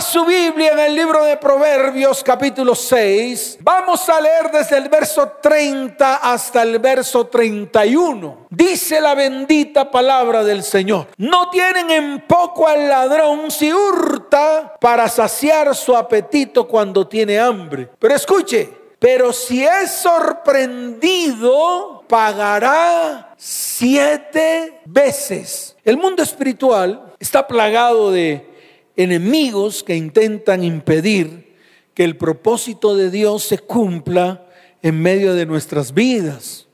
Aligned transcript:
Su 0.00 0.24
Biblia 0.24 0.72
en 0.72 0.78
el 0.78 0.94
libro 0.94 1.22
de 1.22 1.36
Proverbios 1.36 2.24
capítulo 2.24 2.74
6. 2.74 3.58
Vamos 3.60 4.08
a 4.08 4.20
leer 4.20 4.50
desde 4.50 4.78
el 4.78 4.88
verso 4.88 5.32
30 5.40 6.16
hasta 6.16 6.62
el 6.62 6.78
verso 6.78 7.26
31. 7.26 8.46
Dice 8.48 9.00
la 9.00 9.14
bendita 9.14 9.90
palabra 9.90 10.42
del 10.44 10.62
Señor. 10.62 11.08
No 11.18 11.50
tienen 11.50 11.90
en 11.90 12.26
poco 12.26 12.66
al 12.66 12.88
ladrón 12.88 13.50
si 13.50 13.72
hurta 13.72 14.76
para 14.80 15.08
saciar 15.08 15.74
su 15.74 15.94
apetito 15.94 16.66
cuando 16.66 17.06
tiene 17.06 17.38
hambre. 17.38 17.90
Pero 17.98 18.14
escuche, 18.14 18.72
pero 18.98 19.32
si 19.32 19.64
es 19.64 19.90
sorprendido, 19.90 22.02
pagará 22.08 23.34
siete 23.36 24.80
veces. 24.86 25.76
El 25.84 25.98
mundo 25.98 26.22
espiritual 26.22 27.12
está 27.20 27.46
plagado 27.46 28.10
de 28.10 28.51
enemigos 28.96 29.82
que 29.82 29.96
intentan 29.96 30.62
impedir 30.64 31.56
que 31.94 32.04
el 32.04 32.16
propósito 32.16 32.96
de 32.96 33.10
Dios 33.10 33.44
se 33.44 33.58
cumpla 33.58 34.46
en 34.82 35.00
medio 35.00 35.34
de 35.34 35.46
nuestras 35.46 35.94
vidas, 35.94 36.68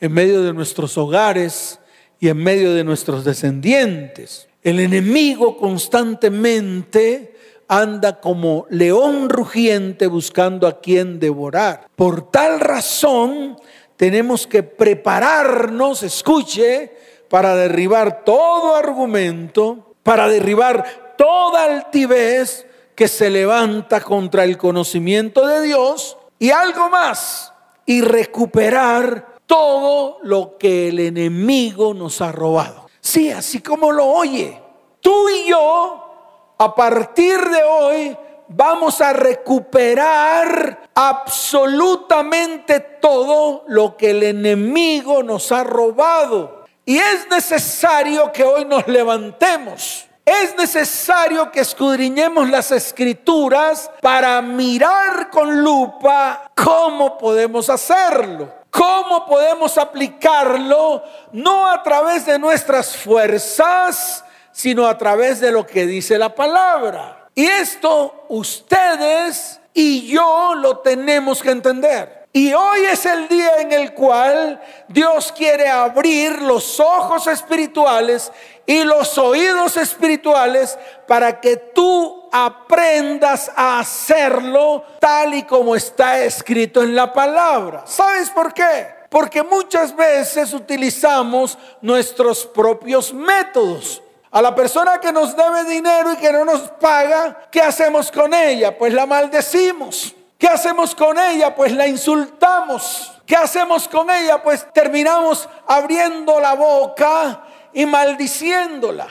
en 0.00 0.12
medio 0.12 0.42
de 0.42 0.52
nuestros 0.52 0.98
hogares 0.98 1.78
y 2.20 2.28
en 2.28 2.38
medio 2.38 2.74
de 2.74 2.84
nuestros 2.84 3.24
descendientes. 3.24 4.48
El 4.62 4.80
enemigo 4.80 5.56
constantemente 5.56 7.34
anda 7.68 8.20
como 8.20 8.66
león 8.70 9.28
rugiente 9.28 10.06
buscando 10.06 10.66
a 10.66 10.80
quien 10.80 11.18
devorar. 11.18 11.88
Por 11.94 12.30
tal 12.30 12.60
razón 12.60 13.56
tenemos 13.96 14.46
que 14.46 14.62
prepararnos, 14.62 16.02
escuche, 16.02 16.92
para 17.28 17.54
derribar 17.56 18.24
todo 18.24 18.74
argumento, 18.74 19.94
para 20.02 20.28
derribar 20.28 21.03
toda 21.16 21.64
altivez 21.64 22.66
que 22.94 23.08
se 23.08 23.30
levanta 23.30 24.00
contra 24.00 24.44
el 24.44 24.56
conocimiento 24.56 25.46
de 25.46 25.62
Dios 25.62 26.16
y 26.38 26.50
algo 26.50 26.88
más, 26.88 27.52
y 27.86 28.00
recuperar 28.00 29.34
todo 29.46 30.18
lo 30.22 30.56
que 30.58 30.88
el 30.88 31.00
enemigo 31.00 31.94
nos 31.94 32.20
ha 32.20 32.32
robado. 32.32 32.88
Sí, 33.00 33.30
así 33.30 33.60
como 33.60 33.92
lo 33.92 34.06
oye, 34.06 34.60
tú 35.00 35.28
y 35.28 35.48
yo, 35.48 36.54
a 36.58 36.74
partir 36.74 37.38
de 37.40 37.62
hoy, 37.62 38.16
vamos 38.48 39.00
a 39.00 39.12
recuperar 39.12 40.88
absolutamente 40.94 42.80
todo 42.80 43.64
lo 43.68 43.96
que 43.96 44.10
el 44.10 44.22
enemigo 44.22 45.22
nos 45.22 45.52
ha 45.52 45.64
robado. 45.64 46.64
Y 46.86 46.98
es 46.98 47.28
necesario 47.30 48.30
que 48.32 48.44
hoy 48.44 48.64
nos 48.64 48.86
levantemos 48.86 50.06
es 50.24 50.56
necesario 50.56 51.50
que 51.50 51.60
escudriñemos 51.60 52.48
las 52.48 52.70
escrituras 52.72 53.90
para 54.00 54.40
mirar 54.40 55.28
con 55.30 55.62
lupa 55.62 56.50
cómo 56.54 57.18
podemos 57.18 57.68
hacerlo. 57.68 58.64
¿Cómo 58.70 59.26
podemos 59.26 59.76
aplicarlo? 59.78 61.02
No 61.32 61.70
a 61.70 61.82
través 61.82 62.26
de 62.26 62.38
nuestras 62.38 62.96
fuerzas, 62.96 64.24
sino 64.50 64.86
a 64.86 64.96
través 64.96 65.40
de 65.40 65.52
lo 65.52 65.66
que 65.66 65.86
dice 65.86 66.18
la 66.18 66.34
palabra. 66.34 67.28
Y 67.34 67.44
esto 67.44 68.24
ustedes 68.28 69.60
y 69.74 70.08
yo 70.08 70.54
lo 70.54 70.78
tenemos 70.78 71.42
que 71.42 71.50
entender. 71.50 72.23
Y 72.36 72.52
hoy 72.52 72.80
es 72.90 73.06
el 73.06 73.28
día 73.28 73.60
en 73.60 73.70
el 73.70 73.94
cual 73.94 74.60
Dios 74.88 75.30
quiere 75.30 75.68
abrir 75.68 76.42
los 76.42 76.80
ojos 76.80 77.28
espirituales 77.28 78.32
y 78.66 78.82
los 78.82 79.16
oídos 79.18 79.76
espirituales 79.76 80.76
para 81.06 81.40
que 81.40 81.56
tú 81.56 82.28
aprendas 82.32 83.52
a 83.54 83.78
hacerlo 83.78 84.82
tal 84.98 85.34
y 85.34 85.44
como 85.44 85.76
está 85.76 86.24
escrito 86.24 86.82
en 86.82 86.96
la 86.96 87.12
palabra. 87.12 87.84
¿Sabes 87.86 88.30
por 88.30 88.52
qué? 88.52 88.88
Porque 89.08 89.44
muchas 89.44 89.94
veces 89.94 90.52
utilizamos 90.54 91.56
nuestros 91.82 92.46
propios 92.46 93.14
métodos. 93.14 94.02
A 94.32 94.42
la 94.42 94.52
persona 94.52 94.98
que 94.98 95.12
nos 95.12 95.36
debe 95.36 95.62
dinero 95.62 96.14
y 96.14 96.16
que 96.16 96.32
no 96.32 96.44
nos 96.44 96.62
paga, 96.62 97.46
¿qué 97.52 97.62
hacemos 97.62 98.10
con 98.10 98.34
ella? 98.34 98.76
Pues 98.76 98.92
la 98.92 99.06
maldecimos. 99.06 100.16
¿Qué 100.38 100.48
hacemos 100.48 100.94
con 100.94 101.18
ella? 101.18 101.54
Pues 101.54 101.72
la 101.72 101.86
insultamos. 101.86 103.12
¿Qué 103.26 103.36
hacemos 103.36 103.88
con 103.88 104.10
ella? 104.10 104.42
Pues 104.42 104.66
terminamos 104.72 105.48
abriendo 105.66 106.38
la 106.40 106.54
boca 106.54 107.44
y 107.72 107.86
maldiciéndola. 107.86 109.06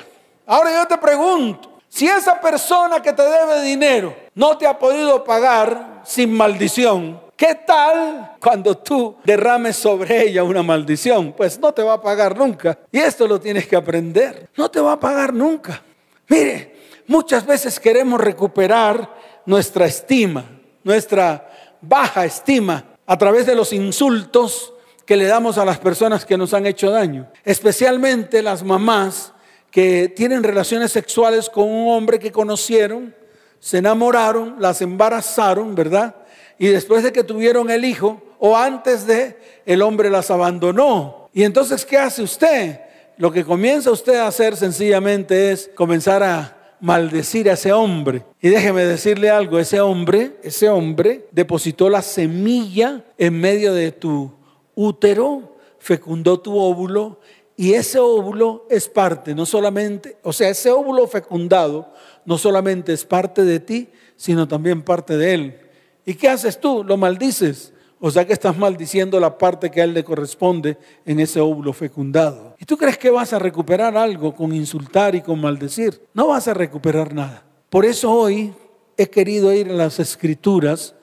Ahora 0.45 0.73
yo 0.73 0.87
te 0.87 0.97
pregunto, 0.97 1.73
si 1.87 2.07
esa 2.07 2.39
persona 2.39 3.01
que 3.01 3.13
te 3.13 3.23
debe 3.23 3.61
dinero 3.61 4.15
no 4.35 4.57
te 4.57 4.67
ha 4.67 4.77
podido 4.77 5.23
pagar 5.23 6.01
sin 6.03 6.33
maldición, 6.33 7.21
¿qué 7.37 7.55
tal 7.55 8.35
cuando 8.41 8.77
tú 8.77 9.15
derrames 9.23 9.75
sobre 9.75 10.23
ella 10.27 10.43
una 10.43 10.63
maldición? 10.63 11.33
Pues 11.33 11.59
no 11.59 11.71
te 11.73 11.83
va 11.83 11.93
a 11.93 12.01
pagar 12.01 12.37
nunca. 12.37 12.77
Y 12.91 12.99
esto 12.99 13.27
lo 13.27 13.39
tienes 13.39 13.67
que 13.67 13.75
aprender. 13.75 14.49
No 14.55 14.69
te 14.69 14.79
va 14.79 14.93
a 14.93 14.99
pagar 14.99 15.33
nunca. 15.33 15.81
Mire, 16.27 16.75
muchas 17.07 17.45
veces 17.45 17.79
queremos 17.79 18.19
recuperar 18.19 19.09
nuestra 19.45 19.85
estima, 19.85 20.45
nuestra 20.83 21.49
baja 21.81 22.25
estima 22.25 22.85
a 23.05 23.17
través 23.17 23.45
de 23.45 23.55
los 23.55 23.73
insultos 23.73 24.73
que 25.05 25.17
le 25.17 25.25
damos 25.25 25.57
a 25.57 25.65
las 25.65 25.79
personas 25.79 26.25
que 26.25 26.37
nos 26.37 26.53
han 26.53 26.65
hecho 26.65 26.89
daño, 26.89 27.29
especialmente 27.43 28.41
las 28.41 28.63
mamás 28.63 29.33
que 29.69 30.07
tienen 30.07 30.43
relaciones 30.43 30.91
sexuales 30.91 31.49
con 31.49 31.69
un 31.69 31.89
hombre 31.89 32.19
que 32.19 32.31
conocieron, 32.31 33.13
se 33.59 33.79
enamoraron, 33.79 34.55
las 34.59 34.81
embarazaron, 34.81 35.73
¿verdad? 35.73 36.15
Y 36.59 36.67
después 36.67 37.03
de 37.03 37.11
que 37.11 37.23
tuvieron 37.23 37.69
el 37.69 37.83
hijo 37.83 38.21
o 38.39 38.55
antes 38.55 39.07
de, 39.07 39.37
el 39.65 39.81
hombre 39.81 40.09
las 40.09 40.29
abandonó. 40.29 41.29
Y 41.33 41.43
entonces, 41.43 41.85
¿qué 41.85 41.97
hace 41.97 42.21
usted? 42.21 42.81
Lo 43.17 43.31
que 43.31 43.43
comienza 43.43 43.89
usted 43.89 44.15
a 44.15 44.27
hacer 44.27 44.55
sencillamente 44.55 45.51
es 45.51 45.69
comenzar 45.75 46.23
a 46.23 46.62
maldecir 46.83 47.49
a 47.49 47.53
ese 47.53 47.71
hombre. 47.71 48.25
Y 48.41 48.49
déjeme 48.49 48.83
decirle 48.83 49.29
algo, 49.29 49.57
ese 49.57 49.79
hombre, 49.79 50.35
ese 50.43 50.67
hombre 50.67 51.29
depositó 51.31 51.89
la 51.89 52.01
semilla 52.01 53.05
en 53.17 53.39
medio 53.39 53.73
de 53.73 53.93
tu 53.93 54.33
útero, 54.75 55.55
fecundó 55.79 56.41
tu 56.41 56.57
óvulo 56.57 57.21
y 57.55 57.73
ese 57.73 57.99
óvulo 57.99 58.67
es 58.69 58.89
parte, 58.89 59.33
no 59.33 59.45
solamente, 59.45 60.17
o 60.23 60.33
sea, 60.33 60.49
ese 60.49 60.71
óvulo 60.71 61.07
fecundado 61.07 61.87
no 62.25 62.37
solamente 62.37 62.91
es 62.91 63.05
parte 63.05 63.45
de 63.45 63.61
ti, 63.61 63.87
sino 64.17 64.45
también 64.45 64.81
parte 64.81 65.15
de 65.15 65.33
él. 65.33 65.59
¿Y 66.05 66.15
qué 66.15 66.27
haces 66.27 66.59
tú? 66.59 66.83
Lo 66.83 66.97
maldices. 66.97 67.71
O 68.05 68.11
sea 68.11 68.27
que 68.27 68.33
estás 68.33 68.57
maldiciendo 68.57 69.17
la 69.17 69.37
parte 69.37 69.71
que 69.71 69.79
a 69.79 69.85
él 69.85 69.93
le 69.93 70.03
corresponde 70.03 70.77
en 71.05 71.21
ese 71.21 71.39
óvulo 71.39 71.71
fecundado. 71.71 72.53
¿Y 72.59 72.65
tú 72.65 72.75
crees 72.75 72.97
que 72.97 73.09
vas 73.09 73.31
a 73.31 73.39
recuperar 73.39 73.95
algo 73.95 74.35
con 74.35 74.53
insultar 74.53 75.15
y 75.15 75.21
con 75.21 75.39
maldecir? 75.39 76.05
No 76.13 76.27
vas 76.27 76.49
a 76.49 76.53
recuperar 76.53 77.13
nada. 77.13 77.45
Por 77.69 77.85
eso 77.85 78.11
hoy 78.11 78.53
he 78.97 79.09
querido 79.09 79.53
ir 79.53 79.69
a 79.69 79.73
las 79.75 80.01
escrituras 80.01 80.95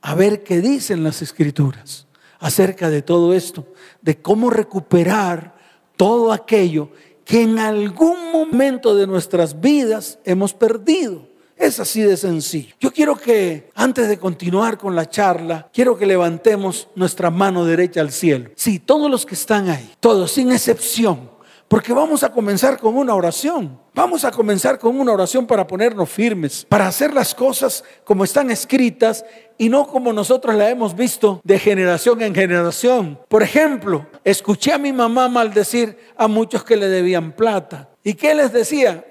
a 0.00 0.16
ver 0.16 0.42
qué 0.42 0.60
dicen 0.60 1.04
las 1.04 1.22
escrituras 1.22 2.08
acerca 2.40 2.90
de 2.90 3.02
todo 3.02 3.34
esto, 3.34 3.64
de 4.02 4.20
cómo 4.20 4.50
recuperar 4.50 5.54
todo 5.96 6.32
aquello 6.32 6.90
que 7.24 7.42
en 7.42 7.60
algún 7.60 8.32
momento 8.32 8.96
de 8.96 9.06
nuestras 9.06 9.60
vidas 9.60 10.18
hemos 10.24 10.54
perdido. 10.54 11.27
Es 11.58 11.80
así 11.80 12.02
de 12.02 12.16
sencillo. 12.16 12.74
Yo 12.78 12.92
quiero 12.92 13.16
que 13.16 13.70
antes 13.74 14.08
de 14.08 14.18
continuar 14.18 14.78
con 14.78 14.94
la 14.94 15.10
charla, 15.10 15.68
quiero 15.72 15.98
que 15.98 16.06
levantemos 16.06 16.88
nuestra 16.94 17.30
mano 17.30 17.64
derecha 17.64 18.00
al 18.00 18.12
cielo. 18.12 18.50
Sí, 18.54 18.78
todos 18.78 19.10
los 19.10 19.26
que 19.26 19.34
están 19.34 19.68
ahí, 19.68 19.90
todos, 19.98 20.30
sin 20.30 20.52
excepción, 20.52 21.28
porque 21.66 21.92
vamos 21.92 22.22
a 22.22 22.30
comenzar 22.30 22.78
con 22.78 22.96
una 22.96 23.14
oración. 23.14 23.78
Vamos 23.92 24.24
a 24.24 24.30
comenzar 24.30 24.78
con 24.78 24.98
una 25.00 25.12
oración 25.12 25.46
para 25.46 25.66
ponernos 25.66 26.08
firmes, 26.08 26.64
para 26.68 26.86
hacer 26.86 27.12
las 27.12 27.34
cosas 27.34 27.82
como 28.04 28.22
están 28.22 28.52
escritas 28.52 29.24
y 29.58 29.68
no 29.68 29.88
como 29.88 30.12
nosotros 30.12 30.54
la 30.54 30.70
hemos 30.70 30.94
visto 30.94 31.40
de 31.42 31.58
generación 31.58 32.22
en 32.22 32.34
generación. 32.34 33.18
Por 33.28 33.42
ejemplo, 33.42 34.06
escuché 34.22 34.72
a 34.72 34.78
mi 34.78 34.92
mamá 34.92 35.28
maldecir 35.28 35.98
a 36.16 36.28
muchos 36.28 36.62
que 36.62 36.76
le 36.76 36.88
debían 36.88 37.32
plata. 37.32 37.88
¿Y 38.04 38.14
qué 38.14 38.34
les 38.34 38.52
decía? 38.52 39.04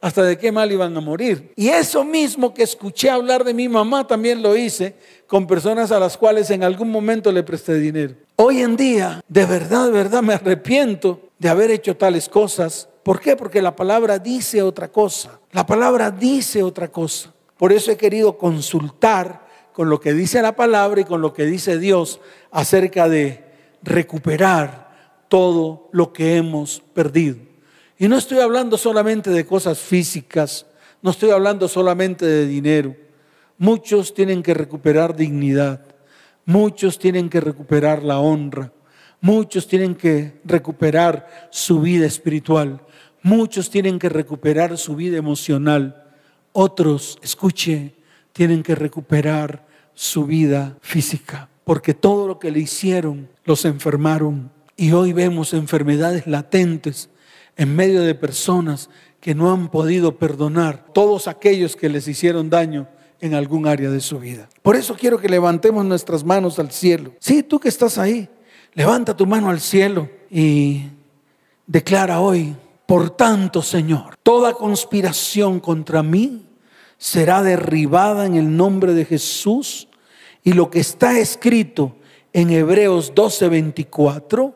Hasta 0.00 0.22
de 0.22 0.38
qué 0.38 0.50
mal 0.50 0.72
iban 0.72 0.96
a 0.96 1.00
morir. 1.00 1.52
Y 1.56 1.68
eso 1.68 2.04
mismo 2.04 2.54
que 2.54 2.62
escuché 2.62 3.10
hablar 3.10 3.44
de 3.44 3.52
mi 3.52 3.68
mamá 3.68 4.06
también 4.06 4.42
lo 4.42 4.56
hice 4.56 4.94
con 5.26 5.46
personas 5.46 5.92
a 5.92 6.00
las 6.00 6.16
cuales 6.16 6.50
en 6.50 6.64
algún 6.64 6.90
momento 6.90 7.30
le 7.30 7.42
presté 7.42 7.74
dinero. 7.74 8.14
Hoy 8.36 8.62
en 8.62 8.76
día, 8.76 9.22
de 9.28 9.44
verdad, 9.44 9.86
de 9.86 9.92
verdad 9.92 10.22
me 10.22 10.32
arrepiento 10.32 11.20
de 11.38 11.50
haber 11.50 11.70
hecho 11.70 11.96
tales 11.96 12.28
cosas. 12.28 12.88
¿Por 13.02 13.20
qué? 13.20 13.36
Porque 13.36 13.60
la 13.60 13.76
palabra 13.76 14.18
dice 14.18 14.62
otra 14.62 14.88
cosa. 14.88 15.38
La 15.52 15.66
palabra 15.66 16.10
dice 16.10 16.62
otra 16.62 16.88
cosa. 16.88 17.34
Por 17.58 17.70
eso 17.70 17.90
he 17.90 17.98
querido 17.98 18.38
consultar 18.38 19.46
con 19.74 19.90
lo 19.90 20.00
que 20.00 20.14
dice 20.14 20.40
la 20.40 20.56
palabra 20.56 21.02
y 21.02 21.04
con 21.04 21.20
lo 21.20 21.34
que 21.34 21.44
dice 21.44 21.78
Dios 21.78 22.20
acerca 22.50 23.08
de 23.08 23.44
recuperar 23.82 24.90
todo 25.28 25.88
lo 25.92 26.12
que 26.12 26.36
hemos 26.36 26.82
perdido. 26.94 27.49
Y 28.00 28.08
no 28.08 28.16
estoy 28.16 28.38
hablando 28.38 28.78
solamente 28.78 29.28
de 29.28 29.44
cosas 29.44 29.78
físicas, 29.78 30.66
No 31.02 31.10
estoy 31.10 31.30
hablando 31.30 31.68
solamente 31.68 32.26
de 32.26 32.46
dinero. 32.46 32.96
Muchos 33.56 34.12
tienen 34.12 34.42
que 34.42 34.52
recuperar 34.52 35.16
dignidad. 35.16 35.80
Muchos 36.44 36.98
tienen 36.98 37.28
que 37.28 37.40
recuperar 37.40 38.02
la 38.02 38.20
honra. 38.20 38.72
Muchos 39.20 39.66
tienen 39.66 39.94
que 39.94 40.40
recuperar 40.44 41.48
su 41.50 41.80
vida 41.80 42.06
espiritual. 42.06 42.82
Muchos 43.22 43.68
tienen 43.70 43.98
que 43.98 44.08
recuperar 44.10 44.76
su 44.78 44.96
vida 44.96 45.18
emocional. 45.18 46.04
Otros, 46.52 47.18
escuche, 47.22 47.94
tienen 48.32 48.62
que 48.62 48.74
recuperar 48.74 49.66
su 49.94 50.24
vida 50.24 50.76
física. 50.80 51.50
Porque 51.64 51.92
todo 51.92 52.26
lo 52.26 52.38
que 52.38 52.50
le 52.50 52.60
hicieron 52.60 53.28
los 53.44 53.66
enfermaron. 53.66 54.50
Y 54.76 54.92
hoy 54.92 55.12
vemos 55.12 55.52
enfermedades 55.52 56.26
latentes 56.26 57.09
en 57.60 57.76
medio 57.76 58.00
de 58.00 58.14
personas 58.14 58.88
que 59.20 59.34
no 59.34 59.52
han 59.52 59.68
podido 59.68 60.16
perdonar 60.16 60.86
todos 60.94 61.28
aquellos 61.28 61.76
que 61.76 61.90
les 61.90 62.08
hicieron 62.08 62.48
daño 62.48 62.88
en 63.20 63.34
algún 63.34 63.66
área 63.66 63.90
de 63.90 64.00
su 64.00 64.18
vida. 64.18 64.48
Por 64.62 64.76
eso 64.76 64.96
quiero 64.98 65.18
que 65.18 65.28
levantemos 65.28 65.84
nuestras 65.84 66.24
manos 66.24 66.58
al 66.58 66.70
cielo. 66.70 67.12
Sí, 67.20 67.42
tú 67.42 67.60
que 67.60 67.68
estás 67.68 67.98
ahí, 67.98 68.30
levanta 68.72 69.14
tu 69.14 69.26
mano 69.26 69.50
al 69.50 69.60
cielo 69.60 70.08
y 70.30 70.84
declara 71.66 72.20
hoy, 72.20 72.56
por 72.86 73.10
tanto, 73.10 73.60
Señor, 73.60 74.16
toda 74.22 74.54
conspiración 74.54 75.60
contra 75.60 76.02
mí 76.02 76.46
será 76.96 77.42
derribada 77.42 78.24
en 78.24 78.36
el 78.36 78.56
nombre 78.56 78.94
de 78.94 79.04
Jesús 79.04 79.86
y 80.42 80.54
lo 80.54 80.70
que 80.70 80.80
está 80.80 81.18
escrito 81.18 81.94
en 82.32 82.48
Hebreos 82.48 83.14
12:24, 83.14 84.54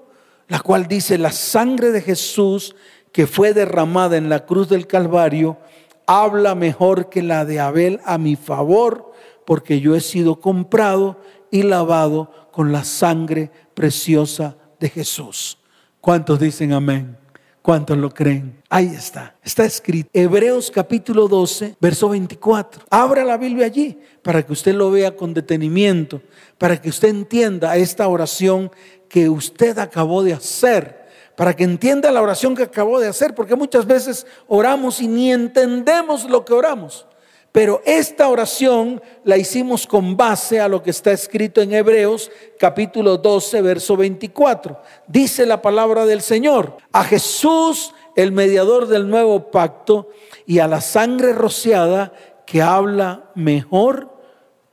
la 0.48 0.60
cual 0.60 0.86
dice, 0.88 1.18
la 1.18 1.32
sangre 1.32 1.90
de 1.90 2.00
Jesús 2.00 2.74
que 3.14 3.28
fue 3.28 3.54
derramada 3.54 4.16
en 4.16 4.28
la 4.28 4.44
cruz 4.44 4.68
del 4.68 4.88
Calvario, 4.88 5.56
habla 6.04 6.56
mejor 6.56 7.10
que 7.10 7.22
la 7.22 7.44
de 7.44 7.60
Abel 7.60 8.00
a 8.04 8.18
mi 8.18 8.34
favor, 8.34 9.12
porque 9.46 9.78
yo 9.78 9.94
he 9.94 10.00
sido 10.00 10.40
comprado 10.40 11.20
y 11.52 11.62
lavado 11.62 12.48
con 12.50 12.72
la 12.72 12.82
sangre 12.82 13.52
preciosa 13.72 14.56
de 14.80 14.88
Jesús. 14.88 15.58
¿Cuántos 16.00 16.40
dicen 16.40 16.72
amén? 16.72 17.16
¿Cuántos 17.62 17.96
lo 17.96 18.10
creen? 18.10 18.60
Ahí 18.68 18.86
está, 18.86 19.36
está 19.44 19.64
escrito. 19.64 20.10
Hebreos 20.12 20.72
capítulo 20.72 21.28
12, 21.28 21.76
verso 21.80 22.08
24. 22.08 22.82
Abra 22.90 23.24
la 23.24 23.36
Biblia 23.36 23.66
allí 23.66 23.96
para 24.24 24.42
que 24.44 24.52
usted 24.52 24.74
lo 24.74 24.90
vea 24.90 25.14
con 25.14 25.32
detenimiento, 25.32 26.20
para 26.58 26.82
que 26.82 26.88
usted 26.88 27.10
entienda 27.10 27.76
esta 27.76 28.08
oración 28.08 28.72
que 29.08 29.28
usted 29.28 29.78
acabó 29.78 30.24
de 30.24 30.32
hacer, 30.32 31.03
para 31.36 31.54
que 31.54 31.64
entienda 31.64 32.12
la 32.12 32.22
oración 32.22 32.54
que 32.54 32.62
acabó 32.62 33.00
de 33.00 33.08
hacer, 33.08 33.34
porque 33.34 33.56
muchas 33.56 33.86
veces 33.86 34.26
oramos 34.46 35.00
y 35.00 35.08
ni 35.08 35.32
entendemos 35.32 36.28
lo 36.28 36.44
que 36.44 36.52
oramos. 36.52 37.06
Pero 37.54 37.82
esta 37.84 38.28
oración 38.28 39.00
la 39.22 39.36
hicimos 39.36 39.86
con 39.86 40.16
base 40.16 40.60
a 40.60 40.66
lo 40.66 40.82
que 40.82 40.90
está 40.90 41.12
escrito 41.12 41.62
en 41.62 41.72
Hebreos 41.72 42.32
capítulo 42.58 43.16
12, 43.16 43.62
verso 43.62 43.96
24. 43.96 44.80
Dice 45.06 45.46
la 45.46 45.62
palabra 45.62 46.04
del 46.04 46.20
Señor, 46.20 46.78
a 46.90 47.04
Jesús, 47.04 47.94
el 48.16 48.32
mediador 48.32 48.88
del 48.88 49.08
nuevo 49.08 49.52
pacto, 49.52 50.08
y 50.46 50.58
a 50.58 50.66
la 50.66 50.80
sangre 50.80 51.32
rociada 51.32 52.12
que 52.44 52.60
habla 52.60 53.30
mejor 53.36 54.10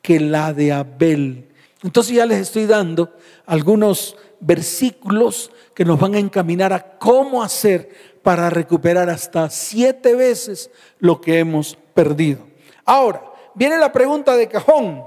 que 0.01 0.19
la 0.19 0.51
de 0.51 0.71
Abel. 0.71 1.49
Entonces 1.83 2.15
ya 2.15 2.25
les 2.25 2.39
estoy 2.39 2.65
dando 2.65 3.13
algunos 3.45 4.17
versículos 4.39 5.51
que 5.81 5.85
nos 5.85 5.99
van 5.99 6.13
a 6.13 6.19
encaminar 6.19 6.71
a 6.73 6.99
cómo 6.99 7.41
hacer 7.41 7.89
para 8.21 8.51
recuperar 8.51 9.09
hasta 9.09 9.49
siete 9.49 10.13
veces 10.13 10.69
lo 10.99 11.19
que 11.19 11.39
hemos 11.39 11.75
perdido. 11.95 12.45
Ahora, 12.85 13.23
viene 13.55 13.79
la 13.79 13.91
pregunta 13.91 14.35
de 14.35 14.47
cajón. 14.47 15.03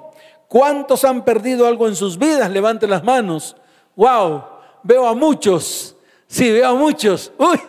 ¿Cuántos 0.49 1.05
han 1.05 1.25
perdido 1.25 1.69
algo 1.69 1.87
en 1.87 1.95
sus 1.95 2.19
vidas? 2.19 2.51
Levanten 2.51 2.91
las 2.91 3.05
manos. 3.05 3.57
Wow, 3.95 4.43
veo 4.83 5.07
a 5.07 5.15
muchos. 5.15 5.95
Sí, 6.27 6.51
veo 6.51 6.71
a 6.71 6.75
muchos. 6.75 7.31
Uy, 7.39 7.61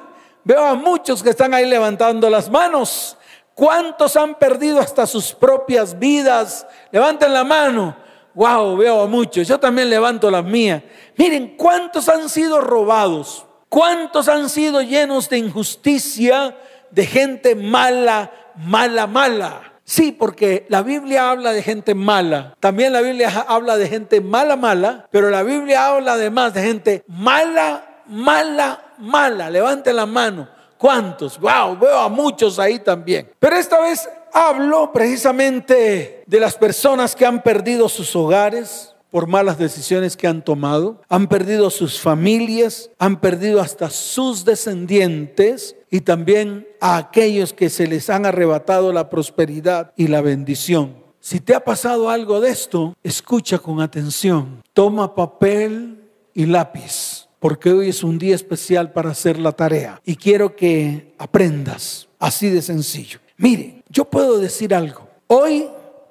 veo 0.44 0.66
a 0.66 0.74
muchos 0.74 1.22
que 1.22 1.30
están 1.30 1.54
ahí 1.54 1.68
levantando 1.68 2.28
las 2.28 2.50
manos. 2.50 3.20
¿Cuántos 3.54 4.16
han 4.16 4.34
perdido 4.34 4.80
hasta 4.80 5.06
sus 5.06 5.32
propias 5.32 6.00
vidas? 6.00 6.66
Levanten 6.90 7.32
la 7.32 7.44
mano. 7.44 7.96
Wow, 8.36 8.78
veo 8.78 9.02
a 9.02 9.08
muchos. 9.08 9.48
Yo 9.48 9.60
también 9.60 9.90
levanto 9.90 10.30
las 10.30 10.44
mías. 10.44 10.84
Miren, 11.18 11.56
¿cuántos 11.56 12.10
han 12.10 12.30
sido 12.30 12.60
robados? 12.62 13.46
¿Cuántos 13.70 14.28
han 14.28 14.50
sido 14.50 14.82
llenos 14.82 15.30
de 15.30 15.38
injusticia, 15.38 16.56
de 16.92 17.06
gente 17.06 17.56
mala, 17.56 18.32
mala, 18.56 19.08
mala? 19.08 19.74
Sí, 19.86 20.12
porque 20.12 20.66
la 20.68 20.82
Biblia 20.82 21.30
habla 21.30 21.54
de 21.54 21.62
gente 21.62 21.96
mala. 21.96 22.56
También 22.60 22.92
la 22.92 23.02
Biblia 23.02 23.46
habla 23.48 23.78
de 23.78 23.88
gente 23.88 24.20
mala, 24.20 24.56
mala. 24.56 25.08
Pero 25.12 25.30
la 25.30 25.44
Biblia 25.44 25.88
habla 25.88 26.14
además 26.14 26.54
de 26.54 26.62
gente 26.64 27.04
mala, 27.08 28.02
mala, 28.08 28.94
mala. 28.98 29.50
Levante 29.50 29.94
la 29.94 30.06
mano. 30.06 30.50
¿Cuántos? 30.78 31.40
Wow, 31.40 31.78
veo 31.78 32.00
a 32.00 32.10
muchos 32.10 32.60
ahí 32.60 32.80
también. 32.80 33.32
Pero 33.40 33.56
esta 33.56 33.80
vez 33.80 34.10
hablo 34.36 34.92
precisamente 34.92 36.24
de 36.28 36.40
las 36.42 36.56
personas 36.56 37.16
que 37.16 37.26
han 37.26 37.42
perdido 37.42 37.88
sus 37.88 38.14
hogares, 38.18 38.92
por 39.10 39.28
malas 39.28 39.58
decisiones 39.58 40.18
que 40.18 40.28
han 40.28 40.44
tomado, 40.44 41.02
han 41.08 41.28
perdido 41.28 41.70
sus 41.70 42.02
familias, 42.02 42.90
han 43.00 43.22
perdido 43.22 43.62
hasta 43.62 43.90
sus 43.90 44.44
descendientes 44.44 45.78
y 45.90 46.02
también 46.02 46.68
a 46.82 46.98
aquellos 46.98 47.54
que 47.54 47.70
se 47.70 47.88
les 47.88 48.10
han 48.10 48.26
arrebatado 48.26 48.92
la 48.92 49.10
prosperidad 49.10 49.94
y 49.96 50.08
la 50.08 50.20
bendición. 50.20 50.98
Si 51.22 51.40
te 51.40 51.56
ha 51.56 51.64
pasado 51.64 52.10
algo 52.10 52.42
de 52.42 52.50
esto, 52.50 52.94
escucha 53.04 53.58
con 53.58 53.80
atención. 53.80 54.62
Toma 54.74 55.16
papel 55.16 56.10
y 56.34 56.46
lápiz, 56.46 57.30
porque 57.40 57.72
hoy 57.72 57.90
es 57.90 58.04
un 58.04 58.20
día 58.20 58.36
especial 58.36 58.92
para 58.92 59.12
hacer 59.12 59.40
la 59.40 59.54
tarea 59.54 60.02
y 60.04 60.18
quiero 60.18 60.58
que 60.58 61.16
aprendas 61.18 62.10
así 62.20 62.50
de 62.50 62.62
sencillo. 62.62 63.20
Mire, 63.38 63.84
yo 63.96 64.04
puedo 64.04 64.38
decir 64.40 64.76
algo. 64.76 65.08
Hoy 65.28 65.70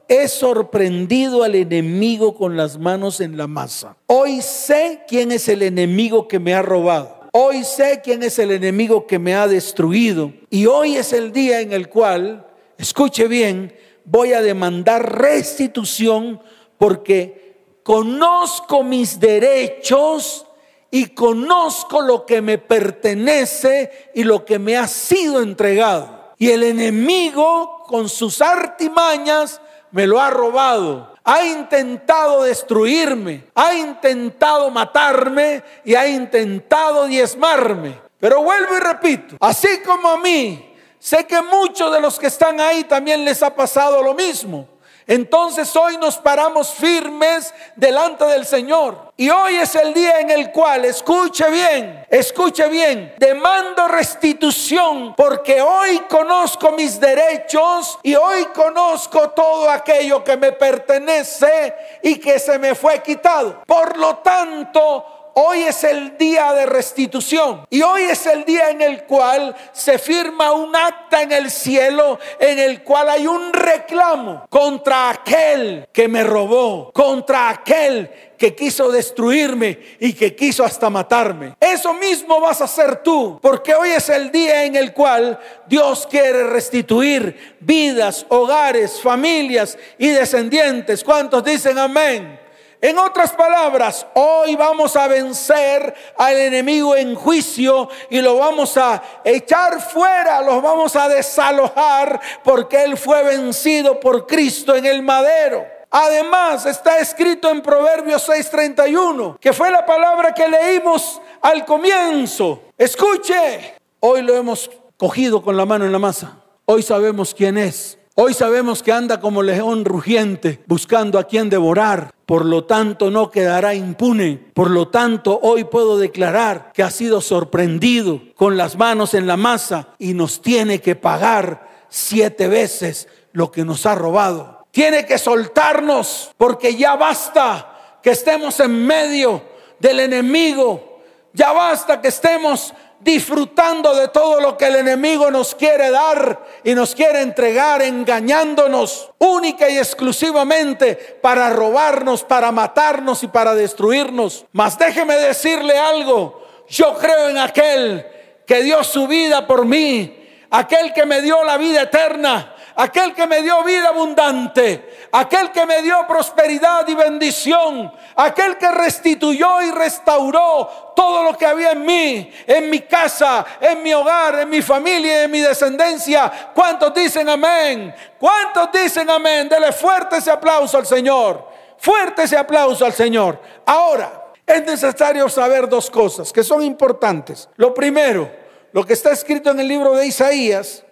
he 0.08 0.26
sorprendido 0.26 1.42
al 1.42 1.54
enemigo 1.54 2.34
con 2.34 2.56
las 2.56 2.78
manos 2.78 3.20
en 3.20 3.36
la 3.36 3.46
masa. 3.46 3.94
Hoy 4.06 4.40
sé 4.40 5.02
quién 5.06 5.30
es 5.30 5.48
el 5.48 5.60
enemigo 5.62 6.26
que 6.26 6.38
me 6.38 6.54
ha 6.54 6.62
robado. 6.62 7.20
Hoy 7.30 7.62
sé 7.62 8.00
quién 8.02 8.22
es 8.22 8.38
el 8.38 8.52
enemigo 8.52 9.06
que 9.06 9.18
me 9.18 9.34
ha 9.34 9.46
destruido. 9.46 10.32
Y 10.48 10.64
hoy 10.64 10.96
es 10.96 11.12
el 11.12 11.30
día 11.30 11.60
en 11.60 11.74
el 11.74 11.90
cual, 11.90 12.46
escuche 12.78 13.28
bien, 13.28 13.76
voy 14.06 14.32
a 14.32 14.40
demandar 14.40 15.20
restitución 15.20 16.40
porque 16.78 17.80
conozco 17.82 18.82
mis 18.82 19.20
derechos 19.20 20.46
y 20.90 21.08
conozco 21.08 22.00
lo 22.00 22.24
que 22.24 22.40
me 22.40 22.56
pertenece 22.56 24.10
y 24.14 24.24
lo 24.24 24.46
que 24.46 24.58
me 24.58 24.78
ha 24.78 24.88
sido 24.88 25.42
entregado. 25.42 26.23
Y 26.38 26.50
el 26.50 26.62
enemigo 26.62 27.84
con 27.86 28.08
sus 28.08 28.40
artimañas 28.42 29.60
me 29.90 30.06
lo 30.06 30.20
ha 30.20 30.30
robado. 30.30 31.14
Ha 31.24 31.44
intentado 31.44 32.42
destruirme, 32.42 33.44
ha 33.54 33.74
intentado 33.74 34.70
matarme 34.70 35.62
y 35.84 35.94
ha 35.94 36.06
intentado 36.06 37.06
diezmarme. 37.06 37.98
Pero 38.18 38.42
vuelvo 38.42 38.76
y 38.76 38.80
repito, 38.80 39.36
así 39.40 39.80
como 39.86 40.08
a 40.08 40.18
mí, 40.18 40.74
sé 40.98 41.26
que 41.26 41.40
muchos 41.40 41.92
de 41.92 42.00
los 42.00 42.18
que 42.18 42.26
están 42.26 42.60
ahí 42.60 42.84
también 42.84 43.24
les 43.24 43.42
ha 43.42 43.54
pasado 43.54 44.02
lo 44.02 44.14
mismo. 44.14 44.68
Entonces 45.06 45.74
hoy 45.76 45.96
nos 45.98 46.16
paramos 46.16 46.72
firmes 46.72 47.52
delante 47.76 48.24
del 48.24 48.46
Señor. 48.46 49.12
Y 49.16 49.30
hoy 49.30 49.56
es 49.56 49.74
el 49.76 49.94
día 49.94 50.20
en 50.20 50.30
el 50.30 50.50
cual, 50.50 50.84
escuche 50.84 51.48
bien, 51.48 52.04
escuche 52.10 52.68
bien, 52.68 53.14
demando 53.18 53.86
restitución 53.86 55.14
porque 55.16 55.62
hoy 55.62 56.00
conozco 56.08 56.72
mis 56.72 56.98
derechos 56.98 57.98
y 58.02 58.16
hoy 58.16 58.46
conozco 58.46 59.30
todo 59.30 59.70
aquello 59.70 60.24
que 60.24 60.36
me 60.36 60.52
pertenece 60.52 61.74
y 62.02 62.18
que 62.18 62.38
se 62.38 62.58
me 62.58 62.74
fue 62.74 63.00
quitado. 63.02 63.62
Por 63.66 63.96
lo 63.96 64.16
tanto, 64.16 65.13
hoy 65.34 65.62
es 65.62 65.84
el 65.84 66.16
día 66.16 66.52
de 66.52 66.66
restitución 66.66 67.66
y 67.70 67.82
hoy 67.82 68.02
es 68.02 68.26
el 68.26 68.44
día 68.44 68.70
en 68.70 68.80
el 68.80 69.04
cual 69.04 69.54
se 69.72 69.98
firma 69.98 70.52
un 70.52 70.74
acta 70.74 71.22
en 71.22 71.32
el 71.32 71.50
cielo 71.50 72.18
en 72.38 72.58
el 72.58 72.82
cual 72.82 73.08
hay 73.08 73.26
un 73.26 73.52
reclamo 73.52 74.46
contra 74.48 75.10
aquel 75.10 75.88
que 75.92 76.08
me 76.08 76.24
robó, 76.24 76.90
contra 76.92 77.50
aquel 77.50 78.10
que 78.36 78.54
quiso 78.54 78.90
destruirme 78.90 79.78
y 80.00 80.12
que 80.12 80.34
quiso 80.34 80.64
hasta 80.64 80.90
matarme. 80.90 81.56
Eso 81.60 81.94
mismo 81.94 82.40
vas 82.40 82.60
a 82.60 82.64
hacer 82.64 83.02
tú, 83.02 83.38
porque 83.40 83.74
hoy 83.74 83.90
es 83.90 84.08
el 84.08 84.30
día 84.30 84.64
en 84.64 84.76
el 84.76 84.92
cual 84.92 85.38
Dios 85.66 86.06
quiere 86.10 86.44
restituir 86.44 87.56
vidas, 87.60 88.26
hogares, 88.28 89.00
familias 89.00 89.78
y 89.98 90.08
descendientes. 90.08 91.02
¿Cuántos 91.02 91.44
dicen 91.44 91.78
amén? 91.78 92.43
En 92.84 92.98
otras 92.98 93.32
palabras, 93.32 94.06
hoy 94.12 94.56
vamos 94.56 94.94
a 94.94 95.08
vencer 95.08 95.94
al 96.18 96.36
enemigo 96.36 96.94
en 96.94 97.14
juicio 97.14 97.88
y 98.10 98.20
lo 98.20 98.36
vamos 98.36 98.76
a 98.76 99.02
echar 99.24 99.80
fuera, 99.80 100.42
lo 100.42 100.60
vamos 100.60 100.94
a 100.94 101.08
desalojar 101.08 102.20
porque 102.42 102.84
él 102.84 102.98
fue 102.98 103.24
vencido 103.24 103.98
por 103.98 104.26
Cristo 104.26 104.76
en 104.76 104.84
el 104.84 105.02
madero. 105.02 105.64
Además, 105.90 106.66
está 106.66 106.98
escrito 106.98 107.48
en 107.48 107.62
Proverbios 107.62 108.28
6:31, 108.28 109.38
que 109.40 109.54
fue 109.54 109.70
la 109.70 109.86
palabra 109.86 110.34
que 110.34 110.46
leímos 110.46 111.22
al 111.40 111.64
comienzo. 111.64 112.64
Escuche, 112.76 113.76
hoy 114.00 114.20
lo 114.20 114.36
hemos 114.36 114.70
cogido 114.98 115.42
con 115.42 115.56
la 115.56 115.64
mano 115.64 115.86
en 115.86 115.92
la 115.92 115.98
masa. 115.98 116.36
Hoy 116.66 116.82
sabemos 116.82 117.34
quién 117.34 117.56
es. 117.56 117.96
Hoy 118.16 118.32
sabemos 118.32 118.84
que 118.84 118.92
anda 118.92 119.18
como 119.18 119.42
león 119.42 119.84
rugiente 119.84 120.62
buscando 120.66 121.18
a 121.18 121.24
quien 121.24 121.50
devorar. 121.50 122.14
Por 122.26 122.44
lo 122.44 122.62
tanto, 122.62 123.10
no 123.10 123.28
quedará 123.28 123.74
impune. 123.74 124.52
Por 124.54 124.70
lo 124.70 124.86
tanto, 124.86 125.40
hoy 125.42 125.64
puedo 125.64 125.98
declarar 125.98 126.70
que 126.72 126.84
ha 126.84 126.92
sido 126.92 127.20
sorprendido 127.20 128.22
con 128.36 128.56
las 128.56 128.76
manos 128.76 129.14
en 129.14 129.26
la 129.26 129.36
masa 129.36 129.88
y 129.98 130.14
nos 130.14 130.40
tiene 130.40 130.80
que 130.80 130.94
pagar 130.94 131.68
siete 131.88 132.46
veces 132.46 133.08
lo 133.32 133.50
que 133.50 133.64
nos 133.64 133.84
ha 133.84 133.96
robado. 133.96 134.68
Tiene 134.70 135.04
que 135.06 135.18
soltarnos 135.18 136.30
porque 136.36 136.76
ya 136.76 136.94
basta 136.94 137.98
que 138.00 138.10
estemos 138.10 138.60
en 138.60 138.86
medio 138.86 139.42
del 139.80 139.98
enemigo. 139.98 141.00
Ya 141.32 141.50
basta 141.50 142.00
que 142.00 142.08
estemos 142.08 142.74
disfrutando 143.04 143.94
de 143.94 144.08
todo 144.08 144.40
lo 144.40 144.56
que 144.56 144.66
el 144.66 144.76
enemigo 144.76 145.30
nos 145.30 145.54
quiere 145.54 145.90
dar 145.90 146.42
y 146.64 146.74
nos 146.74 146.94
quiere 146.94 147.20
entregar, 147.20 147.82
engañándonos 147.82 149.10
única 149.18 149.68
y 149.68 149.76
exclusivamente 149.76 151.18
para 151.20 151.50
robarnos, 151.50 152.24
para 152.24 152.50
matarnos 152.50 153.22
y 153.22 153.28
para 153.28 153.54
destruirnos. 153.54 154.46
Mas 154.52 154.78
déjeme 154.78 155.16
decirle 155.16 155.76
algo, 155.76 156.42
yo 156.68 156.94
creo 156.94 157.28
en 157.28 157.36
aquel 157.36 158.06
que 158.46 158.62
dio 158.62 158.82
su 158.82 159.06
vida 159.06 159.46
por 159.46 159.66
mí, 159.66 160.26
aquel 160.50 160.94
que 160.94 161.04
me 161.04 161.20
dio 161.20 161.44
la 161.44 161.58
vida 161.58 161.82
eterna 161.82 162.53
aquel 162.76 163.14
que 163.14 163.26
me 163.26 163.42
dio 163.42 163.62
vida 163.62 163.88
abundante, 163.88 165.08
aquel 165.12 165.50
que 165.52 165.66
me 165.66 165.82
dio 165.82 166.06
prosperidad 166.06 166.86
y 166.88 166.94
bendición, 166.94 167.92
aquel 168.16 168.56
que 168.58 168.70
restituyó 168.70 169.62
y 169.62 169.70
restauró 169.70 170.92
todo 170.94 171.22
lo 171.24 171.36
que 171.36 171.46
había 171.46 171.72
en 171.72 171.84
mí, 171.84 172.32
en 172.46 172.70
mi 172.70 172.80
casa, 172.80 173.44
en 173.60 173.82
mi 173.82 173.92
hogar, 173.92 174.40
en 174.40 174.48
mi 174.48 174.62
familia, 174.62 175.24
en 175.24 175.30
mi 175.30 175.40
descendencia. 175.40 176.50
¿Cuántos 176.54 176.94
dicen 176.94 177.28
amén? 177.28 177.94
¿Cuántos 178.18 178.70
dicen 178.72 179.08
amén? 179.10 179.48
Dele 179.48 179.72
fuerte 179.72 180.18
ese 180.18 180.30
aplauso 180.30 180.78
al 180.78 180.86
Señor. 180.86 181.48
Fuerte 181.78 182.22
ese 182.22 182.36
aplauso 182.36 182.84
al 182.86 182.92
Señor. 182.92 183.40
Ahora, 183.66 184.24
es 184.46 184.64
necesario 184.64 185.28
saber 185.28 185.68
dos 185.68 185.90
cosas 185.90 186.32
que 186.32 186.44
son 186.44 186.62
importantes. 186.62 187.48
Lo 187.56 187.72
primero, 187.72 188.30
lo 188.72 188.84
que 188.84 188.92
está 188.92 189.10
escrito 189.10 189.50
en 189.50 189.60
el 189.60 189.68
libro 189.68 189.94
de 189.94 190.06
Isaías, 190.06 190.83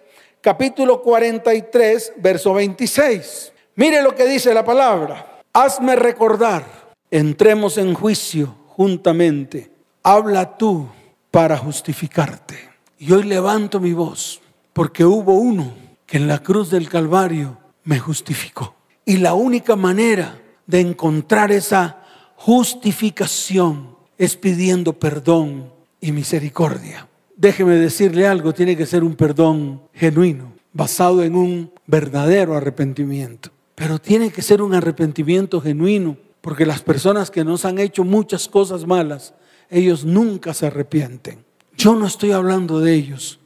capítulo 0.43 1.01
43, 1.01 2.15
verso 2.17 2.53
26. 2.53 3.53
Mire 3.77 4.03
lo 4.03 4.13
que 4.13 4.25
dice 4.25 4.53
la 4.53 4.65
palabra. 4.65 5.41
Hazme 5.53 5.95
recordar, 5.95 6.65
entremos 7.09 7.77
en 7.77 7.93
juicio 7.93 8.53
juntamente. 8.67 9.71
Habla 10.03 10.57
tú 10.57 10.89
para 11.31 11.57
justificarte. 11.57 12.57
Y 12.99 13.13
hoy 13.13 13.23
levanto 13.23 13.79
mi 13.79 13.93
voz 13.93 14.41
porque 14.73 15.05
hubo 15.05 15.35
uno 15.35 15.73
que 16.05 16.17
en 16.17 16.27
la 16.27 16.39
cruz 16.39 16.69
del 16.69 16.89
Calvario 16.89 17.57
me 17.85 17.99
justificó. 17.99 18.75
Y 19.05 19.17
la 19.17 19.35
única 19.35 19.77
manera 19.77 20.41
de 20.67 20.81
encontrar 20.81 21.53
esa 21.53 22.03
justificación 22.35 23.95
es 24.17 24.35
pidiendo 24.35 24.99
perdón 24.99 25.71
y 26.01 26.11
misericordia 26.11 27.07
déjeme 27.35 27.75
decirle 27.75 28.27
algo, 28.27 28.53
tiene 28.53 28.77
que 28.77 28.85
ser 28.85 29.03
un 29.03 29.15
perdón 29.15 29.81
genuino, 29.93 30.53
basado 30.71 31.23
en 31.23 31.35
un 31.35 31.71
verdadero 31.85 32.55
arrepentimiento. 32.55 33.49
Pero 33.75 33.99
tiene 33.99 34.31
que 34.31 34.41
ser 34.41 34.61
un 34.61 34.73
arrepentimiento 34.73 35.59
genuino, 35.61 36.17
porque 36.41 36.65
las 36.65 36.81
personas 36.81 37.31
que 37.31 37.43
nos 37.43 37.65
han 37.65 37.79
hecho 37.79 38.03
muchas 38.03 38.47
cosas 38.47 38.85
malas, 38.85 39.33
ellos 39.69 40.05
nunca 40.05 40.53
se 40.53 40.67
arrepienten. 40.67 41.43
Yo 41.75 41.95
no 41.95 42.05
estoy 42.05 42.31
hablando 42.31 42.79
de 42.79 42.93
ellos, 42.93 43.39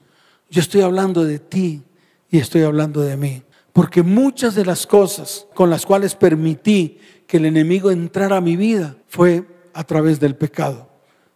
yo 0.49 0.61
estoy 0.61 0.81
hablando 0.81 1.23
de 1.23 1.39
ti 1.39 1.83
y 2.29 2.39
estoy 2.39 2.63
hablando 2.63 3.01
de 3.01 3.15
mí. 3.15 3.43
Porque 3.71 4.01
muchas 4.01 4.55
de 4.55 4.65
las 4.65 4.87
cosas 4.87 5.47
con 5.53 5.69
las 5.69 5.85
cuales 5.85 6.15
permití 6.15 6.97
que 7.27 7.37
el 7.37 7.45
enemigo 7.45 7.91
entrara 7.91 8.37
a 8.37 8.41
mi 8.41 8.55
vida 8.55 8.97
fue 9.07 9.45
a 9.73 9.83
través 9.83 10.19
del 10.19 10.35
pecado 10.35 10.89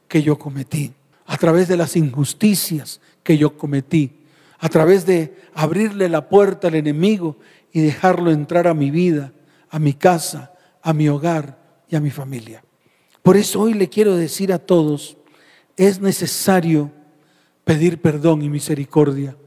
que 0.08 0.24
yo 0.24 0.39
cometí 0.39 0.93
a 1.32 1.38
través 1.38 1.70
de 1.70 1.78
las 1.78 1.96
injusticias 1.96 3.00
que 3.24 3.38
yo 3.38 3.58
cometí, 3.58 4.12
a 4.60 4.68
través 4.68 5.06
de 5.06 5.34
abrirle 5.54 6.10
la 6.10 6.28
puerta 6.28 6.68
al 6.68 6.76
enemigo 6.76 7.38
y 7.72 7.80
dejarlo 7.80 8.32
entrar 8.32 8.68
a 8.68 8.74
mi 8.74 8.92
vida, 8.92 9.32
a 9.70 9.80
mi 9.80 9.94
casa, 9.94 10.52
a 10.82 10.92
mi 10.92 11.08
hogar 11.08 11.58
y 11.88 11.96
a 11.96 12.02
mi 12.02 12.10
familia. 12.10 12.66
Por 13.24 13.38
eso 13.38 13.62
hoy 13.62 13.76
le 13.76 13.88
quiero 13.88 14.18
decir 14.18 14.52
a 14.52 14.60
todos, 14.60 15.16
es 15.78 16.02
necesario 16.02 16.92
pedir 17.64 18.02
perdón 18.02 18.42
y 18.42 18.50
misericordia, 18.50 19.38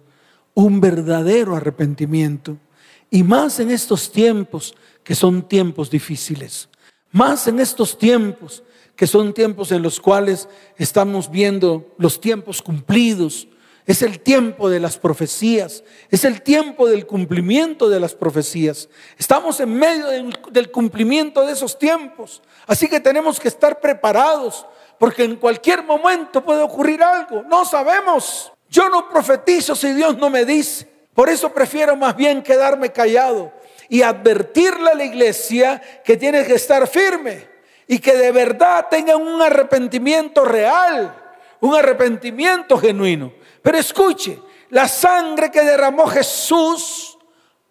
un 0.55 0.81
verdadero 0.81 1.55
arrepentimiento, 1.55 2.57
y 3.11 3.23
más 3.23 3.61
en 3.61 3.71
estos 3.71 4.11
tiempos 4.11 4.75
que 5.03 5.15
son 5.15 5.47
tiempos 5.47 5.91
difíciles, 5.91 6.67
más 7.13 7.47
en 7.47 7.61
estos 7.61 7.99
tiempos 7.99 8.63
que 8.97 9.07
son 9.07 9.35
tiempos 9.35 9.73
en 9.73 9.83
los 9.83 10.01
cuales 10.01 10.49
estamos 10.77 11.31
viendo 11.31 11.95
los 11.99 12.21
tiempos 12.21 12.63
cumplidos. 12.63 13.49
Es 13.87 14.01
el 14.01 14.21
tiempo 14.21 14.71
de 14.71 14.81
las 14.81 14.97
profecías, 14.97 15.85
es 16.11 16.25
el 16.25 16.41
tiempo 16.41 16.89
del 16.89 17.07
cumplimiento 17.07 17.91
de 17.91 18.01
las 18.01 18.15
profecías. 18.15 18.89
Estamos 19.19 19.61
en 19.61 19.75
medio 19.75 20.07
del, 20.51 20.71
cumplimiento 20.71 21.45
de 21.45 21.53
esos 21.53 21.79
tiempos. 21.79 22.41
Así 22.67 22.89
que 22.89 22.99
tenemos 22.99 23.39
que 23.39 23.49
estar 23.49 23.81
preparados, 23.81 24.67
porque 24.99 25.25
en 25.25 25.37
cualquier 25.37 25.83
momento 25.83 26.43
puede 26.43 26.63
ocurrir 26.63 27.03
algo. 27.03 27.43
No 27.43 27.67
sabemos. 27.67 28.51
Yo 28.71 28.89
no 28.89 29.07
profetizo 29.11 29.77
si 29.77 29.93
Dios 29.93 30.17
no 30.17 30.31
me 30.31 30.47
dice. 30.47 30.89
Por 31.13 31.29
eso 31.29 31.53
prefiero 31.53 31.95
más 31.95 32.17
bien 32.17 32.43
quedarme 32.43 32.91
callado 32.91 33.53
y 33.91 34.01
advertirle 34.01 34.91
a 34.91 34.95
la 34.95 35.05
iglesia 35.05 35.83
que 36.03 36.17
tiene 36.17 36.43
que 36.47 36.55
estar 36.55 36.89
firme 36.89 37.54
y 37.87 37.99
que 37.99 38.17
de 38.17 38.33
verdad 38.33 38.87
tengan 38.91 39.21
un 39.21 39.41
arrepentimiento 39.43 40.45
real, 40.45 41.15
un 41.61 41.75
arrepentimiento 41.75 42.79
genuino. 42.79 43.33
Pero 43.63 43.79
escuche, 43.79 44.39
la 44.71 44.89
sangre 44.89 45.51
que 45.51 45.63
derramó 45.63 46.07
Jesús 46.07 47.19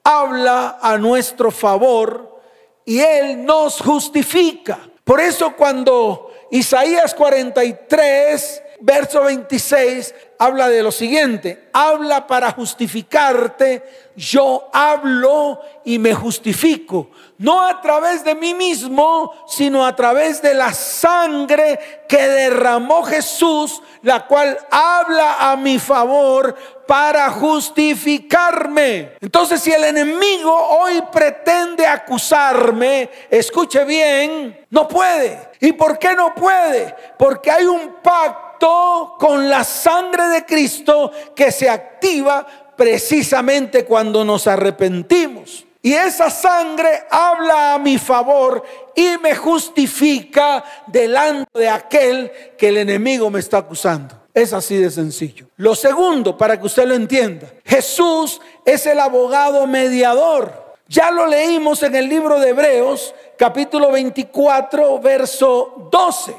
habla 0.04 0.80
a 0.82 0.98
nuestro 0.98 1.52
favor 1.52 2.42
y 2.86 3.00
Él 3.00 3.46
nos 3.46 3.82
justifica. 3.82 4.80
Por 5.04 5.20
eso 5.20 5.54
cuando 5.56 6.32
Isaías 6.52 7.14
43 7.14 8.64
verso 8.84 9.24
26 9.24 10.14
habla 10.38 10.68
de 10.68 10.84
lo 10.84 10.92
siguiente, 10.92 11.70
habla 11.72 12.28
para 12.28 12.52
justificarte, 12.52 14.03
yo 14.16 14.70
hablo 14.72 15.60
y 15.84 15.98
me 16.00 16.14
justifico, 16.14 17.10
no 17.38 17.62
a 17.62 17.82
través 17.82 18.24
de 18.24 18.36
mí 18.36 18.54
mismo, 18.54 19.34
sino 19.48 19.86
a 19.86 19.96
través 19.96 20.42
de 20.42 20.54
la 20.54 20.74
sangre 20.74 22.04
que 22.08 22.28
derramó 22.28 23.04
Jesús, 23.04 23.82
la 24.02 24.26
cual 24.28 24.58
habla 24.70 25.52
a 25.52 25.56
mi 25.56 25.80
favor 25.80 26.56
para 26.88 27.30
justificarme. 27.32 29.14
Entonces, 29.20 29.62
si 29.62 29.72
el 29.72 29.84
enemigo 29.84 30.54
hoy 30.54 31.04
pretende 31.12 31.86
acusarme, 31.86 33.10
escuche 33.30 33.84
bien, 33.84 34.66
no 34.70 34.88
puede. 34.88 35.52
¿Y 35.60 35.74
por 35.74 35.98
qué 35.98 36.14
no 36.16 36.36
puede? 36.36 36.96
Porque 37.18 37.50
hay 37.52 37.66
un 37.66 37.96
pacto 38.04 39.16
con 39.20 39.50
la 39.50 39.64
sangre 39.64 40.28
de 40.30 40.46
Cristo 40.46 41.12
que 41.36 41.52
se 41.52 41.70
activa 41.70 42.46
precisamente 42.76 43.86
cuando 43.86 44.24
nos 44.24 44.48
arrepentimos. 44.48 45.66
Y 45.82 45.94
esa 45.94 46.30
sangre 46.30 47.04
habla 47.10 47.74
a 47.74 47.80
mi 47.80 47.98
favor 47.98 48.64
y 48.96 49.18
me 49.22 49.36
justifica 49.36 50.64
delante 50.88 51.60
de 51.60 51.70
aquel 51.70 52.32
que 52.58 52.70
el 52.70 52.78
enemigo 52.78 53.30
me 53.30 53.40
está 53.40 53.58
acusando. 53.58 54.16
Es 54.34 54.54
así 54.54 54.78
de 54.78 54.90
sencillo. 54.90 55.48
Lo 55.58 55.76
segundo, 55.76 56.38
para 56.38 56.60
que 56.60 56.66
usted 56.66 56.88
lo 56.88 56.96
entienda, 56.96 57.48
Jesús 57.66 58.40
es 58.66 58.86
el 58.86 59.00
abogado 59.00 59.68
mediador. 59.68 60.64
Ya 60.88 61.12
lo 61.12 61.28
leímos 61.28 61.84
en 61.84 61.96
el 61.96 62.08
libro 62.08 62.40
de 62.40 62.50
Hebreos, 62.50 63.14
capítulo 63.38 63.92
24, 63.92 65.00
verso 65.00 65.90
12 65.92 66.34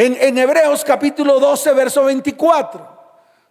en, 0.00 0.38
Hebreos 0.38 0.84
capítulo 0.84 1.40
12, 1.40 1.72
verso 1.72 2.04
24. 2.04 2.97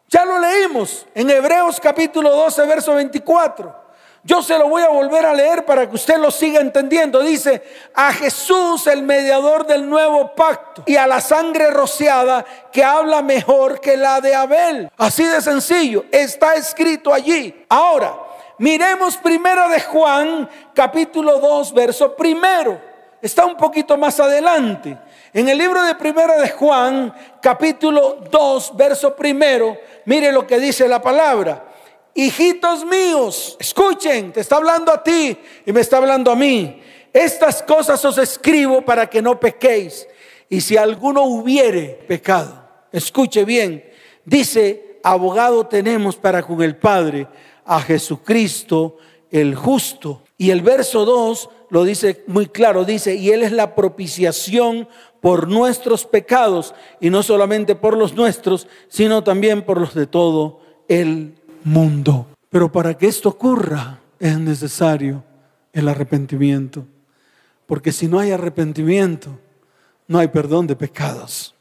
Ya 0.09 0.23
lo 0.23 0.39
leímos 0.39 1.05
en 1.13 1.29
Hebreos 1.29 1.81
capítulo 1.81 2.33
12, 2.33 2.65
verso 2.65 2.93
24, 2.93 3.75
Yo 4.23 4.41
se 4.41 4.57
lo 4.57 4.69
voy 4.69 4.81
a 4.81 4.87
volver 4.87 5.25
a 5.25 5.33
leer 5.33 5.65
para 5.65 5.89
que 5.89 5.95
usted 5.95 6.17
lo 6.17 6.31
siga 6.31 6.61
entendiendo. 6.61 7.21
Dice, 7.21 7.61
a 7.93 8.13
Jesús 8.13 8.87
el 8.87 9.03
mediador 9.03 9.67
del 9.67 9.89
nuevo 9.89 10.33
pacto 10.33 10.83
y 10.85 10.95
a 10.95 11.07
la 11.07 11.19
sangre 11.19 11.71
rociada 11.71 12.45
que 12.71 12.85
habla 12.85 13.21
mejor 13.21 13.81
que 13.81 13.97
la 13.97 14.21
de 14.21 14.33
Abel. 14.33 14.89
Así 14.95 15.25
de 15.25 15.41
sencillo, 15.41 16.05
está 16.09 16.55
escrito 16.55 17.13
allí. 17.13 17.65
Ahora, 17.67 18.17
miremos 18.59 19.17
primero 19.17 19.67
de 19.67 19.81
Juan 19.81 20.49
capítulo 20.73 21.37
2, 21.37 21.73
verso 21.73 22.15
primero. 22.15 22.79
Está 23.21 23.45
un 23.45 23.57
poquito 23.57 23.97
más 23.97 24.21
adelante. 24.21 24.97
En 25.37 25.47
el 25.47 25.59
libro 25.59 25.83
de 25.83 25.93
primero 25.93 26.41
de 26.41 26.49
Juan 26.49 27.13
capítulo 27.39 28.23
2, 28.31 28.75
verso 28.75 29.15
primero, 29.15 29.77
mire 30.05 30.31
lo 30.31 30.47
que 30.47 30.57
dice 30.57 30.87
la 30.87 30.99
palabra 30.99 31.63
hijitos 32.15 32.83
míos, 32.83 33.55
escuchen, 33.59 34.33
te 34.33 34.41
está 34.41 34.55
hablando 34.55 34.91
a 34.91 35.03
ti 35.03 35.37
y 35.63 35.71
me 35.71 35.81
está 35.81 35.97
hablando 35.97 36.31
a 36.31 36.35
mí. 36.35 36.81
Estas 37.13 37.61
cosas 37.61 38.03
os 38.03 38.17
escribo 38.17 38.81
para 38.81 39.07
que 39.07 39.21
no 39.21 39.39
pequéis. 39.39 40.07
Y 40.49 40.59
si 40.61 40.75
alguno 40.75 41.25
hubiere 41.25 41.99
pecado, 42.07 42.67
escuche 42.91 43.45
bien, 43.45 43.87
dice, 44.25 44.99
abogado 45.03 45.67
tenemos 45.67 46.15
para 46.15 46.41
con 46.41 46.63
el 46.63 46.77
Padre 46.77 47.27
a 47.63 47.79
Jesucristo 47.79 48.97
el 49.29 49.53
justo. 49.53 50.23
Y 50.39 50.49
el 50.49 50.61
verso 50.61 51.05
2 51.05 51.49
lo 51.69 51.83
dice 51.83 52.23
muy 52.27 52.47
claro, 52.47 52.85
dice, 52.85 53.15
y 53.15 53.31
Él 53.31 53.43
es 53.43 53.51
la 53.51 53.75
propiciación 53.75 54.87
por 55.21 55.47
nuestros 55.47 56.05
pecados, 56.05 56.73
y 56.99 57.09
no 57.09 57.23
solamente 57.23 57.75
por 57.75 57.97
los 57.97 58.13
nuestros, 58.13 58.67
sino 58.87 59.23
también 59.23 59.63
por 59.63 59.79
los 59.79 59.93
de 59.93 60.07
todo 60.07 60.61
el 60.87 61.35
mundo. 61.63 62.27
Pero 62.49 62.71
para 62.71 62.97
que 62.97 63.07
esto 63.07 63.29
ocurra 63.29 63.99
es 64.19 64.39
necesario 64.39 65.23
el 65.73 65.87
arrepentimiento. 65.87 66.85
Porque 67.65 67.91
si 67.91 68.07
no 68.07 68.19
hay 68.19 68.31
arrepentimiento, 68.31 69.37
no 70.07 70.19
hay 70.19 70.29
perdón 70.29 70.67
de 70.67 70.75
pecados. 70.75 71.53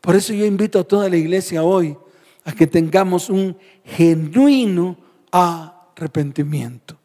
Por 0.00 0.16
eso 0.16 0.32
yo 0.32 0.46
invito 0.46 0.78
a 0.78 0.84
toda 0.84 1.08
la 1.08 1.16
iglesia 1.16 1.62
hoy 1.62 1.96
a 2.44 2.52
que 2.52 2.66
tengamos 2.66 3.28
un 3.28 3.56
genuino 3.84 4.96
arrepentimiento. 5.30 6.96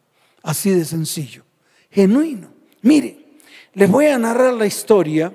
Así 0.42 0.70
de 0.70 0.84
sencillo. 0.84 1.42
Genuino. 1.90 2.48
Mire, 2.82 3.18
les 3.74 3.90
voy 3.90 4.06
a 4.06 4.18
narrar 4.18 4.54
la 4.54 4.66
historia 4.66 5.32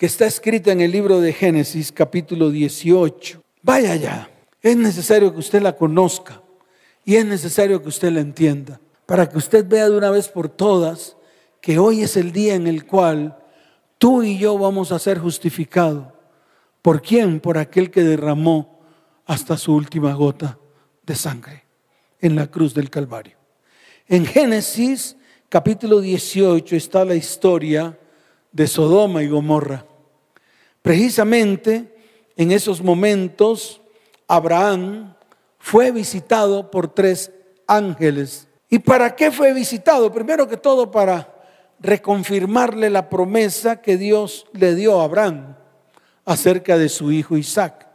que 0.00 0.06
está 0.06 0.24
escrita 0.24 0.72
en 0.72 0.80
el 0.80 0.92
libro 0.92 1.20
de 1.20 1.30
Génesis 1.30 1.92
capítulo 1.92 2.48
18. 2.48 3.42
Vaya 3.60 3.92
allá. 3.92 4.30
Es 4.62 4.74
necesario 4.74 5.30
que 5.30 5.40
usted 5.40 5.60
la 5.60 5.76
conozca 5.76 6.40
y 7.04 7.16
es 7.16 7.26
necesario 7.26 7.82
que 7.82 7.90
usted 7.90 8.10
la 8.10 8.20
entienda 8.20 8.80
para 9.04 9.28
que 9.28 9.36
usted 9.36 9.68
vea 9.68 9.90
de 9.90 9.98
una 9.98 10.08
vez 10.08 10.28
por 10.28 10.48
todas 10.48 11.18
que 11.60 11.78
hoy 11.78 12.00
es 12.00 12.16
el 12.16 12.32
día 12.32 12.54
en 12.54 12.66
el 12.66 12.86
cual 12.86 13.36
tú 13.98 14.22
y 14.22 14.38
yo 14.38 14.56
vamos 14.56 14.90
a 14.90 14.98
ser 14.98 15.18
justificados. 15.18 16.06
¿Por 16.80 17.02
quién? 17.02 17.38
Por 17.38 17.58
aquel 17.58 17.90
que 17.90 18.02
derramó 18.02 18.80
hasta 19.26 19.58
su 19.58 19.74
última 19.74 20.14
gota 20.14 20.58
de 21.04 21.14
sangre 21.14 21.64
en 22.22 22.36
la 22.36 22.46
cruz 22.46 22.72
del 22.72 22.88
Calvario. 22.88 23.36
En 24.08 24.24
Génesis 24.24 25.18
capítulo 25.50 26.00
18 26.00 26.74
está 26.74 27.04
la 27.04 27.16
historia 27.16 27.98
de 28.50 28.66
Sodoma 28.66 29.22
y 29.22 29.28
Gomorra. 29.28 29.89
Precisamente 30.82 31.94
en 32.36 32.52
esos 32.52 32.82
momentos 32.82 33.80
Abraham 34.26 35.14
fue 35.58 35.90
visitado 35.90 36.70
por 36.70 36.88
tres 36.94 37.30
ángeles. 37.66 38.48
¿Y 38.68 38.78
para 38.78 39.14
qué 39.14 39.30
fue 39.30 39.52
visitado? 39.52 40.12
Primero 40.12 40.48
que 40.48 40.56
todo 40.56 40.90
para 40.90 41.34
reconfirmarle 41.80 42.90
la 42.90 43.08
promesa 43.08 43.80
que 43.80 43.96
Dios 43.96 44.46
le 44.52 44.74
dio 44.74 45.00
a 45.00 45.04
Abraham 45.04 45.56
acerca 46.24 46.78
de 46.78 46.88
su 46.88 47.10
hijo 47.10 47.36
Isaac. 47.36 47.86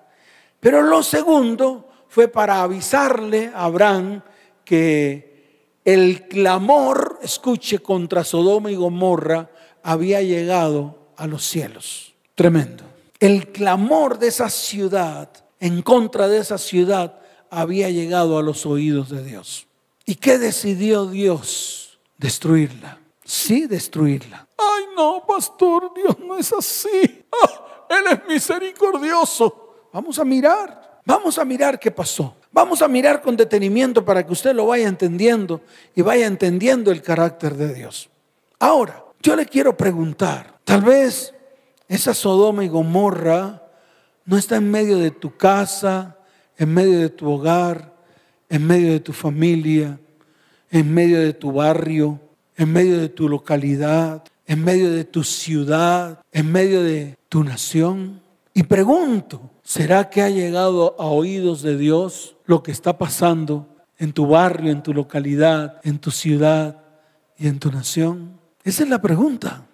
Pero 0.60 0.82
lo 0.82 1.04
segundo 1.04 1.90
fue 2.08 2.28
para 2.28 2.62
avisarle 2.62 3.52
a 3.54 3.66
Abraham 3.66 4.22
que 4.64 5.80
el 5.86 6.28
clamor, 6.28 7.20
escuche, 7.22 7.80
contra 7.80 8.24
Sodoma 8.24 8.72
y 8.72 8.76
Gomorra 8.76 9.50
había 9.84 10.22
llegado 10.22 11.12
a 11.16 11.28
los 11.28 11.46
cielos. 11.46 12.15
Tremendo. 12.36 12.84
El 13.20 13.52
clamor 13.52 14.20
de 14.20 14.28
esa 14.28 14.50
ciudad 14.50 15.30
en 15.60 15.82
contra 15.82 16.28
de 16.28 16.40
esa 16.40 16.58
ciudad 16.58 17.20
había 17.50 17.90
llegado 17.90 18.38
a 18.38 18.44
los 18.44 18.66
oídos 18.66 19.10
de 19.10 19.24
Dios. 19.24 19.68
¿Y 20.06 20.16
qué 20.16 20.38
decidió 20.38 21.08
Dios? 21.08 21.98
Destruirla. 22.18 23.00
Sí, 23.24 23.66
destruirla. 23.66 24.48
Ay, 24.58 24.84
no, 24.96 25.24
pastor, 25.26 25.92
Dios 25.96 26.18
no 26.20 26.38
es 26.38 26.54
así. 26.54 27.26
Ah, 27.32 27.88
él 27.90 28.04
es 28.12 28.28
misericordioso. 28.28 29.88
Vamos 29.92 30.20
a 30.20 30.26
mirar, 30.26 31.02
vamos 31.06 31.40
a 31.40 31.46
mirar 31.46 31.80
qué 31.80 31.90
pasó. 31.90 32.36
Vamos 32.52 32.82
a 32.82 32.88
mirar 32.88 33.22
con 33.22 33.36
detenimiento 33.36 34.06
para 34.06 34.26
que 34.26 34.32
usted 34.32 34.54
lo 34.54 34.68
vaya 34.68 34.88
entendiendo 34.88 35.62
y 35.96 36.02
vaya 36.02 36.28
entendiendo 36.28 36.92
el 36.92 37.02
carácter 37.02 37.56
de 37.56 37.74
Dios. 37.74 38.10
Ahora, 38.60 39.04
yo 39.22 39.36
le 39.36 39.46
quiero 39.46 39.76
preguntar, 39.76 40.60
tal 40.64 40.82
vez 40.82 41.34
esa 41.88 42.14
Sodoma 42.14 42.64
y 42.64 42.68
Gomorra 42.68 43.64
no 44.26 44.38
está 44.38 44.56
en 44.58 44.72
medio 44.72 44.98
de 44.98 45.12
tu 45.12 45.36
casa, 45.38 46.18
en 46.58 46.74
medio 46.74 47.00
de 47.00 47.10
tu 47.10 47.30
hogar, 47.30 47.94
en 48.50 48.66
medio 48.66 48.92
de 48.92 49.00
tu 49.00 49.14
familia, 49.14 50.00
en 50.72 50.94
medio 50.94 51.20
de 51.20 51.34
tu 51.34 51.52
barrio, 51.52 52.20
en 52.58 52.72
medio 52.72 53.00
de 53.00 53.10
tu 53.10 53.30
localidad, 53.30 54.24
en 54.48 54.64
medio 54.64 54.92
de 54.92 55.04
tu 55.04 55.24
ciudad, 55.24 56.22
en 56.32 56.52
medio 56.52 56.84
de 56.84 57.18
tu 57.30 57.44
nación. 57.44 58.22
Y 58.54 58.64
pregunto, 58.64 59.52
¿será 59.64 60.10
que 60.10 60.22
ha 60.22 60.30
llegado 60.30 60.96
a 61.00 61.06
oídos 61.06 61.62
de 61.62 61.78
Dios 61.78 62.36
lo 62.46 62.64
que 62.64 62.72
está 62.72 62.98
pasando 62.98 63.68
en 63.98 64.14
tu 64.14 64.28
barrio, 64.28 64.72
en 64.72 64.84
tu 64.84 64.94
localidad, 64.94 65.80
en 65.84 66.00
tu 66.00 66.12
ciudad 66.12 66.82
y 67.38 67.48
en 67.48 67.60
tu 67.60 67.72
nación? 67.72 68.40
Esa 68.64 68.84
es 68.84 68.90
la 68.90 69.02
pregunta. 69.02 69.66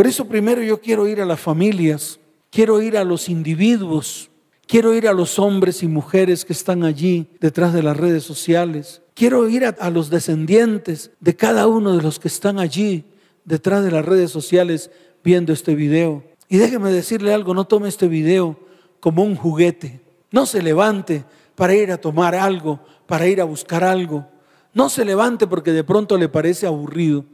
Por 0.00 0.06
eso 0.06 0.24
primero 0.24 0.62
yo 0.62 0.80
quiero 0.80 1.06
ir 1.06 1.20
a 1.20 1.26
las 1.26 1.38
familias 1.38 2.18
Quiero 2.48 2.80
ir 2.80 2.96
a 2.96 3.04
los 3.04 3.28
individuos, 3.28 4.30
quiero 4.66 4.94
ir 4.94 5.06
a 5.06 5.12
los 5.12 5.38
hombres 5.38 5.82
y 5.82 5.88
mujeres 5.88 6.46
que 6.46 6.54
están 6.54 6.84
allí 6.84 7.28
detrás 7.38 7.74
de 7.74 7.82
las 7.82 7.98
redes 7.98 8.24
sociales. 8.24 9.02
Quiero 9.12 9.46
ir 9.46 9.66
a, 9.66 9.90
los 9.90 10.08
descendientes 10.08 11.10
de 11.20 11.36
cada 11.36 11.66
uno 11.66 11.94
de 11.94 12.02
los 12.02 12.18
que 12.18 12.28
están 12.28 12.58
allí 12.58 13.04
detrás 13.44 13.84
de 13.84 13.90
las 13.90 14.02
redes 14.02 14.30
sociales 14.30 14.90
viendo 15.22 15.52
este 15.52 15.74
video. 15.74 16.24
Y 16.48 16.56
déjeme 16.56 16.90
decirle 16.90 17.34
algo, 17.34 17.52
no 17.52 17.66
tome 17.66 17.90
este 17.90 18.08
video 18.08 18.58
como 19.00 19.22
un 19.22 19.36
juguete. 19.36 20.00
No 20.30 20.46
se 20.46 20.62
levante 20.62 21.26
para 21.54 21.74
ir 21.74 21.92
a 21.92 22.00
tomar 22.00 22.34
algo, 22.34 22.80
para 23.06 23.28
ir 23.28 23.38
a 23.38 23.44
buscar 23.44 23.84
algo. 23.84 24.26
No 24.72 24.88
se 24.88 25.04
levante 25.04 25.46
porque 25.46 25.72
de 25.72 25.84
pronto 25.84 26.16
le 26.16 26.30
parece 26.30 26.66
aburrido. 26.66 27.26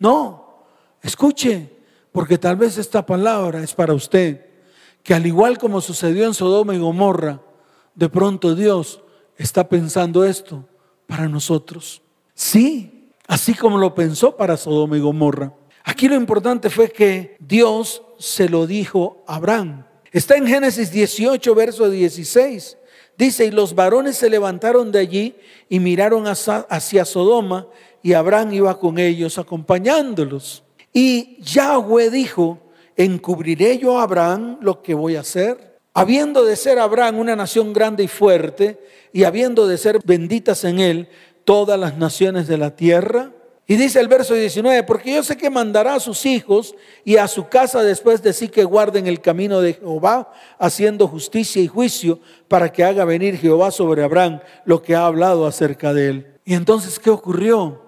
No, 0.00 0.66
escuche, 1.00 1.77
porque 2.12 2.38
tal 2.38 2.56
vez 2.56 2.78
esta 2.78 3.04
palabra 3.04 3.62
es 3.62 3.74
para 3.74 3.94
usted 3.94 4.46
que 5.02 5.14
al 5.14 5.26
igual 5.26 5.58
como 5.58 5.80
sucedió 5.80 6.26
en 6.26 6.34
Sodoma 6.34 6.74
y 6.74 6.78
Gomorra, 6.78 7.40
de 7.94 8.08
pronto 8.08 8.54
Dios 8.54 9.00
está 9.36 9.68
pensando 9.68 10.24
esto 10.24 10.68
para 11.06 11.28
nosotros. 11.28 12.02
Sí, 12.34 13.10
así 13.26 13.54
como 13.54 13.78
lo 13.78 13.94
pensó 13.94 14.36
para 14.36 14.56
Sodoma 14.56 14.96
y 14.96 15.00
Gomorra. 15.00 15.54
Aquí 15.84 16.08
lo 16.08 16.14
importante 16.16 16.68
fue 16.68 16.90
que 16.90 17.36
Dios 17.40 18.02
se 18.18 18.48
lo 18.48 18.66
dijo 18.66 19.24
a 19.26 19.36
Abraham. 19.36 19.86
Está 20.12 20.36
en 20.36 20.46
Génesis 20.46 20.90
18, 20.90 21.54
verso 21.54 21.88
16. 21.88 22.76
Dice, 23.16 23.46
y 23.46 23.50
los 23.50 23.74
varones 23.74 24.16
se 24.16 24.30
levantaron 24.30 24.92
de 24.92 24.98
allí 25.00 25.36
y 25.68 25.80
miraron 25.80 26.26
hacia 26.26 27.04
Sodoma 27.04 27.66
y 28.02 28.12
Abraham 28.12 28.52
iba 28.52 28.78
con 28.78 28.98
ellos 28.98 29.38
acompañándolos. 29.38 30.62
Y 30.92 31.38
Yahweh 31.42 32.10
dijo, 32.10 32.58
¿encubriré 32.96 33.78
yo 33.78 33.98
a 33.98 34.02
Abraham 34.02 34.58
lo 34.60 34.82
que 34.82 34.94
voy 34.94 35.16
a 35.16 35.20
hacer? 35.20 35.78
Habiendo 35.94 36.44
de 36.44 36.56
ser 36.56 36.78
Abraham 36.78 37.18
una 37.18 37.36
nación 37.36 37.72
grande 37.72 38.04
y 38.04 38.08
fuerte, 38.08 38.78
y 39.12 39.24
habiendo 39.24 39.66
de 39.66 39.78
ser 39.78 39.98
benditas 40.04 40.64
en 40.64 40.80
él 40.80 41.08
todas 41.44 41.78
las 41.78 41.96
naciones 41.96 42.46
de 42.46 42.58
la 42.58 42.76
tierra. 42.76 43.32
Y 43.66 43.76
dice 43.76 44.00
el 44.00 44.08
verso 44.08 44.34
19, 44.34 44.82
porque 44.84 45.14
yo 45.14 45.22
sé 45.22 45.36
que 45.36 45.50
mandará 45.50 45.94
a 45.94 46.00
sus 46.00 46.24
hijos 46.24 46.74
y 47.04 47.16
a 47.16 47.28
su 47.28 47.48
casa 47.48 47.82
después 47.82 48.22
de 48.22 48.32
sí 48.32 48.48
que 48.48 48.64
guarden 48.64 49.06
el 49.06 49.20
camino 49.20 49.60
de 49.60 49.74
Jehová, 49.74 50.32
haciendo 50.58 51.06
justicia 51.06 51.60
y 51.60 51.66
juicio, 51.66 52.18
para 52.48 52.72
que 52.72 52.82
haga 52.82 53.04
venir 53.04 53.36
Jehová 53.36 53.70
sobre 53.70 54.02
Abraham 54.02 54.40
lo 54.64 54.82
que 54.82 54.94
ha 54.94 55.04
hablado 55.04 55.46
acerca 55.46 55.92
de 55.92 56.08
él. 56.08 56.26
Y 56.46 56.54
entonces, 56.54 56.98
¿qué 56.98 57.10
ocurrió? 57.10 57.82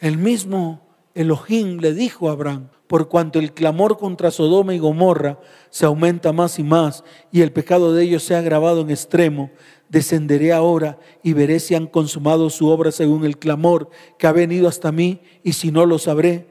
El 0.00 0.18
mismo 0.18 0.91
Elohim 1.14 1.78
le 1.78 1.92
dijo 1.92 2.28
a 2.28 2.32
Abraham, 2.32 2.68
por 2.86 3.08
cuanto 3.08 3.38
el 3.38 3.52
clamor 3.52 3.98
contra 3.98 4.30
Sodoma 4.30 4.74
y 4.74 4.78
Gomorra 4.78 5.38
se 5.70 5.86
aumenta 5.86 6.32
más 6.32 6.58
y 6.58 6.62
más 6.62 7.04
y 7.30 7.40
el 7.40 7.52
pecado 7.52 7.94
de 7.94 8.04
ellos 8.04 8.22
se 8.22 8.34
ha 8.34 8.38
agravado 8.38 8.82
en 8.82 8.90
extremo, 8.90 9.50
descenderé 9.88 10.52
ahora 10.52 10.98
y 11.22 11.32
veré 11.32 11.60
si 11.60 11.74
han 11.74 11.86
consumado 11.86 12.48
su 12.50 12.68
obra 12.68 12.92
según 12.92 13.24
el 13.24 13.38
clamor 13.38 13.90
que 14.18 14.26
ha 14.26 14.32
venido 14.32 14.68
hasta 14.68 14.92
mí, 14.92 15.20
y 15.42 15.52
si 15.52 15.70
no 15.70 15.86
lo 15.86 15.98
sabré. 15.98 16.46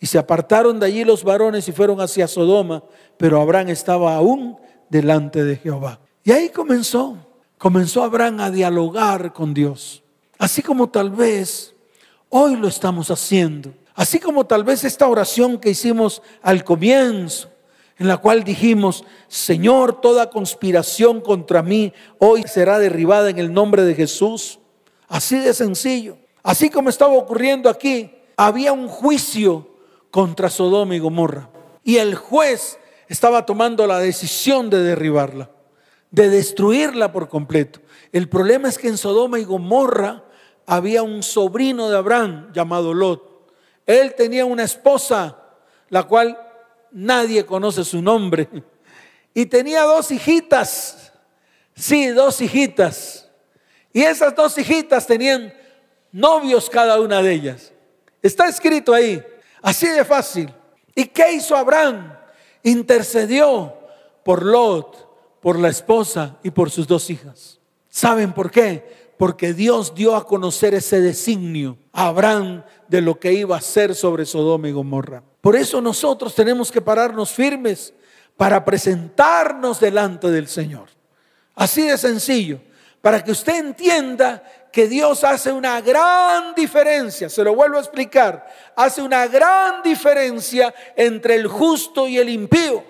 Y 0.00 0.06
se 0.06 0.18
apartaron 0.18 0.80
de 0.80 0.86
allí 0.86 1.04
los 1.04 1.24
varones 1.24 1.68
y 1.68 1.72
fueron 1.72 2.00
hacia 2.00 2.26
Sodoma, 2.26 2.84
pero 3.16 3.40
Abraham 3.40 3.68
estaba 3.68 4.16
aún 4.16 4.56
delante 4.88 5.44
de 5.44 5.56
Jehová. 5.56 6.00
Y 6.24 6.32
ahí 6.32 6.48
comenzó, 6.48 7.16
comenzó 7.58 8.02
Abraham 8.02 8.40
a 8.40 8.50
dialogar 8.50 9.32
con 9.32 9.54
Dios, 9.54 10.02
así 10.38 10.62
como 10.62 10.88
tal 10.88 11.10
vez 11.10 11.74
hoy 12.28 12.56
lo 12.56 12.68
estamos 12.68 13.10
haciendo, 13.10 13.72
así 13.96 14.20
como 14.20 14.46
tal 14.46 14.62
vez 14.62 14.84
esta 14.84 15.08
oración 15.08 15.58
que 15.58 15.70
hicimos 15.70 16.22
al 16.42 16.62
comienzo, 16.62 17.50
en 17.98 18.06
la 18.06 18.18
cual 18.18 18.44
dijimos, 18.44 19.04
Señor, 19.26 20.00
toda 20.00 20.30
conspiración 20.30 21.20
contra 21.20 21.62
mí 21.62 21.92
hoy 22.18 22.44
será 22.44 22.78
derribada 22.78 23.30
en 23.30 23.38
el 23.38 23.52
nombre 23.52 23.82
de 23.82 23.94
Jesús. 23.94 24.60
Así 25.08 25.38
de 25.38 25.54
sencillo. 25.54 26.18
Así 26.42 26.68
como 26.70 26.90
estaba 26.90 27.14
ocurriendo 27.14 27.70
aquí, 27.70 28.12
había 28.36 28.72
un 28.72 28.86
juicio 28.86 29.68
contra 30.10 30.50
Sodoma 30.50 30.94
y 30.94 30.98
Gomorra. 30.98 31.50
Y 31.82 31.96
el 31.96 32.14
juez 32.14 32.78
estaba 33.08 33.46
tomando 33.46 33.86
la 33.86 33.98
decisión 33.98 34.68
de 34.70 34.82
derribarla, 34.82 35.50
de 36.10 36.28
destruirla 36.28 37.12
por 37.12 37.28
completo. 37.28 37.80
El 38.12 38.28
problema 38.28 38.68
es 38.68 38.78
que 38.78 38.88
en 38.88 38.98
Sodoma 38.98 39.38
y 39.38 39.44
Gomorra 39.44 40.24
había 40.66 41.02
un 41.02 41.22
sobrino 41.22 41.88
de 41.88 41.96
Abraham 41.96 42.52
llamado 42.52 42.92
Lot. 42.92 43.35
Él 43.86 44.14
tenía 44.14 44.44
una 44.44 44.64
esposa, 44.64 45.38
la 45.88 46.02
cual 46.02 46.38
nadie 46.90 47.46
conoce 47.46 47.84
su 47.84 48.02
nombre. 48.02 48.48
Y 49.32 49.46
tenía 49.46 49.82
dos 49.82 50.10
hijitas, 50.10 51.12
sí, 51.74 52.08
dos 52.08 52.40
hijitas. 52.40 53.28
Y 53.92 54.02
esas 54.02 54.34
dos 54.34 54.58
hijitas 54.58 55.06
tenían 55.06 55.54
novios 56.10 56.68
cada 56.68 57.00
una 57.00 57.22
de 57.22 57.32
ellas. 57.32 57.72
Está 58.22 58.48
escrito 58.48 58.92
ahí, 58.92 59.24
así 59.62 59.86
de 59.88 60.04
fácil. 60.04 60.52
¿Y 60.94 61.04
qué 61.04 61.32
hizo 61.32 61.56
Abraham? 61.56 62.14
Intercedió 62.62 63.74
por 64.24 64.42
Lot, 64.42 65.40
por 65.40 65.58
la 65.58 65.68
esposa 65.68 66.38
y 66.42 66.50
por 66.50 66.70
sus 66.70 66.86
dos 66.86 67.08
hijas. 67.10 67.60
¿Saben 67.88 68.32
por 68.32 68.50
qué? 68.50 69.12
Porque 69.16 69.54
Dios 69.54 69.94
dio 69.94 70.16
a 70.16 70.26
conocer 70.26 70.74
ese 70.74 71.00
designio 71.00 71.78
Abraham 71.92 72.64
de 72.88 73.00
lo 73.00 73.18
que 73.18 73.32
iba 73.32 73.56
a 73.56 73.58
hacer 73.58 73.94
sobre 73.94 74.26
Sodoma 74.26 74.68
y 74.68 74.72
Gomorra. 74.72 75.22
Por 75.40 75.56
eso 75.56 75.80
nosotros 75.80 76.34
tenemos 76.34 76.70
que 76.70 76.80
pararnos 76.80 77.30
firmes 77.30 77.92
para 78.36 78.64
presentarnos 78.64 79.80
delante 79.80 80.30
del 80.30 80.48
Señor. 80.48 80.88
Así 81.54 81.82
de 81.82 81.96
sencillo, 81.96 82.60
para 83.00 83.22
que 83.22 83.30
usted 83.30 83.56
entienda 83.56 84.42
que 84.72 84.88
Dios 84.88 85.24
hace 85.24 85.52
una 85.52 85.80
gran 85.80 86.54
diferencia, 86.54 87.30
se 87.30 87.42
lo 87.42 87.54
vuelvo 87.54 87.78
a 87.78 87.80
explicar, 87.80 88.46
hace 88.76 89.00
una 89.00 89.26
gran 89.26 89.82
diferencia 89.82 90.74
entre 90.94 91.36
el 91.36 91.46
justo 91.46 92.06
y 92.06 92.18
el 92.18 92.28
impío. 92.28 92.84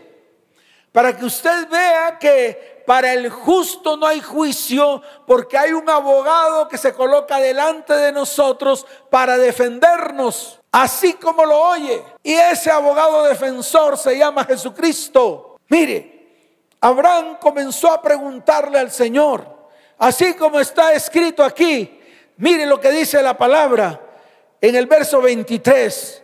Para 0.91 1.17
que 1.17 1.27
usted 1.27 1.69
vea 1.69 2.19
que 2.19 2.76
para 2.87 3.12
el 3.12 3.29
justo 3.29 3.96
no 3.96 4.07
hay 4.07 4.20
juicio 4.20 5.03
porque 5.27 5.59
hay 5.59 5.72
un 5.72 5.88
abogado 5.90 6.68
que 6.68 6.79
se 6.79 6.94
coloca 6.94 7.38
delante 7.38 7.92
de 7.92 8.12
nosotros 8.12 8.87
para 9.11 9.37
defendernos 9.37 10.61
así 10.77 11.14
como 11.14 11.44
lo 11.46 11.59
oye. 11.59 12.03
Y 12.22 12.35
ese 12.35 12.70
abogado 12.70 13.25
defensor 13.25 13.96
se 13.96 14.18
llama 14.18 14.44
Jesucristo. 14.44 15.57
Mire, 15.68 16.29
Abraham 16.81 17.38
comenzó 17.40 17.90
a 17.90 18.03
preguntarle 18.03 18.79
al 18.79 18.90
Señor, 18.90 19.46
así 19.96 20.35
como 20.35 20.61
está 20.61 20.92
escrito 20.92 21.42
aquí. 21.42 21.99
Mire 22.37 22.66
lo 22.66 22.79
que 22.79 22.90
dice 22.90 23.22
la 23.22 23.38
palabra 23.38 24.01
en 24.61 24.77
el 24.77 24.87
verso 24.87 25.22
23. 25.22 26.22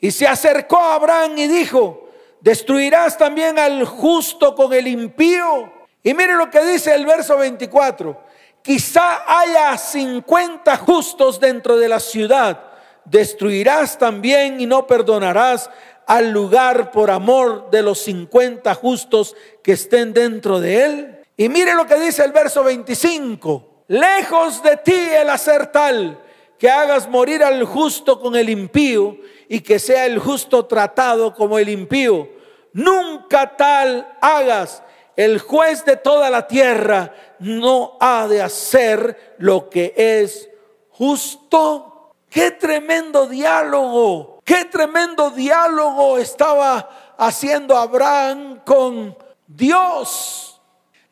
Y 0.00 0.10
se 0.10 0.26
acercó 0.26 0.76
a 0.76 0.96
Abraham 0.96 1.38
y 1.38 1.48
dijo, 1.48 2.10
destruirás 2.40 3.16
también 3.16 3.58
al 3.58 3.86
justo 3.86 4.54
con 4.54 4.74
el 4.74 4.86
impío. 4.86 5.72
Y 6.04 6.14
mire 6.14 6.34
lo 6.34 6.48
que 6.48 6.64
dice 6.64 6.94
el 6.94 7.04
verso 7.04 7.36
24. 7.36 8.22
Quizá 8.62 9.24
haya 9.26 9.76
50 9.76 10.76
justos 10.76 11.40
dentro 11.40 11.76
de 11.76 11.88
la 11.88 11.98
ciudad 11.98 12.70
destruirás 13.04 13.98
también 13.98 14.60
y 14.60 14.66
no 14.66 14.86
perdonarás 14.86 15.70
al 16.06 16.30
lugar 16.30 16.90
por 16.90 17.10
amor 17.10 17.70
de 17.70 17.82
los 17.82 17.98
50 18.00 18.74
justos 18.74 19.34
que 19.62 19.72
estén 19.72 20.12
dentro 20.12 20.60
de 20.60 20.84
él. 20.84 21.18
Y 21.36 21.48
mire 21.48 21.74
lo 21.74 21.86
que 21.86 21.98
dice 21.98 22.24
el 22.24 22.32
verso 22.32 22.62
25. 22.64 23.84
Lejos 23.88 24.62
de 24.62 24.76
ti 24.78 24.94
el 24.94 25.30
hacer 25.30 25.68
tal 25.68 26.20
que 26.58 26.70
hagas 26.70 27.08
morir 27.08 27.42
al 27.42 27.64
justo 27.64 28.20
con 28.20 28.36
el 28.36 28.48
impío 28.48 29.18
y 29.48 29.60
que 29.60 29.78
sea 29.78 30.06
el 30.06 30.18
justo 30.18 30.66
tratado 30.66 31.34
como 31.34 31.58
el 31.58 31.68
impío. 31.68 32.28
Nunca 32.72 33.56
tal 33.56 34.16
hagas. 34.20 34.82
El 35.16 35.38
juez 35.40 35.84
de 35.84 35.96
toda 35.96 36.30
la 36.30 36.46
tierra 36.46 37.12
no 37.38 37.96
ha 38.00 38.26
de 38.26 38.42
hacer 38.42 39.36
lo 39.38 39.68
que 39.68 39.94
es 39.96 40.48
justo 40.90 41.94
Qué 42.34 42.50
tremendo 42.50 43.28
diálogo, 43.28 44.40
qué 44.44 44.64
tremendo 44.64 45.30
diálogo 45.30 46.18
estaba 46.18 47.14
haciendo 47.16 47.76
Abraham 47.76 48.60
con 48.66 49.16
Dios. 49.46 50.60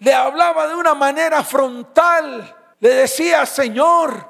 Le 0.01 0.13
hablaba 0.13 0.67
de 0.67 0.75
una 0.75 0.97
manera 0.97 1.45
frontal. 1.45 2.57
Le 2.81 2.89
decía, 2.89 3.47
Señor, 3.47 4.27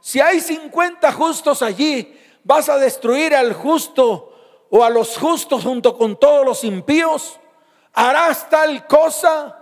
si 0.00 0.18
hay 0.18 0.40
50 0.40 1.12
justos 1.12 1.60
allí, 1.60 2.18
¿vas 2.42 2.70
a 2.70 2.78
destruir 2.78 3.34
al 3.34 3.52
justo 3.52 4.32
o 4.70 4.82
a 4.82 4.88
los 4.88 5.18
justos 5.18 5.62
junto 5.62 5.94
con 5.98 6.18
todos 6.18 6.46
los 6.46 6.64
impíos? 6.64 7.38
¿Harás 7.94 8.48
tal 8.48 8.86
cosa? 8.86 9.56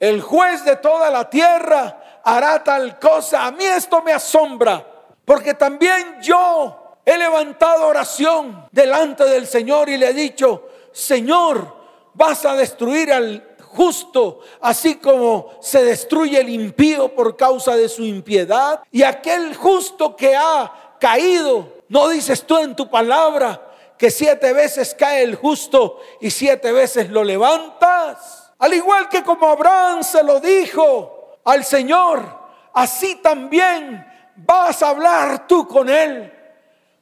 El 0.00 0.20
juez 0.20 0.64
de 0.64 0.76
toda 0.76 1.10
la 1.10 1.28
tierra 1.28 2.20
hará 2.24 2.62
tal 2.62 2.98
cosa. 2.98 3.46
A 3.46 3.50
mí 3.50 3.64
esto 3.64 4.02
me 4.02 4.12
asombra. 4.12 4.84
Porque 5.24 5.54
también 5.54 6.18
yo 6.22 6.96
he 7.04 7.18
levantado 7.18 7.86
oración 7.86 8.66
delante 8.72 9.24
del 9.24 9.46
Señor 9.46 9.88
y 9.88 9.96
le 9.98 10.08
he 10.08 10.14
dicho, 10.14 10.68
Señor, 10.92 11.76
vas 12.14 12.44
a 12.44 12.54
destruir 12.54 13.12
al 13.12 13.56
justo, 13.60 14.40
así 14.60 14.96
como 14.96 15.50
se 15.60 15.84
destruye 15.84 16.40
el 16.40 16.48
impío 16.48 17.14
por 17.14 17.36
causa 17.36 17.76
de 17.76 17.88
su 17.88 18.02
impiedad. 18.02 18.82
Y 18.90 19.02
aquel 19.02 19.54
justo 19.54 20.16
que 20.16 20.34
ha 20.34 20.96
caído, 20.98 21.74
no 21.88 22.08
dices 22.08 22.42
tú 22.44 22.56
en 22.58 22.74
tu 22.74 22.88
palabra 22.88 23.67
que 23.98 24.10
siete 24.10 24.52
veces 24.52 24.94
cae 24.94 25.24
el 25.24 25.34
justo 25.34 26.00
y 26.20 26.30
siete 26.30 26.70
veces 26.72 27.10
lo 27.10 27.24
levantas. 27.24 28.52
Al 28.58 28.72
igual 28.72 29.08
que 29.08 29.24
como 29.24 29.48
Abraham 29.48 30.04
se 30.04 30.22
lo 30.22 30.40
dijo 30.40 31.38
al 31.44 31.64
Señor, 31.64 32.38
así 32.72 33.16
también 33.16 34.06
vas 34.36 34.82
a 34.82 34.90
hablar 34.90 35.46
tú 35.48 35.66
con 35.66 35.88
Él. 35.88 36.32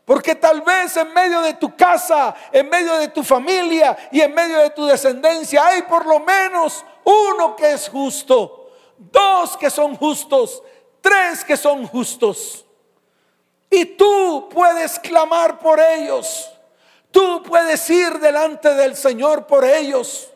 Porque 0.07 0.37
tal 0.37 0.63
vez 0.63 0.97
en 0.97 1.13
medio 1.13 1.43
de 1.43 1.55
tu 1.55 1.77
casa, 1.77 2.35
en 2.53 2.69
medio 2.69 2.95
de 2.97 3.09
tu 3.09 3.23
familia 3.25 3.97
y 4.13 4.21
en 4.21 4.33
medio 4.33 4.59
de 4.59 4.71
tu 4.71 4.87
descendencia 4.87 5.67
hay 5.67 5.83
por 5.83 6.07
lo 6.07 6.21
menos 6.21 6.85
uno 7.05 7.57
que 7.57 7.73
es 7.73 7.89
justo, 7.89 8.71
dos 8.97 9.57
que 9.57 9.69
son 9.69 9.97
justos, 9.97 10.63
tres 11.01 11.45
que 11.45 11.57
son 11.57 11.87
justos. 11.87 12.65
Y 13.69 13.85
tú 13.85 14.49
puedes 14.49 14.99
clamar 15.01 15.59
por 15.59 15.81
ellos. 15.81 16.56
Tú 17.17 17.43
puedes 17.43 17.89
ir 17.89 18.19
delante 18.19 18.75
del 18.75 18.95
Señor 18.95 19.47
por 19.47 19.65
ellos. 19.65 20.29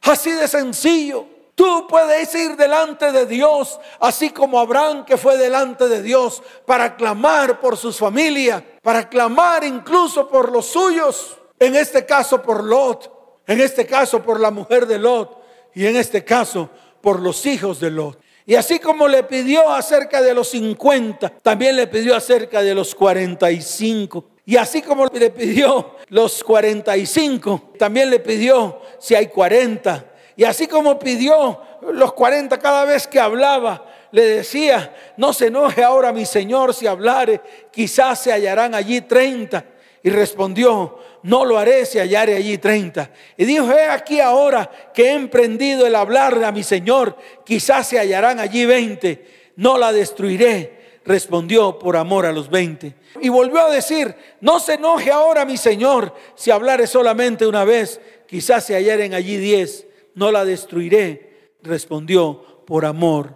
Así 0.00 0.30
de 0.30 0.48
sencillo. 0.48 1.26
Tú 1.54 1.86
puedes 1.86 2.34
ir 2.34 2.56
delante 2.56 3.12
de 3.12 3.26
Dios, 3.26 3.78
así 4.00 4.30
como 4.30 4.58
Abraham 4.58 5.04
que 5.04 5.18
fue 5.18 5.36
delante 5.36 5.86
de 5.86 6.00
Dios 6.00 6.42
para 6.64 6.96
clamar 6.96 7.60
por 7.60 7.76
sus 7.76 7.98
familias, 7.98 8.62
para 8.80 9.06
clamar 9.06 9.64
incluso 9.64 10.30
por 10.30 10.50
los 10.50 10.64
suyos, 10.64 11.36
en 11.58 11.76
este 11.76 12.06
caso 12.06 12.40
por 12.40 12.64
Lot, 12.64 13.42
en 13.46 13.60
este 13.60 13.84
caso 13.84 14.22
por 14.22 14.40
la 14.40 14.50
mujer 14.50 14.86
de 14.86 14.98
Lot 14.98 15.42
y 15.74 15.84
en 15.84 15.96
este 15.96 16.24
caso 16.24 16.70
por 17.02 17.20
los 17.20 17.44
hijos 17.44 17.80
de 17.80 17.90
Lot. 17.90 18.18
Y 18.46 18.54
así 18.54 18.78
como 18.78 19.08
le 19.08 19.24
pidió 19.24 19.70
acerca 19.70 20.22
de 20.22 20.32
los 20.32 20.48
50, 20.48 21.34
también 21.42 21.76
le 21.76 21.86
pidió 21.86 22.16
acerca 22.16 22.62
de 22.62 22.74
los 22.74 22.94
45. 22.94 24.37
Y 24.48 24.56
así 24.56 24.80
como 24.80 25.04
le 25.04 25.28
pidió 25.28 25.96
los 26.08 26.42
45, 26.42 27.74
también 27.78 28.08
le 28.08 28.18
pidió 28.18 28.80
si 28.98 29.14
hay 29.14 29.26
40 29.26 30.06
y 30.38 30.44
así 30.44 30.66
como 30.66 30.98
pidió 30.98 31.60
los 31.92 32.14
40 32.14 32.58
cada 32.58 32.86
vez 32.86 33.06
que 33.06 33.20
hablaba, 33.20 33.84
le 34.10 34.22
decía, 34.22 34.96
no 35.18 35.34
se 35.34 35.48
enoje 35.48 35.84
ahora 35.84 36.14
mi 36.14 36.24
Señor 36.24 36.72
si 36.72 36.86
hablare, 36.86 37.42
quizás 37.70 38.22
se 38.22 38.32
hallarán 38.32 38.74
allí 38.74 39.02
30. 39.02 39.66
Y 40.02 40.08
respondió, 40.08 40.98
no 41.24 41.44
lo 41.44 41.58
haré 41.58 41.84
si 41.84 41.98
hallare 41.98 42.34
allí 42.34 42.56
treinta. 42.56 43.10
Y 43.36 43.44
dijo, 43.44 43.70
he 43.70 43.90
aquí 43.90 44.18
ahora 44.18 44.70
que 44.94 45.08
he 45.08 45.12
emprendido 45.12 45.86
el 45.86 45.94
hablar 45.94 46.42
a 46.42 46.52
mi 46.52 46.62
Señor, 46.62 47.18
quizás 47.44 47.86
se 47.86 47.98
hallarán 47.98 48.40
allí 48.40 48.64
veinte, 48.64 49.52
no 49.56 49.76
la 49.76 49.92
destruiré. 49.92 50.77
Respondió 51.08 51.78
por 51.78 51.96
amor 51.96 52.26
a 52.26 52.32
los 52.32 52.50
veinte. 52.50 52.94
Y 53.22 53.30
volvió 53.30 53.60
a 53.60 53.70
decir, 53.70 54.14
no 54.42 54.60
se 54.60 54.74
enoje 54.74 55.10
ahora 55.10 55.46
mi 55.46 55.56
Señor 55.56 56.14
si 56.34 56.50
hablare 56.50 56.86
solamente 56.86 57.46
una 57.46 57.64
vez, 57.64 57.98
quizás 58.26 58.66
se 58.66 58.74
hallaren 58.74 59.14
allí 59.14 59.38
diez, 59.38 59.86
no 60.14 60.30
la 60.30 60.44
destruiré. 60.44 61.54
Respondió 61.62 62.62
por 62.66 62.84
amor 62.84 63.34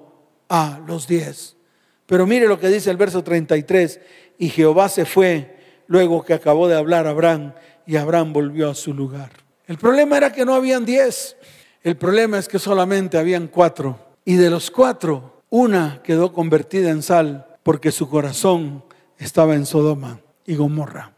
a 0.51 0.83
los 0.87 1.09
diez. 1.09 1.57
Pero 2.05 2.27
mire 2.27 2.47
lo 2.47 2.61
que 2.61 2.69
dice 2.69 2.91
el 2.91 2.99
verso 2.99 3.25
33, 3.25 4.01
y 4.37 4.51
Jehová 4.51 4.91
se 4.91 5.07
fue 5.07 5.57
luego 5.87 6.23
que 6.23 6.35
acabó 6.35 6.69
de 6.69 6.77
hablar 6.77 7.07
Abraham 7.07 7.55
y 7.87 7.97
Abraham 7.97 8.35
volvió 8.35 8.69
a 8.69 8.75
su 8.75 8.93
lugar. 8.93 9.31
El 9.67 9.79
problema 9.79 10.19
era 10.19 10.31
que 10.31 10.45
no 10.45 10.55
habían 10.55 10.85
diez, 10.85 11.39
el 11.83 11.97
problema 11.97 12.39
es 12.39 12.49
que 12.49 12.59
solamente 12.59 13.17
habían 13.17 13.49
cuatro, 13.49 13.99
y 14.27 14.35
de 14.35 14.51
los 14.51 14.71
cuatro, 14.71 15.41
una 15.49 16.03
quedó 16.03 16.35
convertida 16.35 16.91
en 16.91 17.03
sal 17.03 17.47
porque 17.63 17.93
su 17.93 18.09
corazón 18.09 18.85
estaba 19.19 19.55
en 19.55 19.67
Sodoma 19.67 20.21
y 20.47 20.57
Gomorra. 20.57 21.13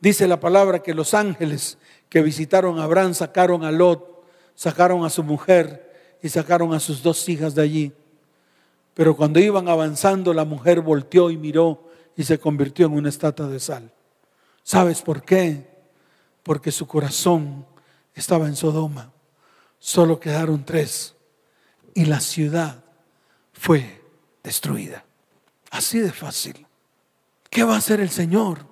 Dice 0.00 0.26
la 0.26 0.40
palabra 0.40 0.82
que 0.82 0.94
los 0.94 1.14
ángeles 1.14 1.78
que 2.08 2.22
visitaron 2.22 2.78
a 2.78 2.84
Abraham 2.84 3.14
sacaron 3.14 3.64
a 3.64 3.72
Lot, 3.72 4.24
sacaron 4.54 5.04
a 5.04 5.10
su 5.10 5.22
mujer 5.22 6.18
y 6.22 6.28
sacaron 6.28 6.72
a 6.74 6.80
sus 6.80 7.02
dos 7.02 7.28
hijas 7.28 7.54
de 7.54 7.62
allí. 7.62 7.92
Pero 8.94 9.16
cuando 9.16 9.40
iban 9.40 9.68
avanzando, 9.68 10.34
la 10.34 10.44
mujer 10.44 10.80
volteó 10.80 11.30
y 11.30 11.36
miró 11.36 11.88
y 12.16 12.24
se 12.24 12.38
convirtió 12.38 12.86
en 12.86 12.92
una 12.92 13.08
estatua 13.08 13.48
de 13.48 13.60
sal. 13.60 13.92
¿Sabes 14.62 15.02
por 15.02 15.22
qué? 15.22 15.68
Porque 16.42 16.72
su 16.72 16.86
corazón 16.86 17.66
estaba 18.14 18.46
en 18.46 18.56
Sodoma. 18.56 19.12
Solo 19.78 20.20
quedaron 20.20 20.64
tres 20.64 21.14
y 21.94 22.04
la 22.04 22.20
ciudad 22.20 22.84
fue 23.52 24.02
destruida. 24.42 25.04
Así 25.70 26.00
de 26.00 26.12
fácil. 26.12 26.66
¿Qué 27.48 27.64
va 27.64 27.74
a 27.74 27.78
hacer 27.78 28.00
el 28.00 28.10
Señor 28.10 28.66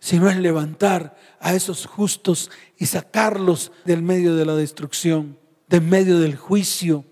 si 0.00 0.18
no 0.18 0.28
es 0.28 0.36
levantar 0.36 1.16
a 1.40 1.54
esos 1.54 1.86
justos 1.86 2.50
y 2.76 2.86
sacarlos 2.86 3.72
del 3.84 4.02
medio 4.02 4.36
de 4.36 4.44
la 4.44 4.54
destrucción, 4.54 5.38
del 5.66 5.82
medio 5.82 6.18
del 6.18 6.36
juicio, 6.36 7.04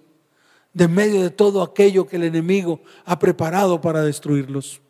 de 0.72 0.88
medio 0.88 1.22
de 1.22 1.30
todo 1.30 1.62
aquello 1.62 2.06
que 2.06 2.16
el 2.16 2.24
enemigo 2.24 2.82
ha 3.04 3.18
preparado 3.18 3.80
para 3.80 4.02
destruirlos. 4.02 4.80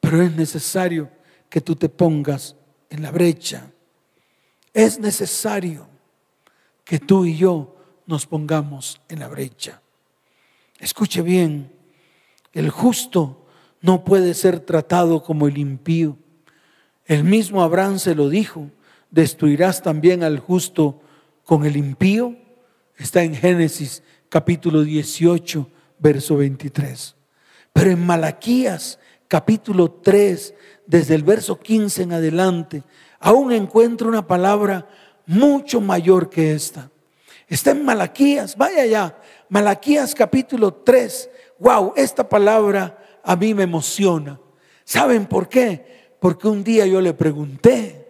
Pero 0.00 0.22
es 0.22 0.34
necesario 0.34 1.10
que 1.48 1.60
tú 1.60 1.76
te 1.76 1.88
pongas 1.88 2.56
en 2.88 3.02
la 3.02 3.10
brecha. 3.10 3.70
Es 4.72 4.98
necesario 4.98 5.88
que 6.84 6.98
tú 6.98 7.24
y 7.24 7.36
yo 7.36 7.76
nos 8.06 8.26
pongamos 8.26 9.00
en 9.08 9.20
la 9.20 9.28
brecha. 9.28 9.82
Escuche 10.78 11.22
bien, 11.22 11.72
el 12.52 12.70
justo 12.70 13.41
no 13.82 14.04
puede 14.04 14.32
ser 14.32 14.60
tratado 14.60 15.22
como 15.22 15.48
el 15.48 15.58
impío. 15.58 16.16
El 17.04 17.24
mismo 17.24 17.62
Abraham 17.62 17.98
se 17.98 18.14
lo 18.14 18.28
dijo, 18.28 18.70
destruirás 19.10 19.82
también 19.82 20.22
al 20.22 20.38
justo 20.38 21.00
con 21.44 21.66
el 21.66 21.76
impío. 21.76 22.36
Está 22.96 23.24
en 23.24 23.34
Génesis 23.34 24.02
capítulo 24.28 24.82
18, 24.82 25.68
verso 25.98 26.36
23. 26.36 27.16
Pero 27.72 27.90
en 27.90 28.06
Malaquías 28.06 28.98
capítulo 29.26 29.90
3, 29.90 30.54
desde 30.86 31.14
el 31.16 31.24
verso 31.24 31.58
15 31.58 32.02
en 32.02 32.12
adelante, 32.12 32.84
aún 33.18 33.50
encuentro 33.52 34.08
una 34.08 34.26
palabra 34.26 34.88
mucho 35.26 35.80
mayor 35.80 36.30
que 36.30 36.52
esta. 36.52 36.90
Está 37.48 37.72
en 37.72 37.84
Malaquías, 37.84 38.56
vaya 38.56 38.86
ya, 38.86 39.18
Malaquías 39.48 40.14
capítulo 40.14 40.72
3. 40.72 41.30
Wow, 41.58 41.94
esta 41.96 42.28
palabra 42.28 43.01
a 43.22 43.36
mí 43.36 43.54
me 43.54 43.64
emociona. 43.64 44.40
¿Saben 44.84 45.26
por 45.26 45.48
qué? 45.48 46.14
Porque 46.18 46.48
un 46.48 46.62
día 46.62 46.86
yo 46.86 47.00
le 47.00 47.14
pregunté, 47.14 48.06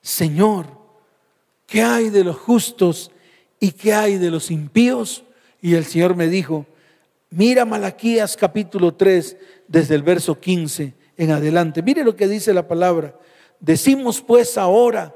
Señor, 0.00 0.66
¿qué 1.66 1.82
hay 1.82 2.10
de 2.10 2.24
los 2.24 2.36
justos 2.36 3.10
y 3.60 3.72
qué 3.72 3.94
hay 3.94 4.18
de 4.18 4.30
los 4.30 4.50
impíos? 4.50 5.24
Y 5.60 5.74
el 5.74 5.84
Señor 5.84 6.16
me 6.16 6.28
dijo, 6.28 6.66
mira 7.30 7.64
Malaquías 7.64 8.36
capítulo 8.36 8.94
3, 8.94 9.36
desde 9.66 9.94
el 9.94 10.02
verso 10.02 10.38
15 10.38 10.94
en 11.16 11.30
adelante. 11.30 11.82
Mire 11.82 12.04
lo 12.04 12.16
que 12.16 12.28
dice 12.28 12.54
la 12.54 12.66
palabra. 12.66 13.14
Decimos 13.60 14.20
pues 14.20 14.56
ahora, 14.56 15.14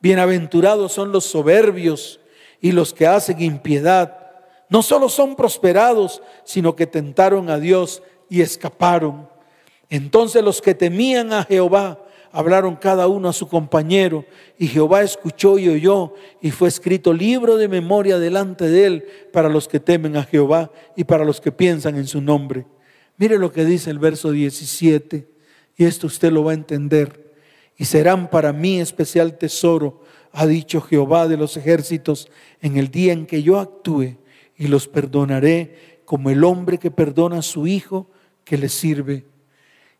bienaventurados 0.00 0.92
son 0.92 1.10
los 1.10 1.24
soberbios 1.24 2.20
y 2.60 2.72
los 2.72 2.92
que 2.92 3.06
hacen 3.06 3.40
impiedad. 3.40 4.16
No 4.68 4.82
solo 4.82 5.08
son 5.08 5.34
prosperados, 5.34 6.22
sino 6.44 6.76
que 6.76 6.86
tentaron 6.86 7.48
a 7.48 7.58
Dios 7.58 8.02
y 8.28 8.40
escaparon. 8.40 9.28
Entonces 9.90 10.42
los 10.42 10.60
que 10.60 10.74
temían 10.74 11.32
a 11.32 11.44
Jehová 11.44 12.04
hablaron 12.30 12.76
cada 12.76 13.08
uno 13.08 13.28
a 13.28 13.32
su 13.32 13.48
compañero, 13.48 14.24
y 14.58 14.66
Jehová 14.68 15.02
escuchó 15.02 15.58
y 15.58 15.68
oyó, 15.68 16.14
y 16.40 16.50
fue 16.50 16.68
escrito 16.68 17.12
libro 17.12 17.56
de 17.56 17.68
memoria 17.68 18.18
delante 18.18 18.68
de 18.68 18.86
él 18.86 19.06
para 19.32 19.48
los 19.48 19.66
que 19.66 19.80
temen 19.80 20.16
a 20.16 20.24
Jehová 20.24 20.70
y 20.96 21.04
para 21.04 21.24
los 21.24 21.40
que 21.40 21.52
piensan 21.52 21.96
en 21.96 22.06
su 22.06 22.20
nombre. 22.20 22.66
Mire 23.16 23.38
lo 23.38 23.50
que 23.52 23.64
dice 23.64 23.90
el 23.90 23.98
verso 23.98 24.30
17, 24.30 25.26
y 25.76 25.84
esto 25.84 26.06
usted 26.06 26.30
lo 26.30 26.44
va 26.44 26.52
a 26.52 26.54
entender. 26.54 27.34
Y 27.76 27.86
serán 27.86 28.28
para 28.28 28.52
mí 28.52 28.80
especial 28.80 29.38
tesoro, 29.38 30.02
ha 30.32 30.46
dicho 30.46 30.80
Jehová 30.80 31.28
de 31.28 31.36
los 31.36 31.56
ejércitos, 31.56 32.28
en 32.60 32.76
el 32.76 32.90
día 32.90 33.12
en 33.12 33.26
que 33.26 33.42
yo 33.42 33.58
actúe, 33.58 34.18
y 34.56 34.66
los 34.66 34.88
perdonaré 34.88 35.98
como 36.04 36.30
el 36.30 36.44
hombre 36.44 36.78
que 36.78 36.90
perdona 36.90 37.38
a 37.38 37.42
su 37.42 37.66
hijo 37.66 38.10
que 38.48 38.56
le 38.56 38.70
sirve. 38.70 39.26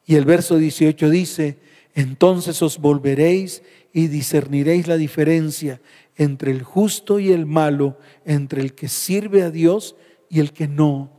Y 0.06 0.14
el 0.14 0.24
verso 0.24 0.56
18 0.56 1.10
dice, 1.10 1.58
entonces 1.94 2.62
os 2.62 2.78
volveréis 2.78 3.62
y 3.92 4.08
discerniréis 4.08 4.88
la 4.88 4.96
diferencia 4.96 5.82
entre 6.16 6.50
el 6.50 6.62
justo 6.62 7.18
y 7.18 7.30
el 7.30 7.44
malo, 7.44 7.98
entre 8.24 8.62
el 8.62 8.74
que 8.74 8.88
sirve 8.88 9.42
a 9.42 9.50
Dios 9.50 9.96
y 10.30 10.40
el 10.40 10.52
que 10.52 10.66
no 10.66 11.10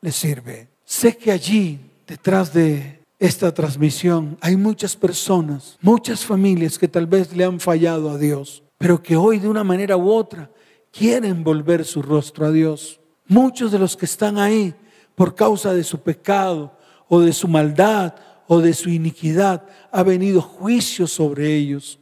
le 0.00 0.12
sirve. 0.12 0.68
Sé 0.84 1.16
que 1.16 1.32
allí, 1.32 1.80
detrás 2.06 2.52
de 2.54 3.00
esta 3.18 3.52
transmisión, 3.52 4.38
hay 4.40 4.56
muchas 4.56 4.94
personas, 4.94 5.76
muchas 5.82 6.24
familias 6.24 6.78
que 6.78 6.86
tal 6.86 7.08
vez 7.08 7.34
le 7.34 7.42
han 7.42 7.58
fallado 7.58 8.08
a 8.10 8.18
Dios, 8.18 8.62
pero 8.78 9.02
que 9.02 9.16
hoy 9.16 9.40
de 9.40 9.48
una 9.48 9.64
manera 9.64 9.96
u 9.96 10.08
otra 10.10 10.48
quieren 10.92 11.42
volver 11.42 11.84
su 11.84 12.02
rostro 12.02 12.46
a 12.46 12.52
Dios. 12.52 13.00
Muchos 13.26 13.72
de 13.72 13.80
los 13.80 13.96
que 13.96 14.06
están 14.06 14.38
ahí 14.38 14.74
por 15.18 15.34
causa 15.34 15.74
de 15.74 15.82
su 15.82 16.00
pecado 16.00 16.78
o 17.08 17.18
de 17.18 17.32
su 17.32 17.48
maldad 17.48 18.14
o 18.46 18.60
de 18.60 18.72
su 18.72 18.88
iniquidad, 18.88 19.64
ha 19.90 20.04
venido 20.04 20.40
juicio 20.40 21.08
sobre 21.08 21.56
ellos. 21.56 21.98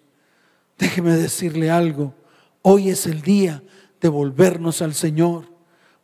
Déjeme 0.76 1.16
decirle 1.16 1.70
algo, 1.70 2.12
hoy 2.60 2.90
es 2.90 3.06
el 3.06 3.22
día 3.22 3.62
de 4.02 4.10
volvernos 4.10 4.82
al 4.82 4.92
Señor, 4.92 5.46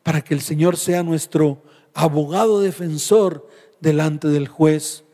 para 0.02 0.22
que 0.22 0.32
el 0.32 0.40
Señor 0.40 0.78
sea 0.78 1.02
nuestro 1.02 1.62
abogado 1.92 2.62
defensor 2.62 3.46
delante 3.78 4.28
del 4.28 4.48
juez, 4.48 5.04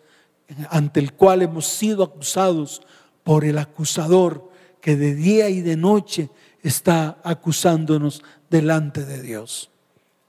ante 0.71 1.01
el 1.01 1.13
cual 1.15 1.43
hemos 1.43 1.67
sido 1.67 2.05
acusados 2.05 2.81
por 3.25 3.45
el 3.45 3.59
acusador 3.59 4.49
que 4.81 4.95
de 4.95 5.17
día 5.17 5.49
y 5.49 5.63
de 5.63 5.77
noche 5.77 6.31
está 6.63 7.19
acusándonos 7.25 8.23
delante 8.51 9.05
de 9.05 9.21
Dios. 9.21 9.73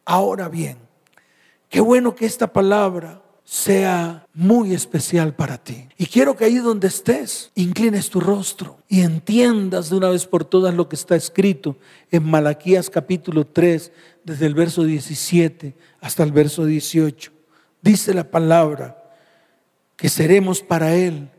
Ahora 0.03 0.49
bien, 0.49 0.88
qué 1.69 1.79
bueno 1.79 2.15
que 2.15 2.25
esta 2.25 2.51
palabra 2.51 3.21
sea 3.43 4.27
muy 4.33 4.75
especial 4.75 5.33
para 5.33 5.57
ti. 5.57 5.87
Y 5.97 6.05
quiero 6.05 6.35
que 6.35 6.45
ahí 6.45 6.57
donde 6.57 6.87
estés, 6.87 7.51
inclines 7.55 8.11
tu 8.11 8.19
rostro 8.19 8.77
y 8.87 9.01
entiendas 9.01 9.89
de 9.89 9.97
una 9.97 10.09
vez 10.09 10.27
por 10.27 10.45
todas 10.45 10.75
lo 10.75 10.87
que 10.87 10.95
está 10.95 11.15
escrito 11.15 11.75
en 12.11 12.25
Malaquías 12.25 12.91
capítulo 12.91 13.47
3, 13.47 13.91
desde 14.23 14.45
el 14.45 14.53
verso 14.53 14.83
17 14.83 15.75
hasta 15.99 16.21
el 16.21 16.31
verso 16.31 16.65
18. 16.65 17.31
Dice 17.81 18.13
la 18.13 18.29
palabra 18.29 19.03
que 19.95 20.09
seremos 20.09 20.61
para 20.61 20.95
Él 20.95 21.29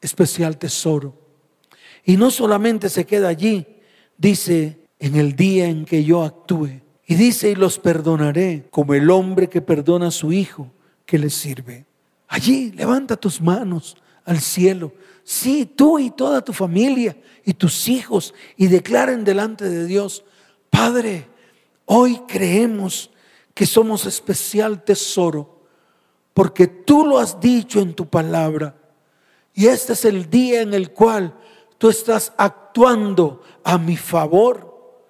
especial 0.00 0.58
tesoro. 0.58 1.14
Y 2.04 2.16
no 2.16 2.30
solamente 2.30 2.88
se 2.88 3.06
queda 3.06 3.28
allí, 3.28 3.66
dice, 4.18 4.80
en 4.98 5.14
el 5.14 5.36
día 5.36 5.66
en 5.66 5.84
que 5.84 6.02
yo 6.04 6.24
actúe. 6.24 6.81
Y 7.06 7.14
dice, 7.14 7.50
y 7.50 7.54
los 7.54 7.78
perdonaré 7.78 8.66
como 8.70 8.94
el 8.94 9.10
hombre 9.10 9.48
que 9.48 9.60
perdona 9.60 10.08
a 10.08 10.12
su 10.12 10.32
hijo 10.32 10.70
que 11.04 11.18
le 11.18 11.30
sirve. 11.30 11.84
Allí 12.28 12.72
levanta 12.72 13.16
tus 13.16 13.40
manos 13.40 13.96
al 14.24 14.40
cielo. 14.40 14.92
Sí, 15.24 15.66
tú 15.66 15.98
y 15.98 16.10
toda 16.10 16.42
tu 16.42 16.52
familia 16.52 17.16
y 17.44 17.54
tus 17.54 17.88
hijos 17.88 18.34
y 18.56 18.68
declaren 18.68 19.24
delante 19.24 19.68
de 19.68 19.86
Dios, 19.86 20.24
Padre, 20.70 21.28
hoy 21.84 22.22
creemos 22.26 23.10
que 23.54 23.66
somos 23.66 24.06
especial 24.06 24.82
tesoro 24.82 25.60
porque 26.34 26.66
tú 26.66 27.04
lo 27.04 27.18
has 27.18 27.40
dicho 27.40 27.80
en 27.80 27.94
tu 27.94 28.08
palabra. 28.08 28.76
Y 29.54 29.66
este 29.66 29.92
es 29.92 30.04
el 30.04 30.30
día 30.30 30.62
en 30.62 30.72
el 30.72 30.92
cual 30.92 31.34
tú 31.78 31.90
estás 31.90 32.32
actuando 32.38 33.42
a 33.62 33.76
mi 33.76 33.96
favor. 33.96 35.04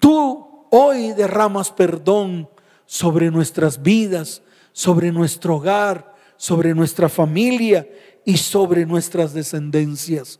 Tú 0.00 0.55
hoy 0.76 1.12
derramas 1.12 1.70
perdón 1.70 2.50
sobre 2.84 3.30
nuestras 3.30 3.82
vidas, 3.82 4.42
sobre 4.72 5.10
nuestro 5.10 5.56
hogar, 5.56 6.14
sobre 6.36 6.74
nuestra 6.74 7.08
familia 7.08 7.88
y 8.24 8.36
sobre 8.36 8.84
nuestras 8.84 9.32
descendencias. 9.32 10.38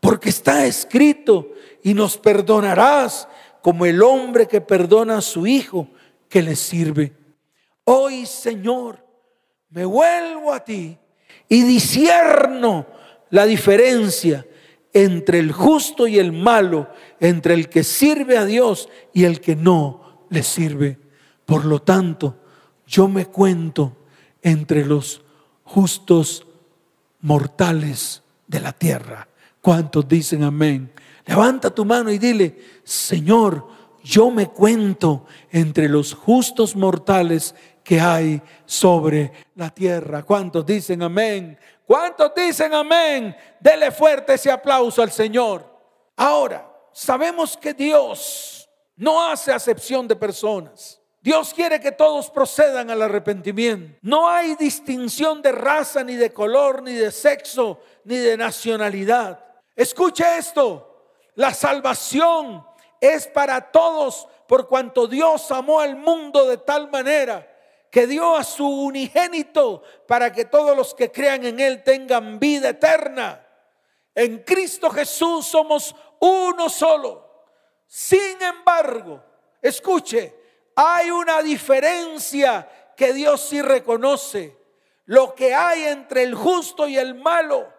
Porque 0.00 0.28
está 0.28 0.66
escrito 0.66 1.48
y 1.82 1.94
nos 1.94 2.18
perdonarás 2.18 3.28
como 3.62 3.86
el 3.86 4.02
hombre 4.02 4.46
que 4.46 4.60
perdona 4.60 5.18
a 5.18 5.22
su 5.22 5.46
hijo 5.46 5.88
que 6.28 6.42
le 6.42 6.54
sirve. 6.54 7.16
Hoy, 7.84 8.26
Señor, 8.26 9.04
me 9.70 9.84
vuelvo 9.86 10.52
a 10.52 10.62
ti 10.62 10.98
y 11.48 11.62
disierno 11.62 12.86
la 13.30 13.46
diferencia 13.46 14.46
entre 14.92 15.38
el 15.38 15.52
justo 15.52 16.06
y 16.06 16.18
el 16.18 16.32
malo, 16.32 16.88
entre 17.20 17.54
el 17.54 17.68
que 17.68 17.84
sirve 17.84 18.38
a 18.38 18.44
Dios 18.44 18.88
y 19.12 19.24
el 19.24 19.40
que 19.40 19.56
no 19.56 20.26
le 20.30 20.42
sirve. 20.42 20.98
Por 21.44 21.64
lo 21.64 21.80
tanto, 21.80 22.36
yo 22.86 23.08
me 23.08 23.26
cuento 23.26 23.96
entre 24.42 24.84
los 24.84 25.22
justos 25.64 26.46
mortales 27.20 28.22
de 28.46 28.60
la 28.60 28.72
tierra. 28.72 29.28
¿Cuántos 29.60 30.08
dicen 30.08 30.42
amén? 30.42 30.92
Levanta 31.26 31.70
tu 31.70 31.84
mano 31.84 32.10
y 32.10 32.18
dile, 32.18 32.58
Señor, 32.84 33.66
yo 34.02 34.30
me 34.30 34.46
cuento 34.46 35.26
entre 35.50 35.88
los 35.88 36.14
justos 36.14 36.74
mortales 36.74 37.54
que 37.84 38.00
hay 38.00 38.40
sobre 38.64 39.32
la 39.54 39.70
tierra. 39.70 40.22
¿Cuántos 40.22 40.64
dicen 40.64 41.02
amén? 41.02 41.58
¿Cuántos 41.86 42.32
dicen 42.34 42.72
amén? 42.74 43.34
Dele 43.60 43.90
fuerte 43.90 44.34
ese 44.34 44.50
aplauso 44.50 45.02
al 45.02 45.10
Señor. 45.10 45.66
Ahora, 46.16 46.67
sabemos 46.98 47.56
que 47.56 47.72
Dios 47.72 48.68
no 48.96 49.24
hace 49.24 49.52
acepción 49.52 50.08
de 50.08 50.16
personas. 50.16 51.00
Dios 51.20 51.54
quiere 51.54 51.80
que 51.80 51.92
todos 51.92 52.28
procedan 52.28 52.90
al 52.90 53.02
arrepentimiento. 53.02 53.98
No 54.02 54.28
hay 54.28 54.56
distinción 54.56 55.40
de 55.40 55.52
raza, 55.52 56.02
ni 56.02 56.16
de 56.16 56.32
color, 56.32 56.82
ni 56.82 56.94
de 56.94 57.12
sexo, 57.12 57.80
ni 58.02 58.16
de 58.16 58.36
nacionalidad. 58.36 59.38
Escuche 59.76 60.24
esto. 60.38 61.12
La 61.34 61.54
salvación 61.54 62.66
es 63.00 63.28
para 63.28 63.70
todos 63.70 64.26
por 64.48 64.66
cuanto 64.66 65.06
Dios 65.06 65.52
amó 65.52 65.78
al 65.78 65.94
mundo 65.94 66.48
de 66.48 66.56
tal 66.56 66.90
manera 66.90 67.46
que 67.92 68.08
dio 68.08 68.34
a 68.34 68.42
su 68.42 68.66
unigénito 68.66 69.82
para 70.08 70.32
que 70.32 70.46
todos 70.46 70.76
los 70.76 70.94
que 70.94 71.12
crean 71.12 71.44
en 71.44 71.60
Él 71.60 71.84
tengan 71.84 72.40
vida 72.40 72.70
eterna. 72.70 73.44
En 74.18 74.38
Cristo 74.38 74.90
Jesús 74.90 75.46
somos 75.46 75.94
uno 76.20 76.68
solo. 76.68 77.46
Sin 77.86 78.40
embargo, 78.42 79.22
escuche, 79.62 80.34
hay 80.74 81.10
una 81.10 81.42
diferencia 81.42 82.68
que 82.96 83.12
Dios 83.12 83.40
sí 83.40 83.62
reconoce. 83.62 84.56
Lo 85.06 85.34
que 85.34 85.54
hay 85.54 85.84
entre 85.84 86.22
el 86.22 86.34
justo 86.34 86.86
y 86.86 86.98
el 86.98 87.14
malo. 87.14 87.72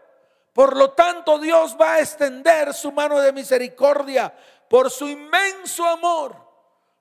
Por 0.53 0.75
lo 0.75 0.91
tanto, 0.91 1.37
Dios 1.37 1.77
va 1.79 1.95
a 1.95 1.99
extender 1.99 2.73
su 2.73 2.91
mano 2.91 3.19
de 3.19 3.31
misericordia 3.31 4.33
por 4.67 4.89
su 4.89 5.07
inmenso 5.07 5.85
amor 5.85 6.49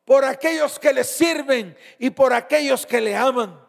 por 0.08 0.24
aquellos 0.24 0.78
que 0.78 0.94
le 0.94 1.04
sirven 1.04 1.76
y 1.98 2.08
por 2.08 2.32
aquellos 2.32 2.86
que 2.86 2.98
le 2.98 3.14
aman. 3.14 3.62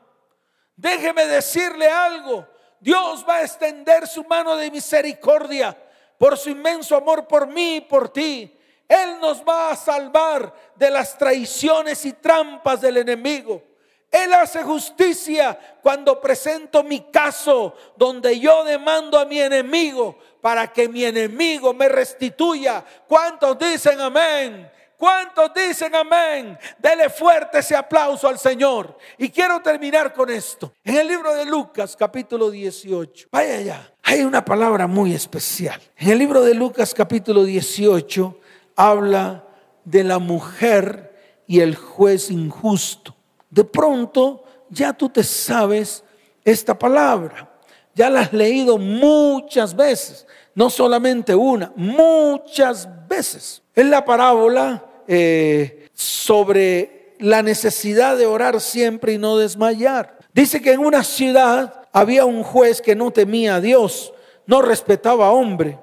Déjeme 0.73 1.25
decirle 1.27 1.89
algo. 1.89 2.47
Dios 2.79 3.25
va 3.27 3.35
a 3.35 3.41
extender 3.41 4.07
su 4.07 4.23
mano 4.23 4.55
de 4.55 4.71
misericordia 4.71 5.77
por 6.19 6.37
su 6.37 6.49
inmenso 6.49 6.95
amor 6.95 7.27
por 7.27 7.47
mí 7.47 7.77
y 7.77 7.81
por 7.81 8.09
ti. 8.09 8.55
Él 8.87 9.19
nos 9.21 9.41
va 9.43 9.71
a 9.71 9.75
salvar 9.75 10.53
de 10.75 10.91
las 10.91 11.17
traiciones 11.17 12.05
y 12.05 12.13
trampas 12.13 12.81
del 12.81 12.97
enemigo. 12.97 13.63
Él 14.11 14.33
hace 14.33 14.63
justicia 14.63 15.57
cuando 15.81 16.19
presento 16.19 16.83
mi 16.83 17.11
caso 17.11 17.75
donde 17.95 18.39
yo 18.39 18.63
demando 18.63 19.17
a 19.17 19.25
mi 19.25 19.39
enemigo 19.39 20.17
para 20.41 20.71
que 20.73 20.89
mi 20.89 21.05
enemigo 21.05 21.73
me 21.73 21.87
restituya. 21.87 22.83
¿Cuántos 23.07 23.57
dicen 23.57 24.01
amén? 24.01 24.69
¿Cuántos 24.97 25.53
dicen 25.53 25.95
amén? 25.95 26.59
Dele 26.77 27.09
fuerte 27.09 27.59
ese 27.59 27.73
aplauso 27.73 28.27
al 28.27 28.37
Señor. 28.37 28.97
Y 29.17 29.29
quiero 29.29 29.61
terminar 29.61 30.11
con 30.11 30.29
esto. 30.29 30.73
En 30.83 30.97
el 30.97 31.07
libro 31.07 31.33
de 31.35 31.45
Lucas, 31.45 31.95
capítulo 31.95 32.51
18. 32.51 33.29
Vaya 33.31 33.53
allá. 33.53 33.93
Hay 34.09 34.21
una 34.21 34.43
palabra 34.43 34.87
muy 34.87 35.13
especial. 35.13 35.79
En 35.95 36.09
el 36.09 36.17
libro 36.17 36.41
de 36.41 36.55
Lucas, 36.55 36.95
capítulo 36.95 37.43
18, 37.43 38.39
habla 38.75 39.43
de 39.85 40.03
la 40.03 40.17
mujer 40.17 41.15
y 41.45 41.59
el 41.59 41.75
juez 41.75 42.31
injusto. 42.31 43.15
De 43.51 43.63
pronto, 43.63 44.43
ya 44.71 44.93
tú 44.93 45.09
te 45.09 45.23
sabes 45.23 46.03
esta 46.43 46.79
palabra. 46.79 47.51
Ya 47.93 48.09
la 48.09 48.21
has 48.21 48.33
leído 48.33 48.79
muchas 48.79 49.75
veces. 49.75 50.25
No 50.55 50.71
solamente 50.71 51.35
una, 51.35 51.71
muchas 51.75 52.89
veces. 53.07 53.61
En 53.75 53.91
la 53.91 54.03
parábola 54.03 54.85
eh, 55.07 55.87
sobre 55.93 57.13
la 57.19 57.43
necesidad 57.43 58.17
de 58.17 58.25
orar 58.25 58.59
siempre 58.59 59.13
y 59.13 59.19
no 59.19 59.37
desmayar. 59.37 60.17
Dice 60.33 60.63
que 60.63 60.71
en 60.71 60.79
una 60.79 61.03
ciudad 61.03 61.78
había 61.91 62.25
un 62.25 62.43
juez 62.43 62.81
que 62.81 62.95
no 62.95 63.11
temía 63.11 63.55
a 63.55 63.61
Dios, 63.61 64.13
no 64.45 64.61
respetaba 64.61 65.27
a 65.27 65.31
hombre. 65.31 65.77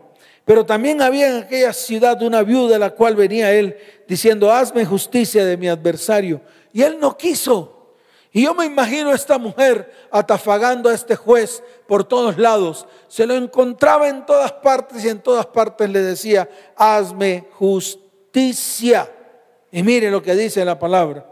Pero 0.45 0.65
también 0.65 1.03
había 1.03 1.29
en 1.29 1.43
aquella 1.43 1.73
ciudad 1.73 2.23
una 2.23 2.43
viuda 2.43 2.77
a 2.77 2.79
la 2.79 2.91
cual 2.91 3.17
venía 3.17 3.53
él 3.53 3.77
diciendo, 4.07 4.53
hazme 4.53 4.85
justicia 4.85 5.45
de 5.45 5.57
mi 5.57 5.69
adversario. 5.69 6.41
Y 6.73 6.83
él 6.83 6.99
no 7.01 7.17
quiso. 7.17 7.97
Y 8.31 8.43
yo 8.43 8.55
me 8.55 8.67
imagino 8.67 9.11
a 9.11 9.15
esta 9.15 9.39
mujer 9.39 9.91
atafagando 10.11 10.89
a 10.89 10.95
este 10.95 11.17
juez 11.17 11.65
por 11.89 12.05
todos 12.05 12.39
lados. 12.39 12.87
Se 13.09 13.27
lo 13.27 13.35
encontraba 13.35 14.09
en 14.09 14.25
todas 14.25 14.53
partes 14.53 15.05
y 15.05 15.09
en 15.09 15.21
todas 15.21 15.47
partes 15.47 15.91
le 15.91 16.01
decía, 16.01 16.49
hazme 16.77 17.49
justicia. 17.53 19.11
Y 19.73 19.83
mire 19.83 20.11
lo 20.11 20.23
que 20.23 20.37
dice 20.37 20.65
la 20.65 20.79
palabra. 20.79 21.27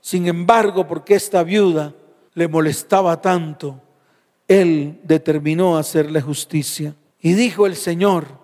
Sin 0.00 0.26
embargo, 0.26 0.86
porque 0.86 1.16
esta 1.16 1.42
viuda 1.42 1.92
le 2.34 2.48
molestaba 2.48 3.20
tanto, 3.20 3.80
él 4.48 5.00
determinó 5.04 5.76
hacerle 5.76 6.20
justicia. 6.20 6.94
Y 7.20 7.32
dijo 7.32 7.66
el 7.66 7.76
Señor, 7.76 8.38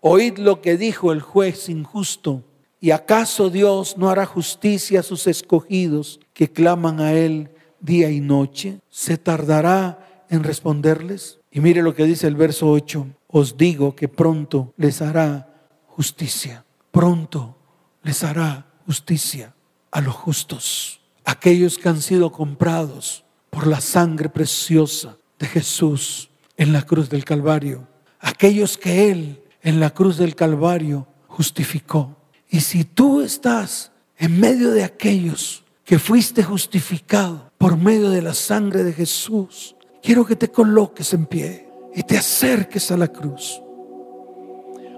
oíd 0.00 0.38
lo 0.38 0.60
que 0.60 0.76
dijo 0.76 1.12
el 1.12 1.20
juez 1.20 1.68
injusto. 1.68 2.42
¿Y 2.80 2.90
acaso 2.90 3.50
Dios 3.50 3.96
no 3.96 4.10
hará 4.10 4.26
justicia 4.26 5.00
a 5.00 5.04
sus 5.04 5.26
escogidos 5.26 6.20
que 6.32 6.52
claman 6.52 7.00
a 7.00 7.12
Él 7.12 7.50
día 7.80 8.10
y 8.10 8.20
noche? 8.20 8.80
¿Se 8.90 9.16
tardará 9.16 10.24
en 10.28 10.44
responderles? 10.44 11.38
Y 11.50 11.60
mire 11.60 11.82
lo 11.82 11.94
que 11.94 12.04
dice 12.04 12.26
el 12.26 12.36
verso 12.36 12.70
8. 12.70 13.06
Os 13.28 13.56
digo 13.56 13.96
que 13.96 14.08
pronto 14.08 14.74
les 14.76 15.00
hará 15.00 15.68
justicia. 15.86 16.64
Pronto 16.90 17.56
les 18.02 18.22
hará 18.24 18.66
justicia 18.84 19.54
a 19.90 20.00
los 20.00 20.14
justos, 20.14 21.00
aquellos 21.24 21.78
que 21.78 21.88
han 21.88 22.02
sido 22.02 22.30
comprados 22.30 23.24
por 23.50 23.66
la 23.66 23.80
sangre 23.80 24.28
preciosa 24.28 25.15
de 25.38 25.46
Jesús 25.46 26.30
en 26.56 26.72
la 26.72 26.82
cruz 26.82 27.10
del 27.10 27.24
Calvario, 27.24 27.86
aquellos 28.20 28.78
que 28.78 29.10
Él 29.10 29.42
en 29.62 29.80
la 29.80 29.90
cruz 29.90 30.16
del 30.16 30.34
Calvario 30.34 31.06
justificó. 31.26 32.16
Y 32.48 32.60
si 32.60 32.84
tú 32.84 33.20
estás 33.20 33.92
en 34.16 34.38
medio 34.38 34.70
de 34.70 34.84
aquellos 34.84 35.64
que 35.84 35.98
fuiste 35.98 36.42
justificado 36.42 37.52
por 37.58 37.76
medio 37.76 38.10
de 38.10 38.22
la 38.22 38.34
sangre 38.34 38.84
de 38.84 38.92
Jesús, 38.92 39.76
quiero 40.02 40.24
que 40.24 40.36
te 40.36 40.50
coloques 40.50 41.12
en 41.12 41.26
pie 41.26 41.68
y 41.94 42.02
te 42.02 42.16
acerques 42.16 42.90
a 42.90 42.96
la 42.96 43.08
cruz, 43.08 43.60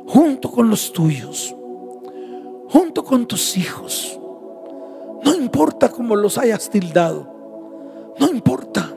junto 0.07 0.51
con 0.51 0.69
los 0.69 0.93
tuyos 0.93 1.55
junto 2.69 3.03
con 3.03 3.27
tus 3.27 3.57
hijos. 3.57 4.19
No 5.25 5.35
importa 5.35 5.89
cómo 5.89 6.15
los 6.15 6.39
hayas 6.39 6.71
tildado. 6.71 8.15
No 8.19 8.29
importa. 8.29 8.88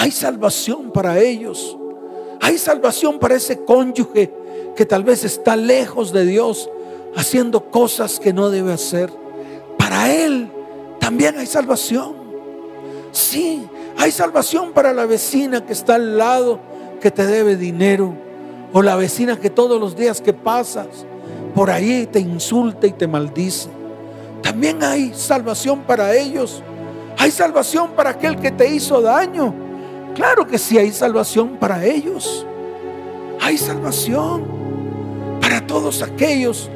Hay 0.00 0.12
salvación 0.12 0.92
para 0.92 1.18
ellos. 1.18 1.76
Hay 2.40 2.56
salvación 2.56 3.18
para 3.18 3.34
ese 3.34 3.64
cónyuge 3.64 4.32
que 4.76 4.86
tal 4.86 5.02
vez 5.02 5.24
está 5.24 5.56
lejos 5.56 6.12
de 6.12 6.24
Dios, 6.24 6.70
haciendo 7.16 7.68
cosas 7.68 8.20
que 8.20 8.32
no 8.32 8.48
debe 8.48 8.72
hacer. 8.72 9.10
Para 9.76 10.12
él 10.12 10.52
también 11.00 11.36
hay 11.36 11.46
salvación. 11.46 12.14
Sí, 13.10 13.66
hay 13.96 14.12
salvación 14.12 14.70
para 14.72 14.92
la 14.92 15.04
vecina 15.04 15.66
que 15.66 15.72
está 15.72 15.96
al 15.96 16.16
lado, 16.16 16.60
que 17.00 17.10
te 17.10 17.26
debe 17.26 17.56
dinero. 17.56 18.14
O 18.72 18.82
la 18.82 18.94
vecina 18.94 19.36
que 19.40 19.50
todos 19.50 19.80
los 19.80 19.96
días 19.96 20.20
que 20.20 20.32
pasas 20.32 20.86
por 21.56 21.72
ahí 21.72 22.06
te 22.06 22.20
insulta 22.20 22.86
y 22.86 22.92
te 22.92 23.08
maldice. 23.08 23.68
También 24.44 24.80
hay 24.84 25.12
salvación 25.12 25.80
para 25.80 26.14
ellos. 26.14 26.62
Hay 27.18 27.32
salvación 27.32 27.90
para 27.96 28.10
aquel 28.10 28.38
que 28.38 28.52
te 28.52 28.72
hizo 28.72 29.00
daño. 29.00 29.66
Claro 30.18 30.48
que 30.48 30.58
sí 30.58 30.76
hay 30.76 30.90
salvación 30.90 31.58
para 31.58 31.84
ellos. 31.84 32.44
hay 33.40 33.56
salvación 33.56 34.44
para 35.40 35.64
todos 35.64 36.02
aquellos 36.02 36.68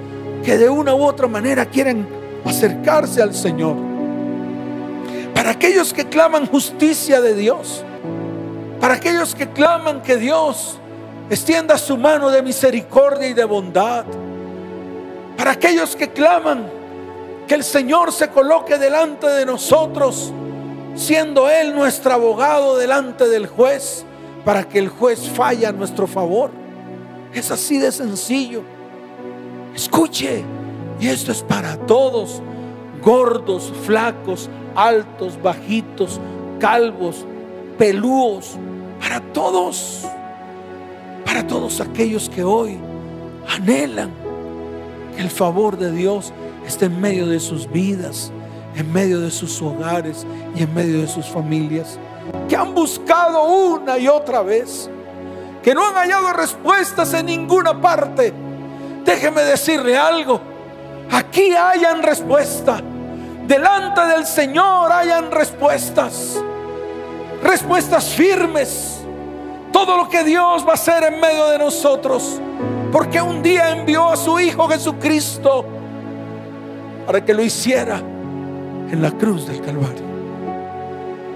que 0.44 0.56
de 0.56 0.68
una 0.68 0.94
u 0.94 1.02
otra 1.02 1.26
manera 1.26 1.66
quieren 1.66 2.06
acercarse 2.44 3.20
al 3.20 3.34
Señor. 3.34 3.74
Para 5.34 5.50
aquellos 5.50 5.92
que 5.92 6.08
claman 6.08 6.46
justicia 6.46 7.20
de 7.20 7.34
Dios. 7.34 7.84
Para 8.80 8.94
aquellos 8.94 9.34
que 9.34 9.48
claman 9.48 10.02
que 10.02 10.18
Dios 10.18 10.78
extienda 11.28 11.76
su 11.78 11.96
mano 11.96 12.30
de 12.30 12.42
misericordia 12.42 13.26
y 13.26 13.34
de 13.34 13.44
bondad. 13.44 14.04
Para 15.36 15.50
aquellos 15.50 15.96
que 15.96 16.10
claman 16.10 16.70
que 17.48 17.56
el 17.56 17.64
Señor 17.64 18.12
se 18.12 18.28
coloque 18.28 18.78
delante 18.78 19.26
de 19.26 19.44
nosotros, 19.44 20.32
siendo 20.94 21.48
Él 21.48 21.74
nuestro 21.74 22.12
abogado 22.12 22.76
delante 22.76 23.28
del 23.28 23.46
juez, 23.46 24.04
para 24.44 24.64
que 24.64 24.78
el 24.78 24.88
juez 24.88 25.28
falle 25.28 25.66
a 25.66 25.72
nuestro 25.72 26.06
favor. 26.06 26.50
Es 27.32 27.50
así 27.50 27.78
de 27.78 27.92
sencillo. 27.92 28.62
Escuche, 29.74 30.44
y 31.00 31.08
esto 31.08 31.32
es 31.32 31.42
para 31.42 31.76
todos, 31.76 32.42
gordos, 33.02 33.72
flacos, 33.84 34.50
altos, 34.74 35.40
bajitos, 35.42 36.20
calvos, 36.58 37.24
pelúos, 37.78 38.56
para 39.00 39.20
todos, 39.32 40.06
para 41.24 41.46
todos 41.46 41.80
aquellos 41.80 42.28
que 42.28 42.44
hoy 42.44 42.78
anhelan 43.48 44.10
que 45.16 45.22
el 45.22 45.30
favor 45.30 45.76
de 45.76 45.90
Dios 45.90 46.32
esté 46.66 46.86
en 46.86 47.00
medio 47.00 47.26
de 47.26 47.40
sus 47.40 47.70
vidas, 47.70 48.32
en 48.74 48.92
medio 48.92 49.20
de 49.20 49.30
sus 49.30 49.60
hogares 49.60 50.26
y 50.54 50.62
en 50.62 50.74
medio 50.74 51.00
de 51.00 51.08
sus 51.08 51.26
familias, 51.26 51.98
que 52.48 52.56
han 52.56 52.74
buscado 52.74 53.44
una 53.44 53.98
y 53.98 54.08
otra 54.08 54.42
vez, 54.42 54.88
que 55.62 55.74
no 55.74 55.86
han 55.86 55.94
hallado 55.94 56.32
respuestas 56.32 57.12
en 57.14 57.26
ninguna 57.26 57.80
parte. 57.80 58.32
Déjeme 59.04 59.42
decirle 59.42 59.96
algo, 59.96 60.40
aquí 61.10 61.54
hayan 61.54 62.02
respuesta, 62.02 62.80
delante 63.46 64.00
del 64.06 64.26
Señor 64.26 64.90
hayan 64.92 65.30
respuestas, 65.30 66.40
respuestas 67.42 68.08
firmes, 68.10 69.00
todo 69.72 69.96
lo 69.96 70.08
que 70.08 70.24
Dios 70.24 70.64
va 70.66 70.72
a 70.72 70.74
hacer 70.74 71.04
en 71.04 71.20
medio 71.20 71.48
de 71.48 71.58
nosotros, 71.58 72.40
porque 72.90 73.20
un 73.20 73.42
día 73.42 73.70
envió 73.70 74.08
a 74.08 74.16
su 74.16 74.38
Hijo 74.38 74.68
Jesucristo 74.68 75.64
para 77.06 77.24
que 77.24 77.34
lo 77.34 77.42
hiciera 77.42 78.00
en 78.92 79.00
la 79.00 79.10
cruz 79.10 79.46
del 79.46 79.60
Calvario. 79.60 80.04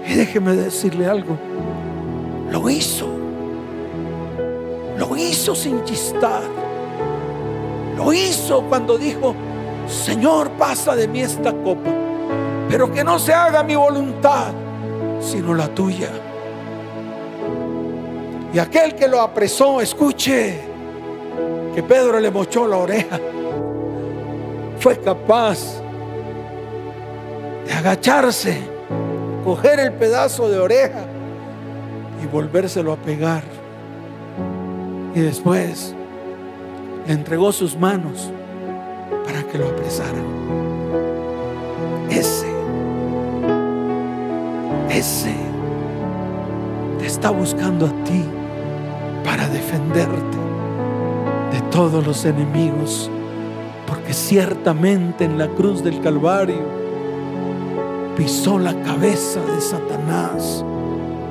Y 0.07 0.13
déjeme 0.13 0.55
decirle 0.55 1.07
algo, 1.07 1.37
lo 2.51 2.69
hizo, 2.69 3.07
lo 4.97 5.17
hizo 5.17 5.53
sin 5.53 5.83
chistar, 5.83 6.43
lo 7.97 8.13
hizo 8.13 8.61
cuando 8.69 8.97
dijo, 8.97 9.35
Señor, 9.87 10.51
pasa 10.51 10.95
de 10.95 11.07
mí 11.07 11.21
esta 11.21 11.51
copa, 11.51 11.89
pero 12.69 12.93
que 12.93 13.03
no 13.03 13.17
se 13.17 13.33
haga 13.33 13.63
mi 13.63 13.75
voluntad, 13.75 14.53
sino 15.19 15.53
la 15.55 15.67
tuya. 15.67 16.09
Y 18.53 18.59
aquel 18.59 18.95
que 18.95 19.07
lo 19.07 19.19
apresó, 19.19 19.81
escuche, 19.81 20.61
que 21.73 21.83
Pedro 21.83 22.19
le 22.19 22.29
mochó 22.29 22.67
la 22.67 22.77
oreja, 22.77 23.19
fue 24.79 24.99
capaz 24.99 25.81
de 27.67 27.73
agacharse, 27.73 28.61
coger 29.43 29.79
el 29.79 29.91
pedazo 29.93 30.49
de 30.49 30.57
oreja 30.57 31.05
y 32.23 32.27
volvérselo 32.27 32.93
a 32.93 32.95
pegar. 32.95 33.43
Y 35.13 35.19
después 35.19 35.93
le 37.05 37.13
entregó 37.13 37.51
sus 37.51 37.77
manos 37.77 38.31
para 39.25 39.43
que 39.43 39.57
lo 39.57 39.67
apresaran. 39.67 40.25
Ese, 42.09 42.47
ese 44.89 45.35
te 46.99 47.05
está 47.05 47.31
buscando 47.31 47.87
a 47.87 48.03
ti 48.05 48.23
para 49.25 49.49
defenderte 49.49 50.37
de 51.51 51.61
todos 51.69 52.05
los 52.05 52.23
enemigos. 52.23 53.11
Porque 53.85 54.13
ciertamente 54.13 55.25
en 55.25 55.37
la 55.37 55.47
cruz 55.47 55.83
del 55.83 56.01
Calvario 56.01 56.86
pisó 58.17 58.57
la 58.57 58.73
cabeza 58.81 59.39
de 59.41 59.61
Satanás 59.61 60.65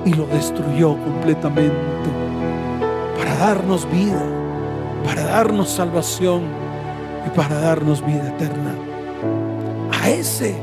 y 0.05 0.15
lo 0.15 0.25
destruyó 0.29 0.97
completamente 0.97 1.75
para 3.19 3.35
darnos 3.39 3.91
vida, 3.91 4.23
para 5.05 5.25
darnos 5.25 5.69
salvación 5.69 6.43
y 7.27 7.31
para 7.31 7.59
darnos 7.59 8.07
vida 8.07 8.29
eterna. 8.29 8.73
A 10.01 10.09
ese 10.11 10.55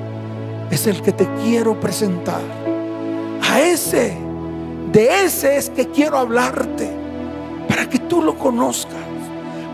es 0.72 0.88
el 0.88 1.02
que 1.02 1.12
te 1.12 1.28
quiero 1.44 1.78
presentar. 1.78 2.42
A 3.52 3.60
ese, 3.60 4.18
de 4.94 5.26
ese 5.26 5.58
es 5.58 5.70
que 5.70 5.90
quiero 5.90 6.18
hablarte, 6.18 6.90
para 7.68 7.90
que 7.90 8.00
tú 8.00 8.22
lo 8.22 8.40
conozcas, 8.40 8.96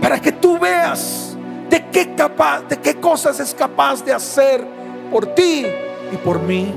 para 0.01 0.19
que 0.19 0.31
tú 0.31 0.57
veas 0.57 1.37
de 1.69 1.85
qué 1.91 2.15
capaz, 2.15 2.63
de 2.63 2.77
qué 2.77 2.95
cosas 2.95 3.39
es 3.39 3.53
capaz 3.53 4.03
de 4.03 4.13
hacer 4.13 4.65
por 5.11 5.27
ti 5.27 5.67
y 6.11 6.17
por 6.17 6.41
mí. 6.41 6.73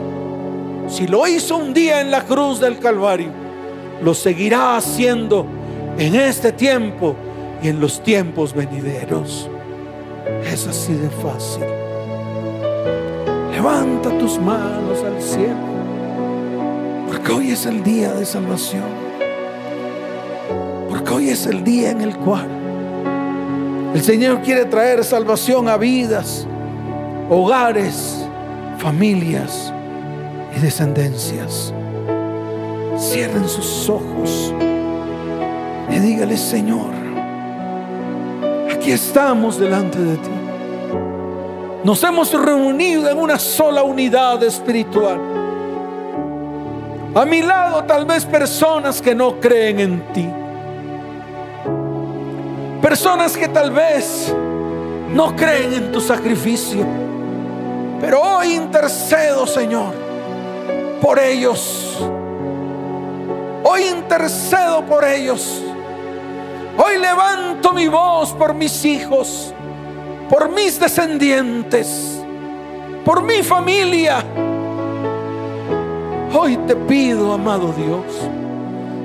Si 0.88 1.06
lo 1.06 1.26
hizo 1.26 1.56
un 1.56 1.72
día 1.72 2.00
en 2.00 2.10
la 2.10 2.24
cruz 2.24 2.60
del 2.60 2.78
Calvario, 2.78 3.30
lo 4.02 4.14
seguirá 4.14 4.76
haciendo 4.76 5.46
en 5.98 6.14
este 6.14 6.52
tiempo 6.52 7.14
y 7.62 7.68
en 7.68 7.80
los 7.80 8.02
tiempos 8.02 8.52
venideros. 8.52 9.48
Es 10.44 10.66
así 10.66 10.94
de 10.94 11.08
fácil. 11.08 11.64
Levanta 13.52 14.10
tus 14.18 14.38
manos 14.40 15.02
al 15.04 15.22
cielo, 15.22 15.54
porque 17.08 17.32
hoy 17.32 17.50
es 17.50 17.66
el 17.66 17.82
día 17.82 18.12
de 18.12 18.24
salvación. 18.24 19.02
Porque 20.88 21.12
hoy 21.12 21.28
es 21.30 21.46
el 21.46 21.62
día 21.62 21.90
en 21.90 22.02
el 22.02 22.16
cual 22.16 22.62
el 23.94 24.02
Señor 24.02 24.40
quiere 24.40 24.64
traer 24.64 25.04
salvación 25.04 25.68
a 25.68 25.76
vidas, 25.76 26.46
hogares, 27.28 28.21
familias 28.82 29.72
y 30.56 30.60
descendencias. 30.60 31.72
Cierren 32.98 33.48
sus 33.48 33.88
ojos 33.88 34.52
y 35.88 35.98
dígale, 36.00 36.36
Señor, 36.36 36.90
aquí 38.74 38.90
estamos 38.90 39.58
delante 39.58 39.98
de 39.98 40.16
ti. 40.16 40.30
Nos 41.84 42.02
hemos 42.02 42.32
reunido 42.32 43.08
en 43.08 43.18
una 43.18 43.38
sola 43.38 43.84
unidad 43.84 44.42
espiritual. 44.42 45.20
A 47.14 47.24
mi 47.24 47.42
lado 47.42 47.84
tal 47.84 48.04
vez 48.04 48.24
personas 48.24 49.00
que 49.00 49.14
no 49.14 49.38
creen 49.38 49.78
en 49.78 50.00
ti. 50.12 50.28
Personas 52.80 53.36
que 53.36 53.46
tal 53.46 53.70
vez 53.70 54.34
no 55.14 55.36
creen 55.36 55.72
en 55.74 55.92
tu 55.92 56.00
sacrificio. 56.00 57.01
Pero 58.02 58.20
hoy 58.20 58.54
intercedo, 58.54 59.46
Señor, 59.46 59.94
por 61.00 61.20
ellos. 61.20 61.96
Hoy 63.62 63.84
intercedo 63.84 64.84
por 64.84 65.04
ellos. 65.04 65.62
Hoy 66.76 66.98
levanto 66.98 67.72
mi 67.72 67.86
voz 67.86 68.32
por 68.32 68.54
mis 68.54 68.84
hijos, 68.84 69.54
por 70.28 70.50
mis 70.50 70.80
descendientes, 70.80 72.20
por 73.04 73.22
mi 73.22 73.44
familia. 73.44 74.24
Hoy 76.34 76.56
te 76.66 76.74
pido, 76.74 77.32
amado 77.32 77.72
Dios, 77.72 78.04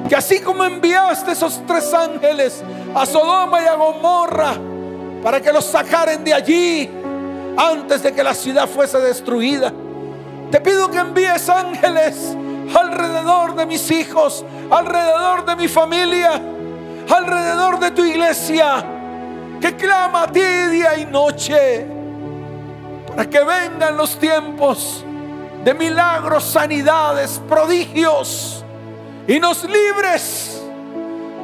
que 0.10 0.16
así 0.16 0.39
como 0.39 0.66
enviaste 0.66 1.34
esos 1.34 1.62
tres 1.68 1.93
ángeles 1.93 2.64
a 2.95 3.06
Sodoma 3.06 3.62
y 3.62 3.68
a 3.68 3.76
Gomorra 3.76 4.56
para 5.22 5.39
que 5.39 5.54
los 5.54 5.66
sacaren 5.66 6.24
de 6.24 6.34
allí, 6.34 6.89
antes 7.58 8.03
de 8.03 8.14
que 8.14 8.24
la 8.24 8.36
ciudad 8.36 8.68
fuese 8.68 8.99
destruida. 8.99 9.74
Te 10.51 10.62
pido 10.62 10.89
que 10.89 10.99
envíes 10.99 11.49
ángeles 11.49 12.36
alrededor 12.76 13.55
de 13.55 13.66
mis 13.66 13.89
hijos, 13.91 14.45
alrededor 14.70 15.45
de 15.45 15.55
mi 15.55 15.68
familia, 15.68 16.41
alrededor 17.10 17.80
de 17.80 17.91
tu 17.91 18.03
iglesia, 18.03 18.86
que 19.60 19.76
clama 19.76 20.24
a 20.24 20.28
ti 20.28 20.39
día 20.39 20.97
y 20.97 21.05
noche, 21.05 21.88
para 23.08 23.30
que 23.30 23.39
vengan 23.43 23.97
los 23.97 24.18
tiempos 24.18 25.03
de 25.64 25.74
milagros, 25.74 26.43
sanidades, 26.43 27.41
prodigios, 27.49 28.64
y 29.28 29.39
nos 29.39 29.64
libres 29.66 30.62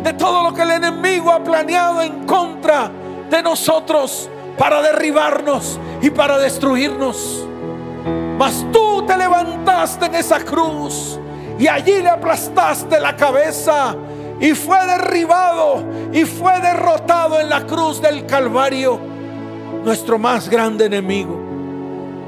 de 0.04 0.14
todo 0.14 0.44
lo 0.44 0.54
que 0.54 0.62
el 0.62 0.72
enemigo 0.72 1.32
ha 1.32 1.44
planeado 1.44 2.02
en 2.02 2.26
contra 2.26 2.90
de 3.30 3.42
nosotros 3.42 4.30
para 4.58 4.82
derribarnos 4.82 5.80
y 6.02 6.10
para 6.10 6.38
destruirnos. 6.38 7.46
Mas 8.38 8.66
tú 8.72 9.06
te 9.06 9.18
levantaste 9.18 10.06
en 10.06 10.16
esa 10.16 10.40
cruz 10.40 11.20
y 11.58 11.68
allí 11.68 12.02
le 12.02 12.10
aplastaste 12.10 13.00
la 13.00 13.16
cabeza 13.16 13.96
y 14.40 14.54
fue 14.54 14.86
derribado 14.86 15.84
y 16.12 16.26
fue 16.26 16.60
derrotado 16.60 17.40
en 17.40 17.50
la 17.50 17.66
cruz 17.66 18.02
del 18.02 18.26
Calvario, 18.26 19.00
nuestro 19.84 20.18
más 20.18 20.50
grande 20.50 20.86
enemigo. 20.86 21.40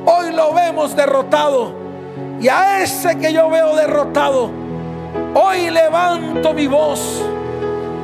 Hoy 0.06 0.32
lo 0.34 0.54
vemos 0.54 0.96
derrotado 0.96 1.74
y 2.40 2.48
a 2.48 2.84
ese 2.84 3.18
que 3.18 3.34
yo 3.34 3.50
veo 3.50 3.76
derrotado, 3.76 4.52
hoy 5.34 5.70
levanto 5.70 6.54
mi 6.54 6.68
voz, 6.68 7.22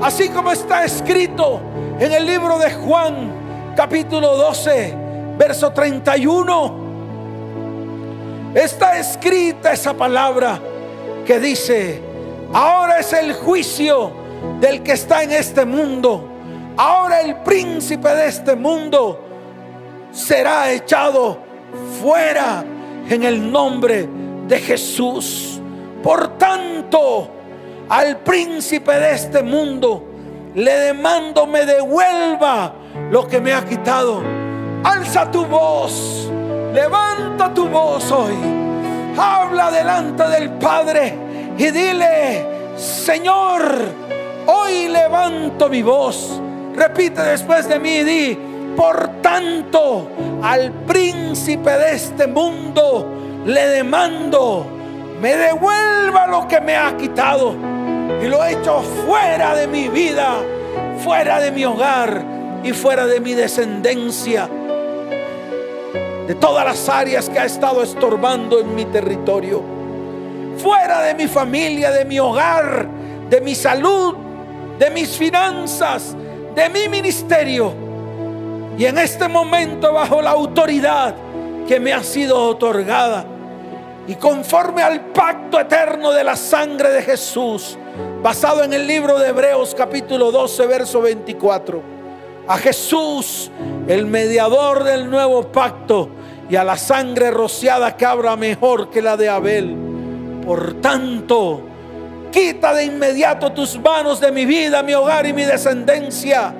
así 0.01 0.29
como 0.29 0.51
está 0.51 0.83
escrito 0.83 1.61
en 1.99 2.11
el 2.11 2.25
libro 2.25 2.57
de 2.57 2.73
Juan, 2.73 3.40
capítulo 3.75 4.37
12, 4.37 4.95
verso 5.37 5.71
31. 5.71 6.91
Está 8.53 8.97
escrita 8.97 9.71
esa 9.71 9.93
palabra 9.93 10.59
que 11.25 11.39
dice, 11.39 12.01
ahora 12.53 12.99
es 12.99 13.13
el 13.13 13.33
juicio 13.33 14.11
del 14.59 14.83
que 14.83 14.93
está 14.93 15.23
en 15.23 15.31
este 15.31 15.65
mundo. 15.65 16.27
Ahora 16.77 17.21
el 17.21 17.37
príncipe 17.37 18.09
de 18.09 18.27
este 18.27 18.55
mundo 18.55 19.19
será 20.11 20.71
echado 20.71 21.37
fuera 22.01 22.63
en 23.09 23.23
el 23.23 23.51
nombre 23.51 24.07
de 24.47 24.59
Jesús. 24.59 25.59
Por 26.03 26.37
tanto, 26.37 27.29
al 27.89 28.17
príncipe 28.17 28.91
de 28.93 29.11
este 29.11 29.43
mundo 29.43 30.03
le 30.55 30.71
demando 30.71 31.47
me 31.47 31.65
devuelva 31.65 32.73
lo 33.09 33.27
que 33.27 33.39
me 33.39 33.53
ha 33.53 33.63
quitado. 33.65 34.21
Alza 34.83 35.29
tu 35.29 35.45
voz, 35.45 36.29
levanta 36.73 37.53
tu 37.53 37.67
voz 37.67 38.11
hoy. 38.11 38.35
Habla 39.17 39.71
delante 39.71 40.27
del 40.27 40.49
Padre 40.51 41.13
y 41.57 41.69
dile, 41.69 42.45
Señor, 42.75 43.61
hoy 44.47 44.87
levanto 44.87 45.69
mi 45.69 45.81
voz. 45.81 46.41
Repite 46.75 47.21
después 47.21 47.67
de 47.67 47.79
mí 47.79 47.97
y 47.97 48.03
di, 48.03 48.39
por 48.75 49.21
tanto, 49.21 50.07
al 50.41 50.71
príncipe 50.71 51.71
de 51.71 51.93
este 51.93 52.27
mundo 52.27 53.07
le 53.45 53.67
demando, 53.67 54.65
me 55.19 55.35
devuelva 55.35 56.27
lo 56.27 56.47
que 56.47 56.61
me 56.61 56.75
ha 56.75 56.95
quitado 56.95 57.55
y 58.21 58.27
lo 58.27 58.43
he 58.43 58.53
hecho 58.53 58.81
fuera 59.05 59.55
de 59.55 59.67
mi 59.67 59.89
vida, 59.89 60.35
fuera 61.03 61.39
de 61.39 61.51
mi 61.51 61.65
hogar 61.65 62.30
y 62.63 62.73
fuera 62.73 63.05
de 63.07 63.19
mi 63.19 63.33
descendencia, 63.33 64.49
de 66.27 66.35
todas 66.35 66.65
las 66.65 66.87
áreas 66.89 67.29
que 67.29 67.39
ha 67.39 67.45
estado 67.45 67.81
estorbando 67.81 68.59
en 68.59 68.75
mi 68.75 68.85
territorio, 68.85 69.61
fuera 70.57 71.01
de 71.01 71.15
mi 71.15 71.27
familia, 71.27 71.91
de 71.91 72.05
mi 72.05 72.19
hogar, 72.19 72.87
de 73.29 73.41
mi 73.41 73.55
salud, 73.55 74.15
de 74.77 74.91
mis 74.91 75.09
finanzas, 75.17 76.15
de 76.55 76.69
mi 76.69 76.87
ministerio. 76.87 77.73
Y 78.77 78.85
en 78.85 78.97
este 78.97 79.27
momento 79.27 79.93
bajo 79.93 80.21
la 80.21 80.31
autoridad 80.31 81.15
que 81.67 81.79
me 81.79 81.93
ha 81.93 82.03
sido 82.03 82.39
otorgada 82.47 83.25
y 84.07 84.15
conforme 84.15 84.81
al 84.81 85.01
pacto 85.07 85.59
eterno 85.59 86.11
de 86.11 86.23
la 86.23 86.35
sangre 86.35 86.89
de 86.89 87.01
Jesús, 87.01 87.77
basado 88.21 88.63
en 88.63 88.73
el 88.73 88.87
libro 88.87 89.19
de 89.19 89.29
Hebreos 89.29 89.75
capítulo 89.75 90.31
12, 90.31 90.67
verso 90.67 91.01
24. 91.01 92.00
A 92.47 92.57
Jesús, 92.57 93.51
el 93.87 94.05
mediador 94.05 94.83
del 94.83 95.09
nuevo 95.09 95.51
pacto, 95.51 96.09
y 96.49 96.57
a 96.57 96.63
la 96.65 96.75
sangre 96.75 97.31
rociada 97.31 97.95
cabra 97.95 98.35
mejor 98.35 98.89
que 98.89 99.01
la 99.01 99.15
de 99.15 99.29
Abel. 99.29 99.73
Por 100.45 100.81
tanto, 100.81 101.61
quita 102.31 102.73
de 102.73 102.83
inmediato 102.83 103.53
tus 103.53 103.79
manos 103.79 104.19
de 104.19 104.31
mi 104.31 104.45
vida, 104.45 104.83
mi 104.83 104.93
hogar 104.93 105.25
y 105.25 105.31
mi 105.31 105.43
descendencia. 105.43 106.53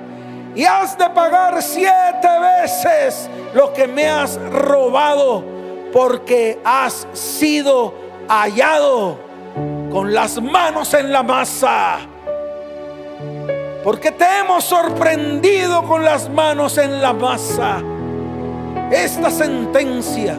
Y 0.54 0.64
has 0.64 0.96
de 0.96 1.10
pagar 1.10 1.62
siete 1.62 2.28
veces 2.40 3.28
lo 3.52 3.72
que 3.74 3.86
me 3.86 4.08
has 4.08 4.36
robado, 4.50 5.44
porque 5.92 6.58
has 6.64 7.06
sido 7.12 7.92
hallado 8.28 9.18
con 9.90 10.14
las 10.14 10.40
manos 10.40 10.94
en 10.94 11.12
la 11.12 11.22
masa. 11.22 11.98
Porque 13.84 14.12
te 14.12 14.24
hemos 14.40 14.64
sorprendido 14.64 15.82
con 15.84 16.04
las 16.04 16.30
manos 16.30 16.78
en 16.78 17.02
la 17.02 17.12
masa. 17.12 17.82
Esta 18.90 19.30
sentencia 19.30 20.38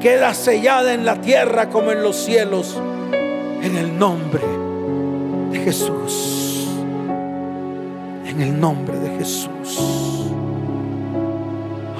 queda 0.00 0.32
sellada 0.32 0.94
en 0.94 1.04
la 1.04 1.20
tierra 1.20 1.68
como 1.68 1.92
en 1.92 2.02
los 2.02 2.16
cielos. 2.16 2.80
En 3.62 3.76
el 3.76 3.98
nombre 3.98 4.42
de 5.50 5.58
Jesús. 5.58 6.68
En 8.24 8.40
el 8.40 8.58
nombre 8.58 8.98
de 8.98 9.18
Jesús. 9.18 10.30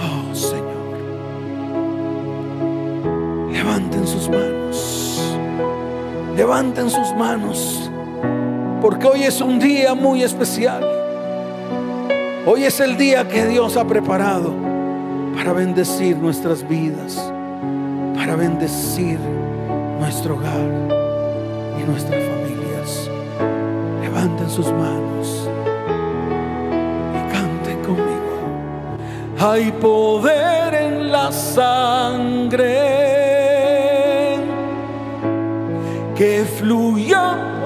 Oh 0.00 0.34
Señor. 0.34 0.64
Levanten 3.52 4.06
sus 4.06 4.28
manos. 4.28 4.58
Levanten 6.38 6.88
sus 6.88 7.12
manos, 7.14 7.90
porque 8.80 9.06
hoy 9.06 9.22
es 9.22 9.40
un 9.40 9.58
día 9.58 9.94
muy 9.94 10.22
especial. 10.22 10.84
Hoy 12.46 12.64
es 12.64 12.80
el 12.80 12.96
día 12.96 13.28
que 13.28 13.46
Dios 13.46 13.76
ha 13.76 13.86
preparado 13.86 14.54
para 15.34 15.52
bendecir 15.52 16.16
nuestras 16.16 16.66
vidas, 16.66 17.32
para 18.14 18.36
bendecir 18.36 19.18
nuestro 19.98 20.36
hogar 20.36 20.70
y 21.78 21.84
nuestras 21.90 22.22
familias. 22.22 23.10
Levanten 24.00 24.48
sus 24.48 24.66
manos 24.72 25.48
y 27.12 27.32
canten 27.32 27.82
conmigo. 27.82 28.38
Hay 29.40 29.72
poder 29.72 30.74
en 30.74 31.12
la 31.12 31.32
sangre 31.32 32.98
que 36.16 36.44
fluya 36.44 37.57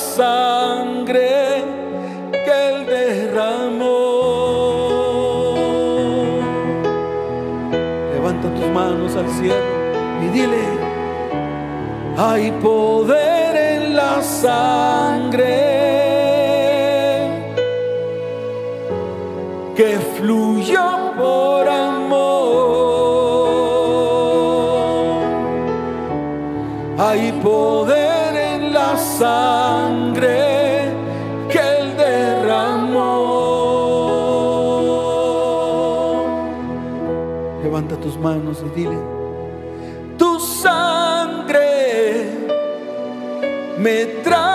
sangre 0.00 1.64
que 2.32 2.68
Él 2.68 2.86
derramó. 2.86 3.90
Levanta 8.14 8.48
tus 8.54 8.68
manos 8.68 9.14
al 9.16 9.28
cielo 9.30 9.70
y 10.24 10.28
dile, 10.28 10.64
hay 12.16 12.50
poder 12.62 13.56
en 13.56 13.96
la 13.96 14.22
sangre 14.22 15.70
que 19.76 19.98
fluyó 20.16 21.12
por 21.16 21.68
amor. 21.68 22.30
Hay 26.98 27.32
poder 27.42 28.36
en 28.36 28.72
la 28.74 28.96
sangre 28.96 29.69
tus 38.00 38.18
manos 38.18 38.62
y 38.66 38.70
dile, 38.78 38.98
tu 40.18 40.40
sangre 40.40 42.26
me 43.78 44.06
transformó, 44.22 44.49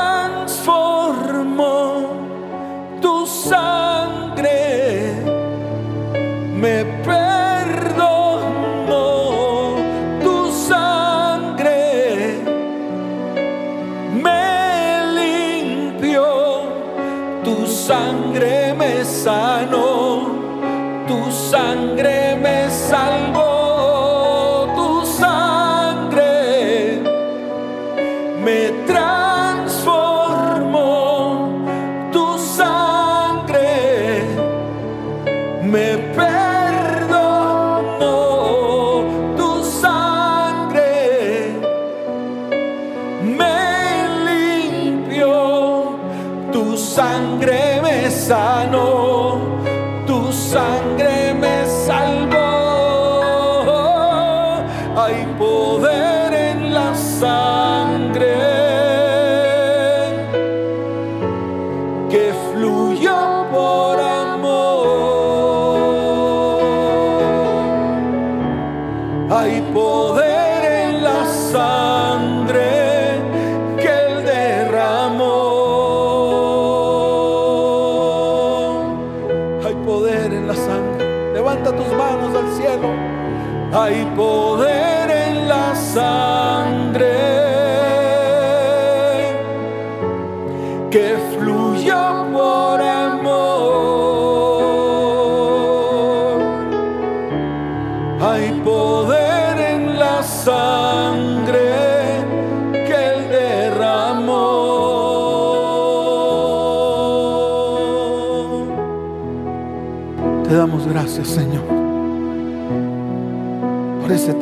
sangre 57.95 58.44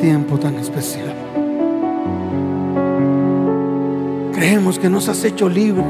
tiempo 0.04 0.38
tan 0.38 0.56
especial. 0.56 1.14
Creemos 4.34 4.78
que 4.78 4.90
nos 4.90 5.08
has 5.08 5.24
hecho 5.24 5.48
libres 5.48 5.86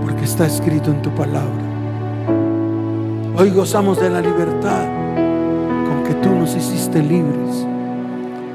porque 0.00 0.22
está 0.22 0.46
escrito 0.46 0.92
en 0.92 1.02
tu 1.02 1.10
palabra. 1.10 1.64
Hoy 3.36 3.50
gozamos 3.50 4.00
de 4.00 4.08
la 4.08 4.20
libertad 4.20 4.86
con 5.88 6.04
que 6.04 6.14
tú 6.22 6.30
nos 6.30 6.54
hiciste 6.54 7.02
libres 7.02 7.66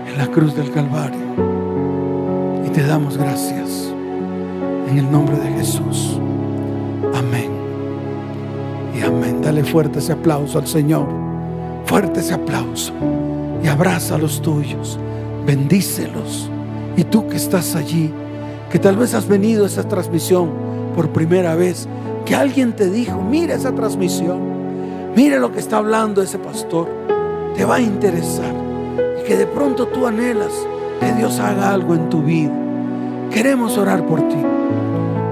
en 0.08 0.18
la 0.18 0.28
cruz 0.28 0.56
del 0.56 0.72
Calvario. 0.72 1.20
Y 2.66 2.70
te 2.70 2.84
damos 2.88 3.18
gracias 3.18 3.94
en 4.88 4.98
el 4.98 5.12
nombre 5.12 5.36
de 5.36 5.50
Jesús. 5.58 6.22
Amén. 7.14 7.52
Y 8.98 9.02
amén. 9.02 9.42
Dale 9.42 9.66
fuerte 9.66 10.00
ese 10.00 10.14
aplauso 10.14 10.58
al 10.58 10.68
Señor. 10.68 11.06
Fuerte 11.84 12.22
ese 12.22 12.34
aplauso. 12.34 12.94
Abraza 13.76 14.16
a 14.16 14.18
los 14.18 14.42
tuyos. 14.42 14.98
Bendícelos. 15.46 16.50
Y 16.96 17.04
tú 17.04 17.28
que 17.28 17.36
estás 17.36 17.76
allí, 17.76 18.10
que 18.70 18.80
tal 18.80 18.96
vez 18.96 19.14
has 19.14 19.28
venido 19.28 19.66
a 19.66 19.68
esa 19.68 19.86
transmisión 19.86 20.50
por 20.96 21.10
primera 21.10 21.56
vez, 21.56 21.86
que 22.26 22.36
alguien 22.36 22.74
te 22.74 22.90
dijo, 22.90 23.22
mira 23.22 23.56
esa 23.56 23.76
transmisión, 23.76 24.40
mira 25.14 25.40
lo 25.40 25.52
que 25.52 25.60
está 25.60 25.80
hablando 25.80 26.22
ese 26.22 26.40
pastor, 26.40 26.88
te 27.54 27.66
va 27.66 27.76
a 27.76 27.82
interesar. 27.82 28.54
Y 29.20 29.28
que 29.28 29.36
de 29.36 29.46
pronto 29.46 29.88
tú 29.88 30.08
anhelas 30.08 30.54
que 31.02 31.12
Dios 31.12 31.38
haga 31.42 31.74
algo 31.74 31.96
en 31.96 32.10
tu 32.10 32.22
vida. 32.24 32.54
Queremos 33.30 33.78
orar 33.78 34.06
por 34.06 34.26
ti. 34.30 34.38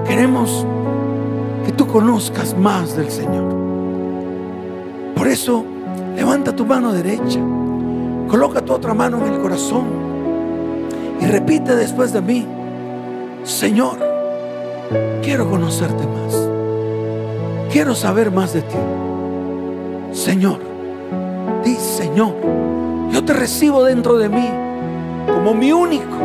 Queremos 0.06 0.66
que 1.64 1.72
tú 1.72 1.86
conozcas 1.86 2.54
más 2.58 2.94
del 2.94 3.10
Señor. 3.10 3.54
Por 5.16 5.28
eso, 5.28 5.64
levanta 6.14 6.54
tu 6.54 6.66
mano 6.66 6.92
derecha, 6.92 7.40
coloca 8.28 8.62
tu 8.62 8.72
otra 8.72 8.94
mano 8.94 9.24
en 9.24 9.32
el 9.32 9.40
corazón 9.40 9.84
y 11.20 11.26
repite 11.26 11.76
después 11.76 12.12
de 12.12 12.20
mí, 12.20 12.46
Señor, 13.44 13.98
quiero 15.22 15.48
conocerte 15.48 16.06
más. 16.06 16.48
Quiero 17.70 17.94
saber 17.94 18.30
más 18.30 18.52
de 18.52 18.62
ti. 18.62 18.76
Señor, 20.12 20.60
di 21.64 21.74
Señor, 21.74 22.34
yo 23.10 23.24
te 23.24 23.32
recibo 23.32 23.82
dentro 23.82 24.16
de 24.16 24.28
mí 24.28 24.48
como 25.26 25.54
mi 25.54 25.72
único 25.72 26.16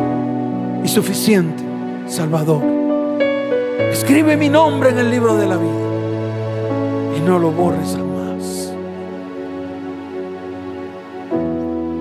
y 0.83 0.87
suficiente 0.87 1.63
Salvador. 2.07 2.61
Escribe 3.91 4.37
mi 4.37 4.49
nombre 4.49 4.89
en 4.89 4.99
el 4.99 5.09
libro 5.09 5.35
de 5.35 5.47
la 5.47 5.57
vida 5.57 7.17
y 7.17 7.21
no 7.21 7.39
lo 7.39 7.51
borres 7.51 7.97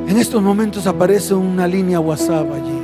En 0.09 0.17
estos 0.17 0.43
momentos 0.43 0.87
aparece 0.87 1.35
una 1.35 1.67
línea 1.67 2.01
WhatsApp 2.01 2.47
allí. 2.51 2.81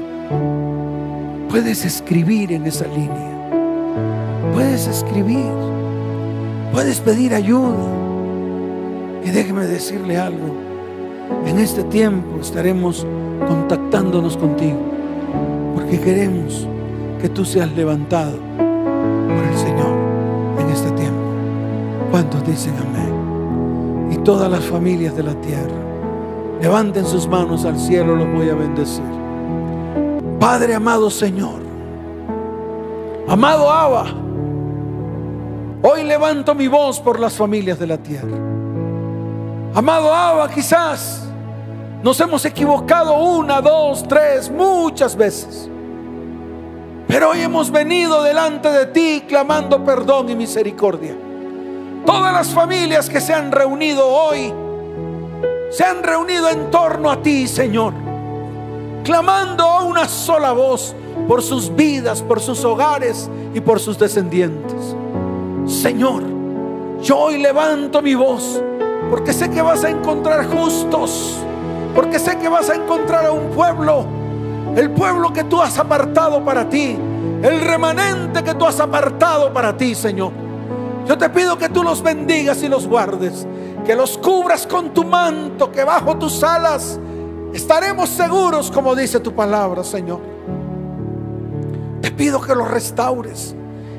Puedes 1.49 1.83
escribir 1.87 2.53
en 2.53 2.67
esa 2.67 2.87
línea. 2.87 3.49
Puedes 4.53 4.87
escribir. 4.87 5.51
Puedes 6.71 7.01
pedir 7.01 7.33
ayuda. 7.33 7.83
Y 9.25 9.31
déjeme 9.31 9.65
decirle 9.67 10.19
algo. 10.19 10.55
En 11.47 11.59
este 11.59 11.83
tiempo 11.85 12.43
estaremos 12.43 13.07
contactándonos 13.49 14.37
contigo. 14.37 14.81
Porque 15.75 15.99
queremos 15.99 16.69
que 17.23 17.31
tú 17.31 17.47
seas 17.47 17.73
levantado 17.73 18.37
por 18.59 19.45
el 19.51 19.57
Señor 19.57 19.97
en 20.59 20.69
este 20.69 20.91
tiempo. 20.91 21.23
¿Cuántos 22.11 22.47
dicen 22.47 22.75
amén? 22.77 24.13
Y 24.13 24.19
todas 24.19 24.51
las 24.51 24.63
familias 24.65 25.17
de 25.17 25.23
la 25.23 25.35
tierra, 25.41 25.84
levanten 26.65 27.05
sus 27.05 27.29
manos 27.29 27.67
al 27.67 27.79
cielo, 27.79 28.17
los 28.17 28.27
voy 28.33 28.49
a 28.49 28.55
bendecir. 28.55 29.05
Padre 30.41 30.75
amado 30.75 31.11
Señor, 31.11 31.61
amado 33.29 33.71
Abba, 33.71 34.07
hoy 35.83 36.05
levanto 36.05 36.55
mi 36.55 36.67
voz 36.67 37.01
por 37.01 37.21
las 37.21 37.35
familias 37.37 37.79
de 37.79 37.87
la 37.87 37.99
tierra. 37.99 38.39
Amado 39.75 40.15
Abba, 40.15 40.49
quizás 40.49 41.29
nos 42.03 42.19
hemos 42.21 42.43
equivocado 42.47 43.13
una, 43.19 43.61
dos, 43.61 44.09
tres, 44.09 44.51
muchas 44.51 45.15
veces. 45.15 45.69
Pero 47.07 47.33
hoy 47.33 47.43
hemos 47.43 47.71
venido 47.71 48.23
delante 48.23 48.71
de 48.71 48.87
ti 48.87 49.25
clamando 49.29 49.85
perdón 49.85 50.31
y 50.31 50.35
misericordia. 50.35 51.15
Todas 52.07 52.33
las 52.33 52.49
familias 52.49 53.11
que 53.11 53.21
se 53.21 53.35
han 53.35 53.53
reunido 53.53 54.09
hoy, 54.09 54.64
se 55.75 55.83
han 55.83 56.05
reunido 56.05 56.49
en 56.51 56.71
torno 56.71 57.11
a 57.11 57.21
ti, 57.21 57.49
Señor, 57.49 57.93
clamando 59.03 59.65
a 59.65 59.83
una 59.83 60.07
sola 60.07 60.53
voz 60.53 60.95
por 61.27 61.43
sus 61.43 61.75
vidas, 61.75 62.23
por 62.23 62.39
sus 62.41 62.65
hogares 62.65 63.29
y 63.53 63.61
por 63.61 63.81
sus 63.81 63.99
descendientes. 63.99 64.95
Señor, 65.67 66.23
yo 67.03 67.19
hoy 67.19 67.39
levanto 67.39 68.01
mi 68.03 68.15
voz 68.15 68.63
porque 69.11 69.33
sé 69.33 69.51
que 69.51 69.63
vas 69.63 69.83
a 69.83 69.91
encontrar 69.91 70.47
justos, 70.47 71.39
porque 71.93 72.21
sé 72.21 72.39
que 72.39 72.49
vas 72.49 72.71
a 72.71 72.77
encontrar 72.77 73.27
a 73.27 73.33
un 73.33 73.51
pueblo, 73.51 74.05
el 74.77 74.91
pueblo 74.91 75.33
que 75.33 75.43
tú 75.43 75.61
has 75.61 75.77
apartado 75.77 76.45
para 76.45 76.69
ti, 76.69 76.97
el 77.43 77.61
remanente 77.61 78.45
que 78.45 78.55
tú 78.55 78.65
has 78.65 78.79
apartado 78.79 79.53
para 79.53 79.77
ti, 79.77 79.97
Señor. 79.97 80.31
Yo 81.09 81.19
te 81.19 81.29
pido 81.31 81.59
que 81.59 81.69
tú 81.69 81.83
los 81.83 82.01
bendigas 82.01 82.63
y 82.63 82.69
los 82.69 82.87
guardes, 82.87 83.45
que 83.85 83.95
los 83.95 84.19
cubras 84.19 84.67
con 84.67 84.95
tu 84.95 85.05
manto, 85.05 85.71
que 85.71 85.85
bajo 85.85 86.17
tus 86.17 86.43
alas 86.43 86.99
estaremos 87.53 88.09
seguros, 88.09 88.71
como 88.71 88.95
dice 88.95 89.21
tu 89.21 89.35
palabra, 89.35 89.85
Señor. 89.85 90.21
Te 92.01 92.11
pido 92.11 92.41
que 92.41 92.55
los 92.55 92.71
restaures 92.71 93.55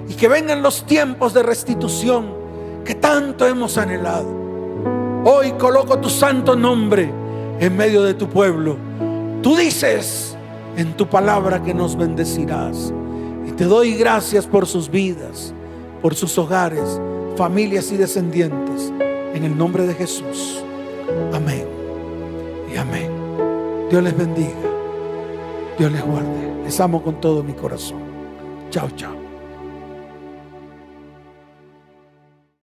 y 0.07 0.13
que 0.13 0.27
vengan 0.27 0.61
los 0.61 0.85
tiempos 0.85 1.33
de 1.33 1.43
restitución 1.43 2.33
que 2.83 2.95
tanto 2.95 3.47
hemos 3.47 3.77
anhelado. 3.77 4.27
Hoy 5.23 5.53
coloco 5.53 5.97
tu 5.99 6.09
santo 6.09 6.55
nombre 6.55 7.11
en 7.59 7.75
medio 7.75 8.03
de 8.03 8.13
tu 8.13 8.27
pueblo. 8.27 8.77
Tú 9.41 9.55
dices 9.55 10.37
en 10.77 10.95
tu 10.97 11.07
palabra 11.07 11.63
que 11.63 11.73
nos 11.73 11.95
bendecirás. 11.95 12.93
Y 13.47 13.51
te 13.51 13.65
doy 13.65 13.95
gracias 13.95 14.45
por 14.45 14.67
sus 14.67 14.89
vidas, 14.89 15.53
por 16.01 16.15
sus 16.15 16.37
hogares, 16.37 16.99
familias 17.35 17.91
y 17.91 17.97
descendientes. 17.97 18.91
En 19.35 19.43
el 19.43 19.57
nombre 19.57 19.85
de 19.85 19.93
Jesús. 19.93 20.63
Amén. 21.33 21.67
Y 22.73 22.77
amén. 22.77 23.11
Dios 23.89 24.01
les 24.01 24.17
bendiga. 24.17 24.55
Dios 25.77 25.91
les 25.91 26.05
guarde. 26.05 26.63
Les 26.63 26.79
amo 26.79 27.03
con 27.03 27.19
todo 27.19 27.43
mi 27.43 27.51
corazón. 27.51 27.99
Chao, 28.69 28.89
chao. 28.95 29.24